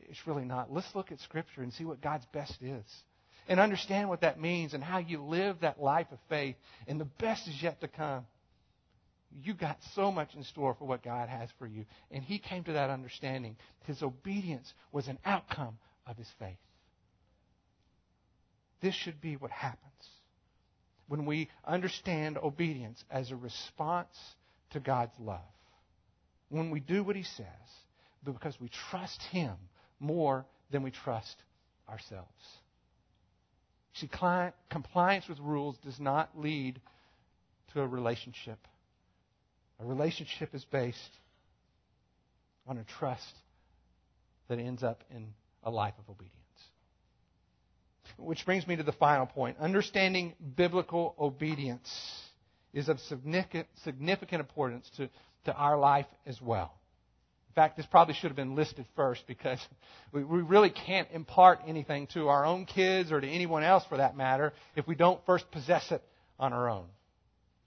it's 0.01 0.27
really 0.27 0.43
not. 0.43 0.71
Let's 0.71 0.93
look 0.93 1.13
at 1.13 1.19
Scripture 1.21 1.63
and 1.63 1.71
see 1.73 1.85
what 1.85 2.01
God's 2.01 2.25
best 2.33 2.61
is 2.61 2.83
and 3.47 3.59
understand 3.59 4.09
what 4.09 4.21
that 4.21 4.39
means 4.39 4.73
and 4.73 4.83
how 4.83 4.99
you 4.99 5.23
live 5.23 5.61
that 5.61 5.81
life 5.81 6.07
of 6.11 6.19
faith. 6.27 6.55
And 6.87 6.99
the 6.99 7.05
best 7.05 7.47
is 7.47 7.63
yet 7.63 7.79
to 7.81 7.87
come. 7.87 8.25
You 9.41 9.53
got 9.53 9.77
so 9.95 10.11
much 10.11 10.35
in 10.35 10.43
store 10.43 10.75
for 10.75 10.85
what 10.85 11.03
God 11.03 11.29
has 11.29 11.49
for 11.57 11.65
you. 11.65 11.85
And 12.11 12.23
he 12.23 12.37
came 12.37 12.63
to 12.65 12.73
that 12.73 12.89
understanding. 12.89 13.55
His 13.85 14.03
obedience 14.03 14.73
was 14.91 15.07
an 15.07 15.17
outcome 15.25 15.77
of 16.05 16.17
his 16.17 16.29
faith. 16.39 16.57
This 18.81 18.93
should 18.93 19.21
be 19.21 19.35
what 19.35 19.51
happens 19.51 19.79
when 21.07 21.25
we 21.25 21.49
understand 21.65 22.37
obedience 22.37 23.03
as 23.09 23.31
a 23.31 23.35
response 23.35 24.15
to 24.71 24.79
God's 24.79 25.17
love. 25.19 25.39
When 26.49 26.69
we 26.69 26.79
do 26.79 27.03
what 27.03 27.15
he 27.15 27.23
says, 27.23 27.47
because 28.23 28.59
we 28.59 28.69
trust 28.89 29.21
him 29.31 29.55
more 29.99 30.45
than 30.71 30.83
we 30.83 30.91
trust 30.91 31.35
ourselves. 31.89 32.27
See, 33.95 34.09
compliance 34.69 35.27
with 35.27 35.39
rules 35.39 35.77
does 35.83 35.99
not 35.99 36.37
lead 36.37 36.81
to 37.73 37.81
a 37.81 37.87
relationship. 37.87 38.59
A 39.79 39.85
relationship 39.85 40.53
is 40.53 40.63
based 40.65 40.99
on 42.67 42.77
a 42.77 42.83
trust 42.83 43.35
that 44.47 44.59
ends 44.59 44.83
up 44.83 45.03
in 45.09 45.27
a 45.63 45.69
life 45.69 45.93
of 45.99 46.09
obedience. 46.09 46.37
Which 48.17 48.45
brings 48.45 48.67
me 48.67 48.75
to 48.75 48.83
the 48.83 48.91
final 48.91 49.25
point. 49.25 49.57
Understanding 49.59 50.33
biblical 50.55 51.15
obedience 51.19 51.89
is 52.73 52.89
of 52.89 52.99
significant, 53.01 53.67
significant 53.83 54.39
importance 54.39 54.89
to, 54.97 55.09
to 55.45 55.53
our 55.53 55.77
life 55.77 56.05
as 56.25 56.41
well. 56.41 56.73
In 57.49 57.55
fact, 57.55 57.77
this 57.77 57.85
probably 57.85 58.15
should 58.15 58.29
have 58.29 58.35
been 58.35 58.55
listed 58.55 58.85
first 58.95 59.27
because 59.27 59.59
we, 60.11 60.23
we 60.23 60.41
really 60.41 60.71
can't 60.71 61.07
impart 61.11 61.59
anything 61.67 62.07
to 62.07 62.29
our 62.29 62.45
own 62.45 62.65
kids 62.65 63.11
or 63.11 63.21
to 63.21 63.27
anyone 63.27 63.63
else 63.63 63.83
for 63.87 63.97
that 63.97 64.17
matter 64.17 64.53
if 64.75 64.87
we 64.87 64.95
don't 64.95 65.23
first 65.25 65.49
possess 65.51 65.91
it 65.91 66.01
on 66.39 66.51
our 66.51 66.69
own. 66.69 66.85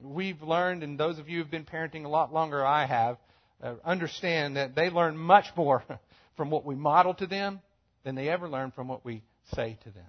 We've 0.00 0.40
learned, 0.42 0.82
and 0.82 0.98
those 0.98 1.18
of 1.18 1.28
you 1.28 1.38
who've 1.38 1.50
been 1.50 1.64
parenting 1.64 2.04
a 2.04 2.08
lot 2.08 2.32
longer 2.32 2.58
than 2.58 2.66
I 2.66 2.86
have, 2.86 3.16
uh, 3.62 3.74
understand 3.84 4.56
that 4.56 4.74
they 4.74 4.90
learn 4.90 5.16
much 5.16 5.46
more 5.56 5.82
from 6.36 6.50
what 6.50 6.64
we 6.64 6.74
model 6.74 7.14
to 7.14 7.26
them 7.26 7.60
than 8.04 8.14
they 8.14 8.28
ever 8.28 8.48
learn 8.48 8.70
from 8.70 8.88
what 8.88 9.04
we 9.04 9.22
say 9.54 9.78
to 9.84 9.90
them. 9.90 10.04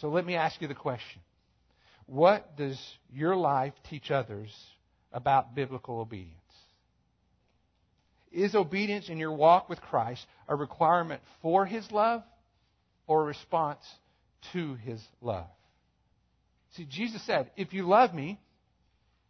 So 0.00 0.08
let 0.08 0.24
me 0.24 0.34
ask 0.34 0.60
you 0.62 0.68
the 0.68 0.74
question. 0.74 1.20
What 2.06 2.56
does 2.56 2.80
your 3.12 3.36
life 3.36 3.74
teach 3.90 4.10
others 4.10 4.50
about 5.12 5.54
biblical 5.54 6.00
obedience? 6.00 6.34
Is 8.32 8.54
obedience 8.54 9.08
in 9.08 9.18
your 9.18 9.32
walk 9.32 9.68
with 9.68 9.80
Christ 9.80 10.24
a 10.48 10.54
requirement 10.54 11.20
for 11.42 11.66
His 11.66 11.90
love 11.90 12.22
or 13.06 13.22
a 13.22 13.26
response 13.26 13.84
to 14.52 14.74
His 14.76 15.02
love? 15.20 15.46
See, 16.72 16.84
Jesus 16.84 17.22
said, 17.22 17.50
If 17.56 17.72
you 17.72 17.86
love 17.86 18.14
me, 18.14 18.40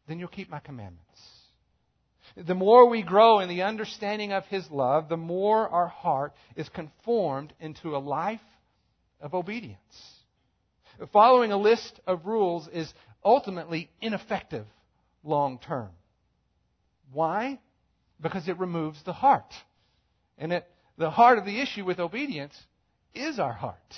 then 0.06 0.18
you'll 0.18 0.28
keep 0.28 0.50
my 0.50 0.60
commandments. 0.60 1.04
The 2.36 2.54
more 2.54 2.88
we 2.88 3.02
grow 3.02 3.40
in 3.40 3.48
the 3.48 3.62
understanding 3.62 4.32
of 4.32 4.44
His 4.46 4.70
love, 4.70 5.08
the 5.08 5.16
more 5.16 5.68
our 5.68 5.88
heart 5.88 6.34
is 6.56 6.68
conformed 6.68 7.52
into 7.60 7.96
a 7.96 7.98
life 7.98 8.40
of 9.20 9.34
obedience. 9.34 9.78
Following 11.12 11.52
a 11.52 11.56
list 11.56 12.00
of 12.06 12.26
rules 12.26 12.68
is 12.68 12.92
ultimately 13.24 13.90
ineffective 14.00 14.66
long 15.22 15.58
term. 15.58 15.90
Why? 17.12 17.58
because 18.20 18.48
it 18.48 18.58
removes 18.58 19.02
the 19.04 19.12
heart. 19.12 19.52
And 20.36 20.52
it, 20.52 20.66
the 20.96 21.10
heart 21.10 21.38
of 21.38 21.44
the 21.44 21.60
issue 21.60 21.84
with 21.84 21.98
obedience 21.98 22.54
is 23.14 23.38
our 23.38 23.52
heart. 23.52 23.94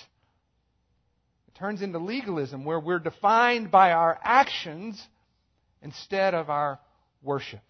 Turns 1.60 1.82
into 1.82 1.98
legalism 1.98 2.64
where 2.64 2.80
we're 2.80 2.98
defined 2.98 3.70
by 3.70 3.92
our 3.92 4.18
actions 4.24 4.98
instead 5.82 6.32
of 6.32 6.48
our 6.48 6.80
worship. 7.22 7.60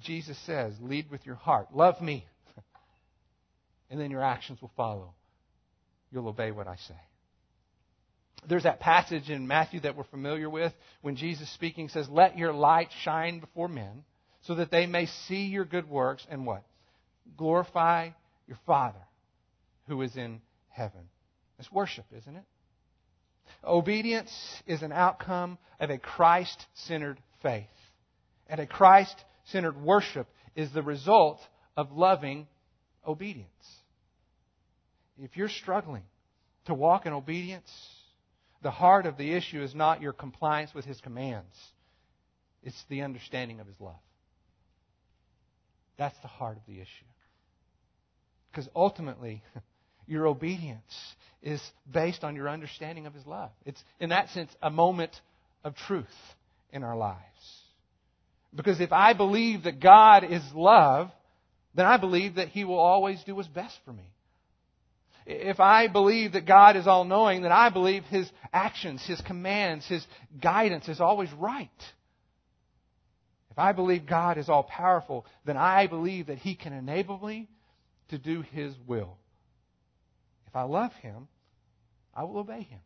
Jesus 0.00 0.38
says, 0.46 0.72
lead 0.80 1.10
with 1.10 1.26
your 1.26 1.34
heart. 1.34 1.68
Love 1.74 2.00
me. 2.00 2.24
and 3.90 4.00
then 4.00 4.10
your 4.10 4.22
actions 4.22 4.62
will 4.62 4.72
follow. 4.78 5.12
You'll 6.10 6.28
obey 6.28 6.52
what 6.52 6.66
I 6.66 6.76
say. 6.88 6.96
There's 8.48 8.62
that 8.62 8.80
passage 8.80 9.28
in 9.28 9.46
Matthew 9.46 9.80
that 9.80 9.94
we're 9.94 10.04
familiar 10.04 10.48
with 10.48 10.72
when 11.02 11.16
Jesus 11.16 11.52
speaking 11.52 11.90
says, 11.90 12.08
Let 12.08 12.38
your 12.38 12.54
light 12.54 12.88
shine 13.02 13.40
before 13.40 13.68
men 13.68 14.04
so 14.40 14.54
that 14.54 14.70
they 14.70 14.86
may 14.86 15.04
see 15.04 15.44
your 15.44 15.66
good 15.66 15.86
works 15.86 16.26
and 16.30 16.46
what? 16.46 16.62
Glorify 17.36 18.08
your 18.46 18.58
Father 18.64 19.00
who 19.90 20.02
is 20.02 20.16
in 20.16 20.40
heaven. 20.68 21.00
It's 21.58 21.70
worship, 21.72 22.04
isn't 22.16 22.36
it? 22.36 22.44
Obedience 23.64 24.32
is 24.64 24.82
an 24.82 24.92
outcome 24.92 25.58
of 25.80 25.90
a 25.90 25.98
Christ 25.98 26.64
centered 26.74 27.18
faith. 27.42 27.66
And 28.46 28.60
a 28.60 28.66
Christ 28.66 29.16
centered 29.46 29.76
worship 29.76 30.28
is 30.54 30.70
the 30.72 30.82
result 30.82 31.40
of 31.76 31.90
loving 31.90 32.46
obedience. 33.04 33.48
If 35.18 35.36
you're 35.36 35.48
struggling 35.48 36.04
to 36.66 36.74
walk 36.74 37.04
in 37.04 37.12
obedience, 37.12 37.70
the 38.62 38.70
heart 38.70 39.06
of 39.06 39.16
the 39.16 39.32
issue 39.32 39.60
is 39.60 39.74
not 39.74 40.00
your 40.00 40.12
compliance 40.12 40.72
with 40.72 40.84
his 40.84 41.00
commands, 41.00 41.56
it's 42.62 42.84
the 42.88 43.02
understanding 43.02 43.58
of 43.58 43.66
his 43.66 43.80
love. 43.80 43.98
That's 45.98 46.18
the 46.22 46.28
heart 46.28 46.58
of 46.58 46.62
the 46.66 46.80
issue. 46.80 47.10
Because 48.50 48.68
ultimately, 48.74 49.42
your 50.10 50.26
obedience 50.26 51.14
is 51.42 51.62
based 51.90 52.24
on 52.24 52.36
your 52.36 52.48
understanding 52.48 53.06
of 53.06 53.14
his 53.14 53.26
love. 53.26 53.50
It's, 53.64 53.82
in 54.00 54.10
that 54.10 54.28
sense, 54.30 54.50
a 54.60 54.70
moment 54.70 55.12
of 55.64 55.74
truth 55.76 56.06
in 56.72 56.82
our 56.82 56.96
lives. 56.96 57.20
Because 58.54 58.80
if 58.80 58.92
I 58.92 59.14
believe 59.14 59.62
that 59.62 59.80
God 59.80 60.24
is 60.24 60.42
love, 60.54 61.10
then 61.74 61.86
I 61.86 61.96
believe 61.96 62.34
that 62.34 62.48
he 62.48 62.64
will 62.64 62.78
always 62.78 63.22
do 63.24 63.34
what's 63.34 63.48
best 63.48 63.78
for 63.84 63.92
me. 63.92 64.10
If 65.26 65.60
I 65.60 65.86
believe 65.86 66.32
that 66.32 66.46
God 66.46 66.76
is 66.76 66.88
all 66.88 67.04
knowing, 67.04 67.42
then 67.42 67.52
I 67.52 67.68
believe 67.70 68.02
His 68.04 68.28
actions, 68.52 69.04
His 69.06 69.20
commands, 69.20 69.86
His 69.86 70.04
guidance 70.42 70.88
is 70.88 71.00
always 71.00 71.30
right. 71.32 71.68
If 73.50 73.58
I 73.58 73.72
believe 73.72 74.06
God 74.06 74.38
is 74.38 74.48
all 74.48 74.64
powerful, 74.64 75.26
then 75.44 75.56
I 75.56 75.86
believe 75.86 76.26
that 76.26 76.38
He 76.38 76.56
can 76.56 76.72
enable 76.72 77.24
me 77.24 77.48
to 78.08 78.18
do 78.18 78.42
His 78.42 78.74
will. 78.88 79.18
If 80.50 80.56
I 80.56 80.62
love 80.62 80.92
Him, 80.94 81.28
I 82.12 82.24
will 82.24 82.38
obey 82.38 82.62
Him. 82.62 82.80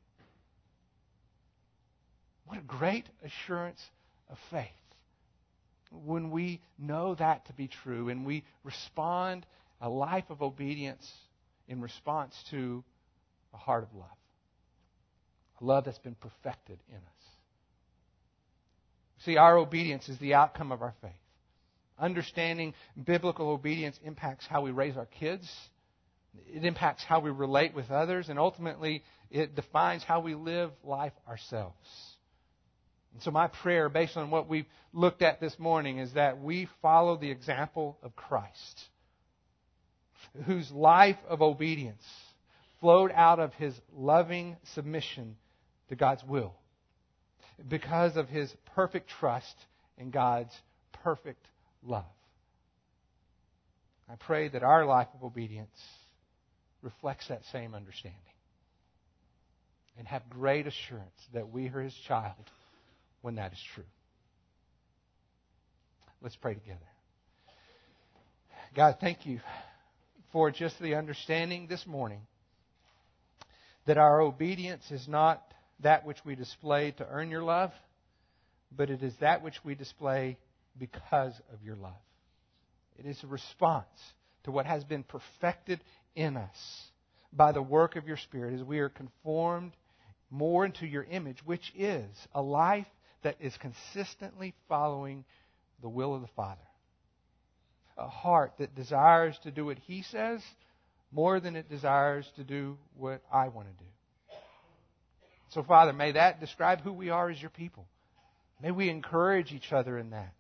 What 2.45 2.59
a 2.59 2.63
great 2.63 3.07
assurance 3.25 3.83
of 4.29 4.37
faith 4.51 4.69
when 5.91 6.31
we 6.31 6.61
know 6.79 7.15
that 7.15 7.47
to 7.47 7.55
be 7.55 7.69
true 7.69 8.11
and 8.11 8.27
we 8.27 8.45
respond 8.65 9.47
a 9.81 9.89
life 9.89 10.25
of 10.29 10.43
obedience 10.43 11.11
in 11.67 11.81
response 11.81 12.35
to 12.51 12.85
a 13.55 13.57
heart 13.57 13.85
of 13.85 13.95
love. 13.95 14.09
A 15.63 15.65
love 15.65 15.85
that's 15.85 15.99
been 15.99 16.17
perfected 16.17 16.79
in 16.91 16.97
us. 16.97 17.25
See, 19.25 19.39
our 19.39 19.57
obedience 19.57 20.11
is 20.11 20.19
the 20.19 20.35
outcome 20.35 20.71
of 20.71 20.83
our 20.83 20.95
faith. 21.01 21.13
Understanding 21.99 22.75
biblical 23.03 23.49
obedience 23.49 23.99
impacts 24.05 24.47
how 24.47 24.61
we 24.61 24.71
raise 24.71 24.99
our 24.99 25.07
kids. 25.07 25.51
It 26.53 26.65
impacts 26.65 27.05
how 27.05 27.21
we 27.21 27.31
relate 27.31 27.75
with 27.75 27.91
others, 27.91 28.29
and 28.29 28.39
ultimately, 28.39 29.03
it 29.31 29.55
defines 29.55 30.03
how 30.03 30.21
we 30.21 30.35
live 30.35 30.71
life 30.83 31.13
ourselves. 31.29 31.77
And 33.13 33.23
so, 33.23 33.31
my 33.31 33.49
prayer, 33.49 33.89
based 33.89 34.17
on 34.17 34.31
what 34.31 34.49
we've 34.49 34.67
looked 34.93 35.23
at 35.23 35.41
this 35.41 35.59
morning, 35.59 35.99
is 35.99 36.13
that 36.15 36.41
we 36.41 36.69
follow 36.83 37.17
the 37.17 37.31
example 37.31 37.99
of 38.03 38.17
Christ, 38.17 38.81
whose 40.45 40.71
life 40.71 41.19
of 41.29 41.43
obedience 41.43 42.03
flowed 42.81 43.13
out 43.13 43.39
of 43.39 43.55
his 43.55 43.75
loving 43.95 44.57
submission 44.75 45.37
to 45.89 45.97
God's 45.97 46.25
will 46.25 46.55
because 47.69 48.17
of 48.17 48.29
his 48.29 48.53
perfect 48.75 49.11
trust 49.21 49.55
in 49.97 50.11
God's 50.11 50.53
perfect 51.05 51.47
love. 51.83 52.05
I 54.09 54.17
pray 54.17 54.49
that 54.49 54.63
our 54.63 54.85
life 54.85 55.09
of 55.15 55.25
obedience 55.25 55.71
reflects 56.85 57.27
that 57.29 57.41
same 57.51 57.75
understanding 57.75 58.21
and 59.99 60.07
have 60.07 60.29
great 60.29 60.67
assurance 60.67 61.19
that 61.33 61.51
we 61.51 61.69
are 61.69 61.81
his 61.81 61.95
child 62.07 62.51
when 63.23 63.37
that 63.37 63.53
is 63.53 63.59
true. 63.75 63.85
Let's 66.21 66.37
pray 66.37 66.55
together. 66.55 66.79
God, 68.77 68.97
thank 69.01 69.25
you 69.25 69.41
for 70.33 70.51
just 70.51 70.79
the 70.81 70.95
understanding 70.97 71.67
this 71.69 71.87
morning 71.87 72.21
that 73.87 73.99
our 73.99 74.21
obedience 74.21 74.83
is 74.91 75.07
not 75.07 75.43
that 75.81 76.05
which 76.05 76.19
we 76.25 76.35
display 76.35 76.91
to 76.93 77.07
earn 77.09 77.31
your 77.31 77.43
love, 77.43 77.71
but 78.77 78.91
it 78.91 79.03
is 79.03 79.13
that 79.21 79.43
which 79.43 79.57
we 79.65 79.75
display 79.75 80.37
because 80.79 81.35
of 81.53 81.63
your 81.63 81.77
love. 81.77 81.93
It 82.99 83.07
is 83.07 83.23
a 83.23 83.27
response 83.27 83.87
to 84.45 84.51
what 84.51 84.67
has 84.67 84.85
been 84.85 85.05
perfected 85.05 85.81
in 86.15 86.37
us 86.37 86.91
by 87.33 87.53
the 87.53 87.63
work 87.63 87.97
of 87.97 88.07
your 88.07 88.17
Spirit 88.17 88.55
as 88.55 88.63
we 88.63 88.79
are 88.79 88.89
conformed 88.89 89.73
more 90.31 90.65
into 90.65 90.87
your 90.87 91.05
image, 91.05 91.39
which 91.45 91.73
is 91.77 92.07
a 92.35 92.43
life 92.43 92.87
that 93.23 93.37
is 93.41 93.57
consistently 93.57 94.55
following 94.69 95.25
the 95.83 95.89
will 95.89 96.15
of 96.15 96.23
the 96.23 96.29
Father. 96.37 96.61
A 97.97 98.09
heart 98.09 98.55
that 98.59 98.75
desires 98.75 99.39
to 99.45 99.51
do 99.51 99.67
what 99.67 99.79
He 99.79 100.03
says 100.03 100.41
more 101.13 101.39
than 101.39 101.55
it 101.57 101.69
desires 101.69 102.27
to 102.37 102.45
do 102.45 102.77
what 102.97 103.23
I 103.33 103.49
want 103.49 103.69
to 103.69 103.85
do. 103.85 103.91
So, 105.51 105.63
Father, 105.63 105.93
may 105.93 106.13
that 106.13 106.41
describe 106.41 106.81
who 106.81 106.93
we 106.93 107.11
are 107.11 107.31
as 107.31 107.41
your 107.41 107.51
people. 107.51 107.87
May 108.61 108.73
we 108.73 108.89
encourage 108.89 109.53
each 109.53 109.73
other 109.73 109.97
in 109.99 110.11
that. 110.11 110.35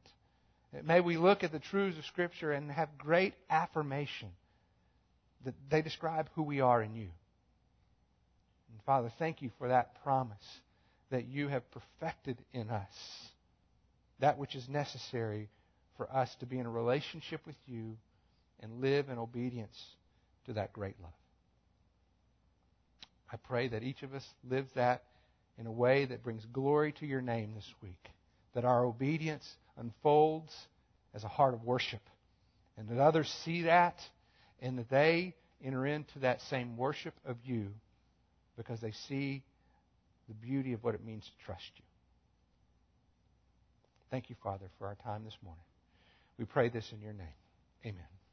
May 0.82 1.00
we 1.00 1.16
look 1.16 1.44
at 1.44 1.52
the 1.52 1.60
truths 1.60 1.98
of 1.98 2.04
Scripture 2.06 2.50
and 2.50 2.70
have 2.70 2.98
great 2.98 3.34
affirmation 3.48 4.30
that 5.44 5.54
they 5.70 5.82
describe 5.82 6.28
who 6.34 6.42
we 6.42 6.60
are 6.60 6.82
in 6.82 6.94
you. 6.94 7.08
And 8.70 8.82
Father, 8.86 9.12
thank 9.18 9.42
you 9.42 9.50
for 9.58 9.68
that 9.68 10.02
promise 10.02 10.36
that 11.10 11.26
you 11.26 11.48
have 11.48 11.62
perfected 11.70 12.38
in 12.52 12.70
us 12.70 12.92
that 14.20 14.38
which 14.38 14.54
is 14.54 14.68
necessary 14.68 15.48
for 15.96 16.10
us 16.10 16.34
to 16.40 16.46
be 16.46 16.58
in 16.58 16.66
a 16.66 16.70
relationship 16.70 17.40
with 17.46 17.56
you 17.66 17.96
and 18.60 18.80
live 18.80 19.08
in 19.08 19.18
obedience 19.18 19.78
to 20.46 20.54
that 20.54 20.72
great 20.72 20.94
love. 21.02 21.12
I 23.32 23.36
pray 23.36 23.68
that 23.68 23.82
each 23.82 24.02
of 24.02 24.14
us 24.14 24.24
lives 24.48 24.70
that 24.74 25.02
in 25.58 25.66
a 25.66 25.72
way 25.72 26.04
that 26.04 26.22
brings 26.22 26.44
glory 26.52 26.92
to 27.00 27.06
your 27.06 27.20
name 27.20 27.52
this 27.54 27.68
week. 27.82 28.10
That 28.54 28.64
our 28.64 28.84
obedience 28.84 29.48
unfolds 29.76 30.52
as 31.14 31.24
a 31.24 31.28
heart 31.28 31.54
of 31.54 31.64
worship. 31.64 32.02
And 32.76 32.88
that 32.88 32.98
others 32.98 33.28
see 33.44 33.62
that 33.62 33.96
and 34.60 34.78
that 34.78 34.88
they 34.90 35.34
enter 35.62 35.86
into 35.86 36.20
that 36.20 36.40
same 36.42 36.76
worship 36.76 37.14
of 37.26 37.36
you 37.44 37.68
because 38.56 38.80
they 38.80 38.92
see 39.08 39.42
the 40.28 40.34
beauty 40.34 40.72
of 40.72 40.82
what 40.82 40.94
it 40.94 41.04
means 41.04 41.24
to 41.24 41.44
trust 41.44 41.70
you. 41.76 41.84
Thank 44.10 44.30
you, 44.30 44.36
Father, 44.42 44.66
for 44.78 44.86
our 44.86 44.96
time 44.96 45.24
this 45.24 45.36
morning. 45.42 45.62
We 46.38 46.44
pray 46.44 46.68
this 46.68 46.90
in 46.92 47.00
your 47.00 47.12
name. 47.12 47.26
Amen. 47.84 48.23